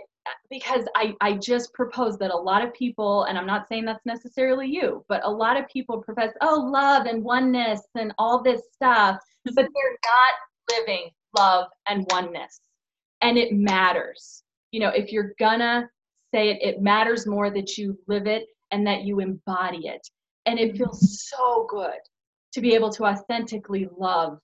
because 0.49 0.86
I, 0.95 1.13
I 1.21 1.34
just 1.34 1.73
propose 1.73 2.17
that 2.17 2.32
a 2.32 2.38
lot 2.38 2.63
of 2.63 2.73
people, 2.73 3.23
and 3.25 3.38
I'm 3.38 3.45
not 3.45 3.67
saying 3.67 3.86
that's 3.86 4.05
necessarily 4.05 4.67
you, 4.67 5.05
but 5.07 5.21
a 5.23 5.30
lot 5.30 5.57
of 5.57 5.67
people 5.67 6.01
profess, 6.01 6.34
oh, 6.41 6.69
love 6.71 7.05
and 7.05 7.23
oneness 7.23 7.82
and 7.95 8.13
all 8.17 8.41
this 8.41 8.61
stuff, 8.73 9.17
but 9.45 9.55
they're 9.55 9.65
not 9.65 10.77
living 10.77 11.09
love 11.38 11.67
and 11.88 12.05
oneness. 12.11 12.59
And 13.21 13.38
it 13.38 13.53
matters. 13.53 14.43
You 14.71 14.82
know, 14.82 14.89
if 14.89 15.11
you're 15.11 15.34
gonna 15.39 15.89
say 16.34 16.49
it, 16.49 16.61
it 16.61 16.82
matters 16.82 17.25
more 17.27 17.49
that 17.49 17.77
you 17.77 17.97
live 18.07 18.27
it 18.27 18.45
and 18.71 18.86
that 18.88 19.03
you 19.03 19.19
embody 19.19 19.88
it. 19.88 20.07
And 20.45 20.59
it 20.59 20.77
feels 20.77 21.27
so 21.30 21.67
good 21.69 21.99
to 22.53 22.61
be 22.61 22.73
able 22.73 22.91
to 22.91 23.05
authentically 23.05 23.88
love 23.97 24.39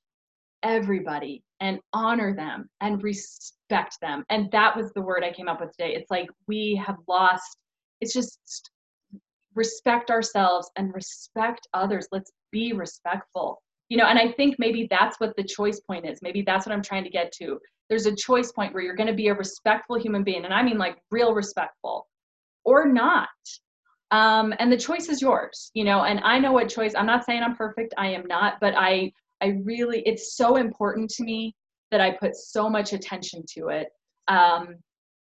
everybody 0.63 1.43
and 1.59 1.79
honor 1.93 2.35
them 2.35 2.69
and 2.81 3.01
respect 3.01 3.54
them. 3.69 4.23
And 4.29 4.49
that 4.51 4.75
was 4.75 4.91
the 4.93 5.01
word 5.01 5.23
I 5.23 5.31
came 5.31 5.47
up 5.47 5.61
with 5.61 5.71
today. 5.71 5.93
It's 5.95 6.11
like 6.11 6.27
we 6.47 6.81
have 6.85 6.97
lost, 7.07 7.57
it's 8.01 8.13
just 8.13 8.71
respect 9.55 10.11
ourselves 10.11 10.69
and 10.75 10.93
respect 10.93 11.67
others. 11.73 12.07
Let's 12.11 12.31
be 12.51 12.73
respectful. 12.73 13.61
You 13.89 13.97
know, 13.97 14.05
and 14.05 14.17
I 14.17 14.31
think 14.31 14.55
maybe 14.57 14.87
that's 14.89 15.19
what 15.19 15.35
the 15.35 15.43
choice 15.43 15.79
point 15.79 16.05
is. 16.05 16.19
Maybe 16.21 16.41
that's 16.41 16.65
what 16.65 16.73
I'm 16.73 16.81
trying 16.81 17.03
to 17.03 17.09
get 17.09 17.31
to. 17.33 17.59
There's 17.89 18.07
a 18.07 18.15
choice 18.15 18.51
point 18.51 18.73
where 18.73 18.81
you're 18.81 18.95
going 18.95 19.07
to 19.07 19.13
be 19.13 19.27
a 19.27 19.35
respectful 19.35 19.99
human 19.99 20.23
being, 20.23 20.43
and 20.43 20.53
I 20.53 20.63
mean 20.63 20.79
like 20.79 20.97
real 21.11 21.35
respectful, 21.35 22.07
or 22.63 22.87
not. 22.91 23.29
Um, 24.09 24.55
and 24.57 24.71
the 24.71 24.77
choice 24.77 25.07
is 25.07 25.21
yours, 25.21 25.69
you 25.75 25.83
know. 25.83 26.03
And 26.03 26.19
I 26.21 26.39
know 26.39 26.51
what 26.51 26.67
choice. 26.67 26.95
I'm 26.95 27.05
not 27.05 27.25
saying 27.25 27.43
I'm 27.43 27.55
perfect. 27.55 27.93
I 27.95 28.07
am 28.07 28.25
not, 28.25 28.55
but 28.59 28.73
I 28.75 29.11
I 29.41 29.59
really, 29.63 30.01
it's 30.05 30.35
so 30.35 30.55
important 30.55 31.09
to 31.11 31.23
me 31.23 31.53
that 31.91 32.01
I 32.01 32.11
put 32.11 32.35
so 32.35 32.69
much 32.69 32.93
attention 32.93 33.43
to 33.55 33.69
it. 33.69 33.89
Um, 34.27 34.75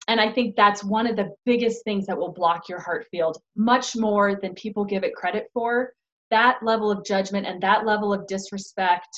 and 0.08 0.20
I 0.20 0.32
think 0.32 0.56
that's 0.56 0.82
one 0.82 1.06
of 1.06 1.16
the 1.16 1.30
biggest 1.44 1.84
things 1.84 2.06
that 2.06 2.18
will 2.18 2.32
block 2.32 2.68
your 2.68 2.80
heart 2.80 3.06
field 3.10 3.38
much 3.56 3.94
more 3.96 4.38
than 4.40 4.54
people 4.54 4.84
give 4.84 5.04
it 5.04 5.14
credit 5.14 5.46
for. 5.52 5.92
That 6.30 6.58
level 6.62 6.90
of 6.90 7.04
judgment 7.04 7.46
and 7.46 7.60
that 7.62 7.86
level 7.86 8.12
of 8.12 8.26
disrespect 8.26 9.08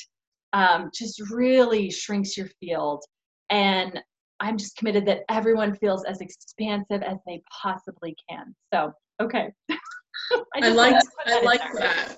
um, 0.53 0.91
just 0.95 1.21
really 1.31 1.91
shrinks 1.91 2.37
your 2.37 2.49
field. 2.61 3.03
And 3.51 4.01
I'm 4.41 4.59
just 4.59 4.77
committed 4.77 5.07
that 5.07 5.23
everyone 5.29 5.75
feels 5.77 6.05
as 6.05 6.21
expansive 6.21 7.03
as 7.03 7.19
they 7.27 7.43
possibly 7.63 8.17
can. 8.29 8.55
So, 8.73 8.93
okay. 9.23 9.53
I, 9.71 10.61
I 10.63 10.69
like 10.69 10.97
I 11.27 11.43
like 11.43 11.61
that. 11.75 12.17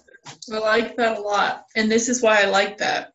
I 0.53 0.59
like 0.59 0.97
that 0.97 1.19
a 1.19 1.21
lot. 1.21 1.65
And 1.77 1.91
this 1.91 2.09
is 2.09 2.23
why 2.23 2.43
I 2.43 2.47
like 2.47 2.79
that. 2.79 3.13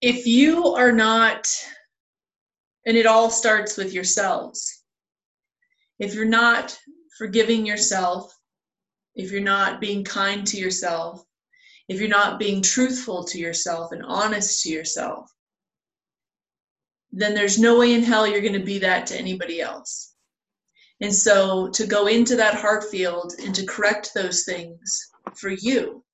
If 0.00 0.26
you 0.26 0.74
are 0.74 0.92
not, 0.92 1.48
and 2.86 2.96
it 2.96 3.06
all 3.06 3.30
starts 3.30 3.76
with 3.76 3.92
yourselves, 3.92 4.84
if 5.98 6.14
you're 6.14 6.24
not 6.24 6.78
forgiving 7.16 7.66
yourself, 7.66 8.32
if 9.16 9.32
you're 9.32 9.40
not 9.40 9.80
being 9.80 10.04
kind 10.04 10.46
to 10.46 10.56
yourself, 10.56 11.24
if 11.88 11.98
you're 11.98 12.08
not 12.08 12.38
being 12.38 12.62
truthful 12.62 13.24
to 13.24 13.38
yourself 13.38 13.90
and 13.90 14.04
honest 14.04 14.62
to 14.62 14.68
yourself, 14.68 15.28
then 17.10 17.34
there's 17.34 17.58
no 17.58 17.78
way 17.78 17.94
in 17.94 18.04
hell 18.04 18.26
you're 18.26 18.40
going 18.40 18.52
to 18.52 18.60
be 18.60 18.78
that 18.78 19.06
to 19.08 19.18
anybody 19.18 19.60
else. 19.60 20.14
And 21.00 21.12
so 21.12 21.70
to 21.70 21.86
go 21.86 22.06
into 22.06 22.36
that 22.36 22.54
heart 22.54 22.84
field 22.84 23.34
and 23.42 23.52
to 23.54 23.66
correct 23.66 24.12
those 24.14 24.44
things 24.44 25.10
for 25.34 25.50
you 25.50 26.04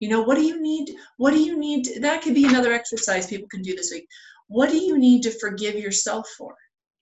you 0.00 0.08
know 0.08 0.22
what 0.22 0.36
do 0.36 0.42
you 0.42 0.60
need 0.60 0.96
what 1.18 1.32
do 1.32 1.40
you 1.40 1.58
need 1.58 1.86
that 2.00 2.22
could 2.22 2.34
be 2.34 2.46
another 2.46 2.72
exercise 2.72 3.26
people 3.26 3.48
can 3.48 3.62
do 3.62 3.76
this 3.76 3.92
week 3.92 4.08
what 4.48 4.70
do 4.70 4.78
you 4.78 4.98
need 4.98 5.22
to 5.22 5.38
forgive 5.38 5.76
yourself 5.76 6.26
for 6.36 6.56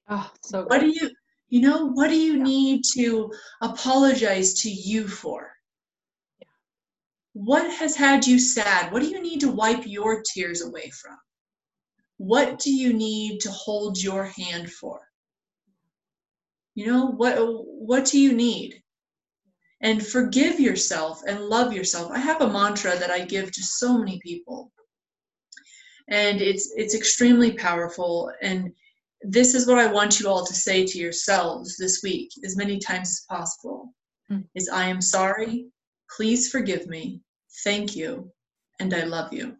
oh 0.09 0.31
so 0.45 0.63
good. 0.63 0.71
what 0.71 0.81
do 0.81 0.89
you 0.89 1.11
you 1.49 1.63
know 1.63 1.87
what 1.87 2.09
do 2.09 2.17
you 2.17 2.37
yeah. 2.37 2.43
need 2.43 2.83
to 2.95 3.33
apologize 3.63 4.53
to 4.55 4.69
you 4.69 5.09
for 5.09 5.51
yeah. 6.41 6.49
what 7.33 7.73
has 7.73 7.97
had 7.97 8.27
you 8.27 8.39
sad 8.39 8.93
what 8.93 9.01
do 9.01 9.09
you 9.09 9.23
need 9.23 9.41
to 9.41 9.51
wipe 9.51 9.87
your 9.87 10.23
tears 10.35 10.61
away 10.61 10.91
from 10.91 11.17
what 12.19 12.59
do 12.59 12.73
you 12.73 12.93
need 12.93 13.41
to 13.41 13.51
hold 13.51 13.97
your 14.03 14.25
hand 14.25 14.71
for 14.71 15.01
you 16.75 16.87
know 16.87 17.07
what 17.07 17.37
what 17.39 18.05
do 18.05 18.21
you 18.21 18.33
need 18.33 18.83
and 19.81 20.05
forgive 20.05 20.59
yourself 20.59 21.23
and 21.27 21.45
love 21.45 21.73
yourself. 21.73 22.11
I 22.13 22.19
have 22.19 22.41
a 22.41 22.53
mantra 22.53 22.97
that 22.99 23.11
I 23.11 23.25
give 23.25 23.53
to 23.53 23.63
so 23.63 23.99
many 23.99 24.19
people. 24.21 24.73
And 26.09 26.41
it's 26.41 26.73
it's 26.77 26.95
extremely 26.95 27.53
powerful 27.53 28.33
and 28.41 28.73
this 29.23 29.55
is 29.55 29.67
what 29.67 29.79
I 29.79 29.93
want 29.93 30.21
you 30.21 30.29
all 30.29 30.45
to 30.47 30.55
say 30.55 30.87
to 30.87 30.99
yourselves 30.99 31.77
this 31.77 32.03
week 32.03 32.31
as 32.45 32.57
many 32.57 32.79
times 32.79 33.09
as 33.11 33.27
possible. 33.29 33.93
Mm. 34.31 34.45
Is 34.55 34.69
I 34.69 34.89
am 34.89 35.01
sorry, 35.01 35.67
please 36.17 36.51
forgive 36.51 36.87
me, 36.87 37.21
thank 37.65 37.97
you, 37.97 38.31
and 38.81 38.95
I 38.95 39.05
love 39.05 39.33
you. 39.33 39.57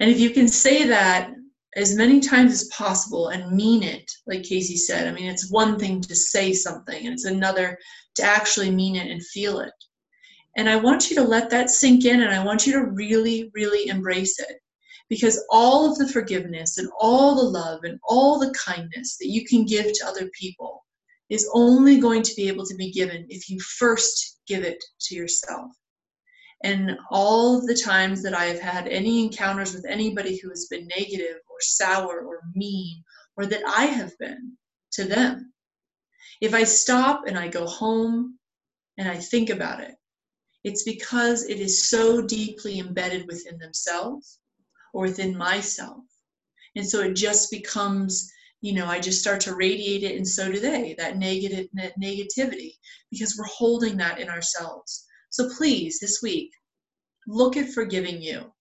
And 0.00 0.10
if 0.10 0.18
you 0.18 0.30
can 0.30 0.48
say 0.48 0.86
that 0.88 1.30
as 1.76 1.96
many 1.96 2.20
times 2.20 2.52
as 2.52 2.68
possible 2.68 3.28
and 3.28 3.54
mean 3.54 3.82
it, 3.82 4.10
like 4.26 4.42
Casey 4.42 4.76
said. 4.76 5.08
I 5.08 5.12
mean, 5.12 5.26
it's 5.26 5.50
one 5.50 5.78
thing 5.78 6.00
to 6.02 6.14
say 6.14 6.52
something, 6.52 7.04
and 7.04 7.12
it's 7.12 7.24
another 7.24 7.78
to 8.16 8.22
actually 8.22 8.70
mean 8.70 8.96
it 8.96 9.10
and 9.10 9.24
feel 9.26 9.60
it. 9.60 9.72
And 10.56 10.68
I 10.68 10.76
want 10.76 11.10
you 11.10 11.16
to 11.16 11.22
let 11.22 11.50
that 11.50 11.70
sink 11.70 12.04
in, 12.04 12.22
and 12.22 12.32
I 12.32 12.44
want 12.44 12.66
you 12.66 12.72
to 12.74 12.86
really, 12.86 13.50
really 13.54 13.88
embrace 13.88 14.38
it. 14.38 14.56
Because 15.10 15.44
all 15.50 15.90
of 15.90 15.98
the 15.98 16.08
forgiveness 16.08 16.78
and 16.78 16.88
all 16.98 17.34
the 17.34 17.42
love 17.42 17.84
and 17.84 17.98
all 18.04 18.38
the 18.38 18.54
kindness 18.54 19.18
that 19.18 19.28
you 19.28 19.44
can 19.44 19.66
give 19.66 19.92
to 19.92 20.06
other 20.06 20.30
people 20.38 20.84
is 21.28 21.48
only 21.52 21.98
going 21.98 22.22
to 22.22 22.34
be 22.34 22.48
able 22.48 22.64
to 22.64 22.74
be 22.76 22.90
given 22.90 23.26
if 23.28 23.50
you 23.50 23.60
first 23.60 24.40
give 24.46 24.62
it 24.64 24.82
to 25.00 25.14
yourself. 25.14 25.70
And 26.62 26.96
all 27.10 27.66
the 27.66 27.74
times 27.74 28.22
that 28.22 28.34
I 28.34 28.46
have 28.46 28.60
had 28.60 28.88
any 28.88 29.24
encounters 29.24 29.74
with 29.74 29.84
anybody 29.86 30.38
who 30.38 30.48
has 30.48 30.66
been 30.70 30.88
negative 30.96 31.36
or 31.54 31.60
sour 31.60 32.20
or 32.20 32.40
mean, 32.54 33.04
or 33.36 33.46
that 33.46 33.62
I 33.66 33.86
have 33.86 34.18
been 34.18 34.56
to 34.92 35.04
them, 35.04 35.52
If 36.40 36.54
I 36.54 36.64
stop 36.64 37.26
and 37.26 37.38
I 37.38 37.48
go 37.48 37.66
home 37.66 38.38
and 38.98 39.08
I 39.08 39.16
think 39.16 39.50
about 39.50 39.80
it, 39.80 39.94
it's 40.62 40.82
because 40.82 41.48
it 41.48 41.60
is 41.60 41.88
so 41.88 42.22
deeply 42.22 42.78
embedded 42.78 43.26
within 43.26 43.58
themselves 43.58 44.40
or 44.92 45.02
within 45.02 45.36
myself. 45.36 46.04
And 46.76 46.86
so 46.86 47.00
it 47.00 47.14
just 47.14 47.50
becomes, 47.50 48.30
you 48.60 48.72
know, 48.72 48.86
I 48.86 48.98
just 48.98 49.20
start 49.20 49.40
to 49.42 49.54
radiate 49.54 50.02
it, 50.02 50.16
and 50.16 50.26
so 50.26 50.50
do 50.50 50.58
they, 50.58 50.94
that 50.98 51.18
negative 51.18 51.68
that 51.74 51.98
negativity, 52.00 52.72
because 53.10 53.36
we're 53.38 53.44
holding 53.46 53.96
that 53.98 54.18
in 54.18 54.28
ourselves. 54.28 55.04
So 55.30 55.48
please, 55.56 56.00
this 56.00 56.20
week, 56.22 56.50
look 57.26 57.56
at 57.56 57.72
forgiving 57.72 58.20
you. 58.20 58.52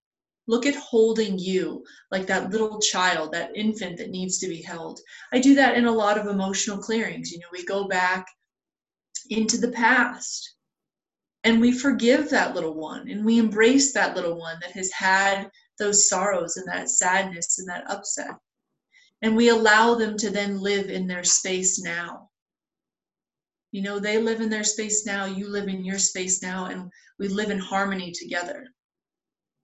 Look 0.48 0.66
at 0.66 0.76
holding 0.76 1.40
you 1.40 1.86
like 2.12 2.28
that 2.28 2.50
little 2.50 2.80
child, 2.80 3.32
that 3.32 3.56
infant 3.56 3.98
that 3.98 4.10
needs 4.10 4.40
to 4.40 4.48
be 4.48 4.62
held. 4.62 5.00
I 5.32 5.40
do 5.40 5.56
that 5.56 5.76
in 5.78 5.86
a 5.86 5.92
lot 5.92 6.18
of 6.18 6.28
emotional 6.28 6.78
clearings. 6.78 7.32
You 7.32 7.40
know, 7.40 7.48
we 7.52 7.66
go 7.66 7.88
back 7.88 8.28
into 9.30 9.58
the 9.58 9.72
past 9.72 10.56
and 11.46 11.62
we 11.62 11.72
forgive 11.72 12.30
that 12.30 12.56
little 12.56 12.74
one 12.74 13.10
and 13.10 13.24
we 13.24 13.38
embrace 13.38 13.94
that 13.94 14.16
little 14.16 14.38
one 14.38 14.58
that 14.62 14.72
has 14.72 14.92
had 14.92 15.50
those 15.80 16.08
sorrows 16.08 16.58
and 16.58 16.68
that 16.68 16.90
sadness 16.90 17.60
and 17.60 17.68
that 17.70 17.90
upset. 17.90 18.32
And 19.22 19.36
we 19.36 19.50
allow 19.50 19.96
them 19.96 20.18
to 20.18 20.30
then 20.30 20.60
live 20.60 20.90
in 20.90 21.08
their 21.08 21.24
space 21.24 21.82
now. 21.82 22.30
You 23.72 23.82
know, 23.82 23.98
they 23.98 24.20
live 24.20 24.42
in 24.42 24.50
their 24.50 24.64
space 24.64 25.06
now, 25.06 25.26
you 25.26 25.48
live 25.48 25.68
in 25.68 25.84
your 25.84 25.98
space 25.98 26.44
now, 26.44 26.66
and 26.66 26.92
we 27.18 27.28
live 27.28 27.50
in 27.50 27.60
harmony 27.60 28.12
together. 28.12 28.68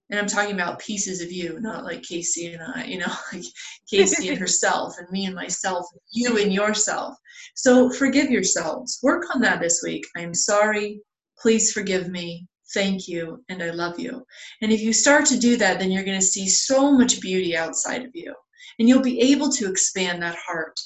And 0.09 0.19
I'm 0.19 0.27
talking 0.27 0.53
about 0.53 0.79
pieces 0.79 1.21
of 1.21 1.31
you, 1.31 1.59
not 1.59 1.83
like 1.83 2.01
Casey 2.01 2.53
and 2.53 2.63
I, 2.63 2.85
you 2.85 2.97
know, 2.97 3.13
like 3.33 3.43
Casey 3.89 4.29
and 4.29 4.39
herself, 4.39 4.95
and 4.97 5.09
me 5.11 5.25
and 5.25 5.35
myself, 5.35 5.85
you 6.11 6.37
and 6.37 6.53
yourself. 6.53 7.15
So 7.55 7.91
forgive 7.91 8.29
yourselves. 8.29 8.99
Work 9.03 9.25
on 9.33 9.41
that 9.41 9.61
this 9.61 9.81
week. 9.83 10.05
I'm 10.17 10.33
sorry. 10.33 11.01
Please 11.39 11.71
forgive 11.71 12.09
me. 12.09 12.47
Thank 12.73 13.07
you. 13.07 13.43
And 13.49 13.63
I 13.63 13.71
love 13.71 13.99
you. 13.99 14.25
And 14.61 14.71
if 14.71 14.81
you 14.81 14.93
start 14.93 15.25
to 15.27 15.39
do 15.39 15.57
that, 15.57 15.79
then 15.79 15.91
you're 15.91 16.03
going 16.03 16.19
to 16.19 16.25
see 16.25 16.47
so 16.47 16.91
much 16.91 17.21
beauty 17.21 17.57
outside 17.57 18.03
of 18.03 18.11
you. 18.13 18.33
And 18.77 18.87
you'll 18.87 19.01
be 19.01 19.19
able 19.21 19.49
to 19.53 19.69
expand 19.69 20.21
that 20.21 20.35
heart 20.35 20.79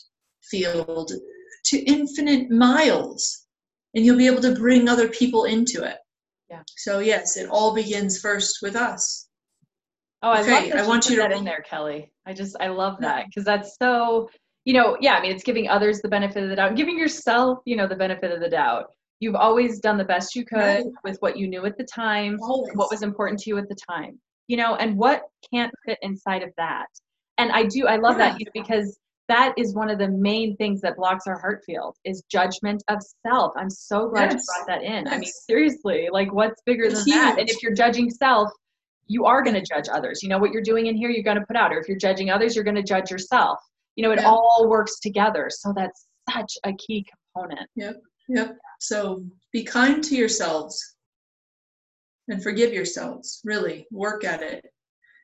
field 0.49 1.11
to 1.65 1.79
infinite 1.79 2.49
miles. 2.49 3.45
And 3.95 4.05
you'll 4.05 4.17
be 4.17 4.27
able 4.27 4.41
to 4.41 4.55
bring 4.55 4.87
other 4.87 5.09
people 5.09 5.45
into 5.45 5.83
it. 5.83 5.97
Yeah. 6.49 6.61
So 6.77 6.99
yes, 6.99 7.37
it 7.37 7.49
all 7.49 7.73
begins 7.73 8.19
first 8.19 8.59
with 8.61 8.75
us. 8.75 9.27
Oh, 10.21 10.29
I 10.29 10.41
Okay, 10.41 10.51
love 10.51 10.69
that 10.71 10.77
I 10.79 10.87
want 10.87 11.09
you 11.09 11.15
to- 11.15 11.21
that 11.23 11.31
in 11.31 11.43
there, 11.43 11.61
Kelly. 11.61 12.11
I 12.25 12.33
just 12.33 12.55
I 12.59 12.67
love 12.67 12.97
that 13.01 13.25
because 13.27 13.43
that's 13.43 13.75
so 13.81 14.29
you 14.65 14.73
know 14.73 14.97
yeah. 15.01 15.15
I 15.15 15.21
mean, 15.21 15.31
it's 15.31 15.43
giving 15.43 15.67
others 15.67 16.01
the 16.01 16.07
benefit 16.07 16.43
of 16.43 16.49
the 16.49 16.55
doubt, 16.55 16.75
giving 16.75 16.97
yourself 16.97 17.59
you 17.65 17.75
know 17.75 17.87
the 17.87 17.95
benefit 17.95 18.31
of 18.31 18.39
the 18.39 18.49
doubt. 18.49 18.85
You've 19.19 19.35
always 19.35 19.79
done 19.79 19.97
the 19.97 20.03
best 20.05 20.35
you 20.35 20.45
could 20.45 20.57
Right. 20.57 20.85
with 21.03 21.17
what 21.21 21.37
you 21.37 21.47
knew 21.47 21.65
at 21.65 21.77
the 21.77 21.85
time, 21.85 22.37
Always. 22.41 22.75
what 22.75 22.91
was 22.91 23.03
important 23.03 23.39
to 23.41 23.49
you 23.49 23.57
at 23.57 23.69
the 23.69 23.75
time. 23.89 24.19
You 24.47 24.57
know, 24.57 24.75
and 24.75 24.97
what 24.97 25.23
can't 25.53 25.73
fit 25.85 25.97
inside 26.01 26.43
of 26.43 26.49
that. 26.57 26.87
And 27.37 27.51
I 27.51 27.63
do 27.65 27.87
I 27.87 27.95
love 27.97 28.17
that 28.17 28.33
Yeah. 28.33 28.37
you 28.39 28.45
know, 28.45 28.51
because 28.53 28.97
that 29.29 29.53
is 29.57 29.73
one 29.73 29.89
of 29.89 29.99
the 29.99 30.09
main 30.09 30.55
things 30.57 30.81
that 30.81 30.97
blocks 30.97 31.27
our 31.27 31.39
heart 31.39 31.63
field 31.65 31.95
is 32.03 32.23
judgment 32.29 32.83
of 32.89 32.99
self. 33.25 33.53
I'm 33.55 33.69
so 33.69 34.09
glad 34.09 34.31
Yes. 34.31 34.45
you 34.47 34.65
brought 34.65 34.67
that 34.67 34.83
in. 34.83 35.07
I 35.07 35.17
mean, 35.17 35.29
seriously, 35.47 36.09
like 36.11 36.33
what's 36.33 36.61
bigger 36.65 36.85
It's 36.85 37.05
than 37.05 37.15
that? 37.15 37.39
And 37.39 37.49
if 37.49 37.63
you're 37.63 37.73
judging 37.73 38.09
self, 38.09 38.51
you 39.07 39.25
are 39.25 39.41
going 39.41 39.55
to 39.55 39.61
judge 39.61 39.87
others. 39.91 40.21
You 40.23 40.29
know 40.29 40.37
what 40.37 40.51
you're 40.51 40.61
doing 40.61 40.87
in 40.87 40.95
here, 40.97 41.09
you're 41.09 41.23
going 41.23 41.39
to 41.39 41.45
put 41.45 41.55
out. 41.55 41.71
Or 41.73 41.79
if 41.79 41.87
you're 41.87 41.97
judging 41.97 42.29
others, 42.29 42.55
you're 42.55 42.63
going 42.65 42.75
to 42.75 42.83
judge 42.83 43.11
yourself. 43.11 43.59
You 43.95 44.03
know, 44.03 44.11
it 44.11 44.19
Yeah. 44.21 44.29
all 44.29 44.65
works 44.67 44.99
together. 44.99 45.49
So 45.49 45.73
that's 45.75 46.07
such 46.31 46.53
a 46.65 46.73
key 46.73 47.05
component. 47.33 47.69
Yep. 47.75 47.95
Yep. 48.29 48.57
So 48.79 49.23
be 49.51 49.63
kind 49.63 50.03
to 50.03 50.15
yourselves 50.15 50.95
and 52.29 52.41
forgive 52.41 52.73
yourselves. 52.73 53.41
Really 53.43 53.85
work 53.91 54.23
at 54.23 54.41
it. 54.41 54.65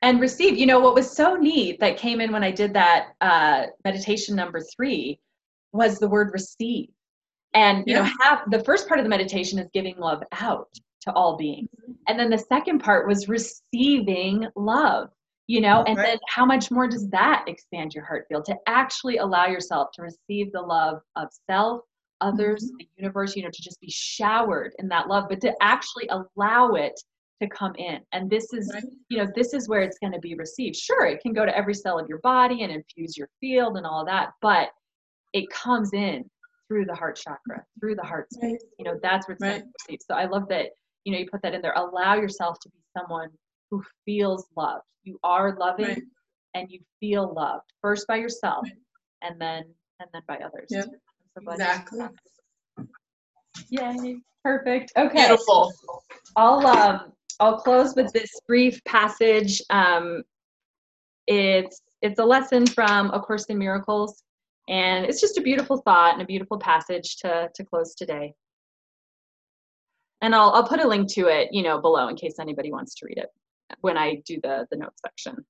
And 0.02 0.20
receive 0.20 0.56
you 0.56 0.66
know 0.66 0.80
what 0.80 0.94
was 0.94 1.10
so 1.10 1.34
neat 1.36 1.78
that 1.80 1.96
came 1.96 2.20
in 2.20 2.32
when 2.32 2.44
i 2.44 2.50
did 2.50 2.72
that 2.72 3.08
uh, 3.20 3.66
meditation 3.84 4.34
number 4.36 4.60
three 4.76 5.18
was 5.72 5.98
the 5.98 6.08
word 6.08 6.30
receive 6.32 6.88
and 7.54 7.84
you 7.86 7.94
know 7.94 8.02
Yeah. 8.02 8.12
have 8.22 8.50
the 8.50 8.64
first 8.64 8.88
part 8.88 9.00
of 9.00 9.04
the 9.04 9.10
meditation 9.10 9.58
is 9.58 9.68
giving 9.72 9.96
love 9.98 10.22
out 10.40 10.68
to 11.02 11.12
all 11.12 11.36
beings 11.36 11.68
and 12.08 12.18
then 12.18 12.30
the 12.30 12.38
second 12.38 12.80
part 12.80 13.06
was 13.08 13.28
receiving 13.28 14.46
love 14.56 15.10
you 15.46 15.60
know 15.60 15.82
and 15.86 15.96
Right. 15.96 16.06
then 16.06 16.18
how 16.28 16.44
much 16.44 16.70
more 16.70 16.86
does 16.88 17.08
that 17.10 17.44
expand 17.46 17.94
your 17.94 18.04
heart 18.04 18.26
field 18.28 18.44
to 18.46 18.56
actually 18.66 19.18
allow 19.18 19.46
yourself 19.46 19.88
to 19.94 20.02
receive 20.02 20.52
the 20.52 20.60
love 20.60 21.00
of 21.16 21.28
self 21.48 21.82
others 22.20 22.64
Mm-hmm. 22.64 22.76
the 22.78 22.88
universe 22.98 23.34
you 23.36 23.42
know 23.42 23.50
to 23.50 23.62
just 23.62 23.80
be 23.80 23.90
showered 23.90 24.74
in 24.78 24.88
that 24.88 25.08
love 25.08 25.26
but 25.28 25.40
to 25.42 25.54
actually 25.62 26.08
allow 26.08 26.72
it 26.74 27.00
to 27.40 27.48
come 27.48 27.74
in 27.76 28.00
and 28.12 28.28
this 28.30 28.52
is 28.52 28.70
Right? 28.74 28.84
you 29.08 29.18
know 29.18 29.26
this 29.34 29.54
is 29.54 29.68
where 29.68 29.80
it's 29.80 29.98
going 29.98 30.12
to 30.12 30.18
be 30.18 30.34
received 30.34 30.76
sure 30.76 31.06
it 31.06 31.20
can 31.20 31.32
go 31.32 31.44
to 31.46 31.56
every 31.56 31.74
cell 31.74 31.98
of 31.98 32.08
your 32.08 32.18
body 32.20 32.62
and 32.62 32.70
infuse 32.72 33.16
your 33.16 33.28
field 33.40 33.76
and 33.76 33.86
all 33.86 34.04
that 34.04 34.30
but 34.42 34.68
it 35.32 35.48
comes 35.50 35.92
in 35.94 36.28
through 36.68 36.84
the 36.84 36.94
heart 36.94 37.16
chakra 37.16 37.64
through 37.80 37.94
the 37.94 38.02
heart 38.02 38.30
space 38.32 38.42
Right. 38.52 38.58
you 38.78 38.84
know 38.84 38.98
that's 39.02 39.26
where 39.26 39.34
it's 39.34 39.42
going 39.44 39.60
to 39.60 39.64
be 39.66 39.70
received 39.88 40.02
so 40.06 40.14
i 40.14 40.26
love 40.26 40.48
that 40.48 40.66
you 41.04 41.12
know 41.12 41.18
you 41.18 41.26
put 41.30 41.40
that 41.42 41.54
in 41.54 41.62
there 41.62 41.74
allow 41.76 42.14
yourself 42.14 42.58
to 42.60 42.68
be 42.68 42.78
someone 42.96 43.28
who 43.70 43.82
feels 44.04 44.46
loved 44.56 44.84
you 45.04 45.18
are 45.24 45.56
loving 45.58 45.86
Right. 45.86 46.02
and 46.54 46.70
you 46.70 46.80
feel 47.00 47.32
loved 47.34 47.64
first 47.80 48.06
by 48.06 48.16
yourself 48.16 48.64
Right. 48.64 49.30
and 49.30 49.40
then 49.40 49.64
and 50.00 50.08
then 50.12 50.22
by 50.28 50.36
others 50.36 50.66
Yep. 50.70 50.86
So 51.34 51.40
glad 51.44 51.58
you 51.58 51.64
said 51.64 51.70
Exactly. 51.70 52.00
yay 53.70 54.16
perfect 54.44 54.92
okay 54.96 55.26
Beautiful. 55.26 55.72
I'll 56.36 56.66
um 56.66 57.12
I'll 57.40 57.56
close 57.56 57.94
with 57.96 58.12
this 58.12 58.30
brief 58.46 58.84
passage. 58.84 59.62
Um, 59.70 60.22
it's 61.26 61.80
it's 62.02 62.18
a 62.18 62.24
lesson 62.24 62.66
from 62.66 63.10
A 63.10 63.20
Course 63.20 63.46
in 63.46 63.58
Miracles, 63.58 64.22
and 64.68 65.06
it's 65.06 65.20
just 65.20 65.38
a 65.38 65.42
beautiful 65.42 65.78
thought 65.78 66.12
and 66.12 66.22
a 66.22 66.26
beautiful 66.26 66.58
passage 66.58 67.16
to 67.18 67.48
to 67.54 67.64
close 67.64 67.94
today. 67.94 68.34
And 70.20 70.34
I'll 70.34 70.50
I'll 70.50 70.68
put 70.68 70.80
a 70.80 70.88
link 70.88 71.10
to 71.14 71.28
it, 71.28 71.48
you 71.50 71.62
know, 71.62 71.80
below 71.80 72.08
in 72.08 72.16
case 72.16 72.38
anybody 72.38 72.70
wants 72.70 72.94
to 72.96 73.06
read 73.06 73.18
it 73.18 73.30
when 73.80 73.96
I 73.96 74.22
do 74.26 74.38
the 74.42 74.66
the 74.70 74.76
notes 74.76 75.00
section. 75.04 75.44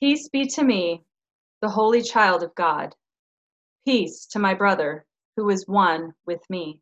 Peace 0.00 0.28
be 0.28 0.46
to 0.46 0.64
me, 0.64 1.04
the 1.60 1.68
holy 1.68 2.02
child 2.02 2.42
of 2.42 2.54
God. 2.54 2.94
Peace 3.86 4.26
to 4.26 4.38
my 4.38 4.54
brother 4.54 5.04
who 5.36 5.50
is 5.50 5.68
one 5.68 6.14
with 6.26 6.40
me. 6.48 6.80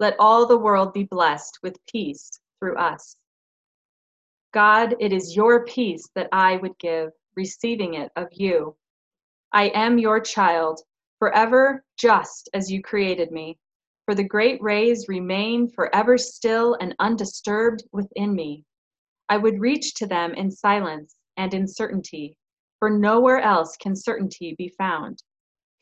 Let 0.00 0.16
all 0.18 0.46
the 0.46 0.58
world 0.58 0.92
be 0.92 1.04
blessed 1.04 1.58
with 1.62 1.84
peace 1.86 2.30
through 2.58 2.76
us. 2.76 3.16
God, 4.52 4.94
it 5.00 5.12
is 5.12 5.36
your 5.36 5.64
peace 5.64 6.08
that 6.14 6.28
I 6.32 6.56
would 6.56 6.78
give, 6.78 7.10
receiving 7.36 7.94
it 7.94 8.12
of 8.16 8.28
you. 8.32 8.76
I 9.52 9.68
am 9.74 9.98
your 9.98 10.20
child, 10.20 10.80
forever 11.18 11.84
just 11.96 12.48
as 12.54 12.70
you 12.70 12.82
created 12.82 13.32
me. 13.32 13.58
For 14.04 14.14
the 14.14 14.24
great 14.24 14.62
rays 14.62 15.08
remain 15.08 15.68
forever 15.68 16.16
still 16.16 16.76
and 16.80 16.94
undisturbed 16.98 17.84
within 17.92 18.34
me. 18.34 18.64
I 19.28 19.36
would 19.36 19.60
reach 19.60 19.94
to 19.94 20.06
them 20.06 20.32
in 20.32 20.50
silence 20.50 21.16
and 21.36 21.52
in 21.52 21.66
certainty, 21.66 22.36
for 22.78 22.88
nowhere 22.88 23.40
else 23.40 23.76
can 23.76 23.94
certainty 23.94 24.54
be 24.56 24.68
found. 24.78 25.22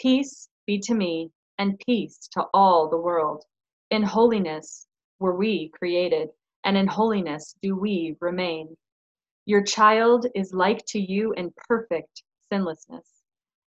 Peace 0.01 0.49
be 0.67 0.79
to 0.81 0.95
me, 0.95 1.31
and 1.59 1.79
peace 1.79 2.29
to 2.33 2.47
all 2.53 2.89
the 2.89 2.97
world. 2.97 3.45
In 3.91 4.03
holiness 4.03 4.87
were 5.21 5.37
we 5.37 5.69
created, 5.69 6.29
and 6.65 6.77
in 6.77 6.87
holiness 6.87 7.55
do 7.63 7.77
we 7.77 8.17
remain. 8.21 8.77
Your 9.45 9.63
child 9.63 10.27
is 10.35 10.53
like 10.53 10.85
to 10.87 10.99
you 10.99 11.33
in 11.35 11.53
perfect 11.69 12.23
sinlessness. 12.53 13.07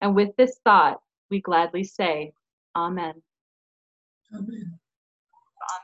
And 0.02 0.16
with 0.16 0.36
this 0.36 0.60
thought, 0.64 1.00
we 1.30 1.40
gladly 1.42 1.84
say, 1.84 2.32
Amen. 2.76 3.14
Amen. 4.34 4.80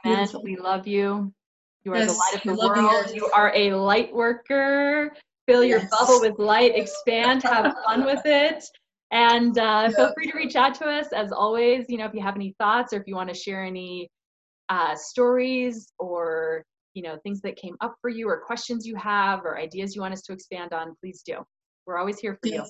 Amen. 0.05 0.17
Beautiful. 0.17 0.43
We 0.43 0.55
love 0.57 0.88
you. 0.88 1.34
You 1.84 1.93
are 1.93 2.05
the 2.05 2.13
light 2.13 2.36
of 2.36 2.41
the 2.43 2.53
love 2.53 2.77
you 2.77 2.84
world. 2.84 3.11
You 3.13 3.29
are 3.34 3.51
a 3.55 3.73
light 3.73 4.13
worker. 4.13 5.13
Fill 5.47 5.63
your 5.63 5.79
Yes. 5.79 5.91
bubble 5.91 6.21
with 6.21 6.39
light, 6.39 6.75
expand, 6.75 7.43
have 7.43 7.75
fun 7.86 8.05
with 8.05 8.21
it. 8.25 8.63
And 9.11 9.57
uh, 9.59 9.91
feel 9.91 10.11
free 10.13 10.31
to 10.31 10.38
reach 10.38 10.55
out 10.55 10.73
to 10.75 10.86
us 10.86 11.11
as 11.13 11.31
always. 11.31 11.86
You 11.88 11.97
know, 11.97 12.05
if 12.05 12.13
you 12.13 12.21
have 12.21 12.36
any 12.36 12.55
thoughts 12.57 12.93
or 12.93 12.97
if 12.97 13.03
you 13.07 13.15
want 13.15 13.29
to 13.29 13.36
share 13.36 13.63
any 13.63 14.09
uh, 14.70 14.95
stories 14.95 15.91
or 15.99 16.64
you 16.93 17.03
know 17.03 17.18
things 17.24 17.41
that 17.41 17.55
came 17.55 17.76
up 17.82 17.95
for 18.01 18.09
you 18.09 18.28
or 18.30 18.39
questions 18.39 18.86
you 18.86 18.95
have 18.95 19.45
or 19.45 19.57
ideas 19.57 19.95
you 19.95 20.01
want 20.01 20.14
us 20.14 20.22
to 20.24 20.34
expand 20.34 20.74
on, 20.74 20.95
please 21.01 21.22
do. 21.26 21.38
We're 21.86 21.97
always 21.97 22.20
here 22.20 22.38
for 22.41 22.49
you. 22.49 22.64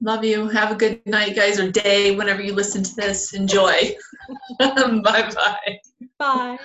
Love 0.00 0.24
you. 0.24 0.48
Have 0.48 0.72
a 0.72 0.74
good 0.74 1.00
night, 1.06 1.36
guys, 1.36 1.58
or 1.60 1.70
day 1.70 2.16
whenever 2.16 2.42
you 2.42 2.52
listen 2.52 2.82
to 2.82 2.94
this. 2.96 3.32
Enjoy. 3.32 3.94
bye 4.58 5.00
bye. 5.02 5.78
Bye. 6.18 6.58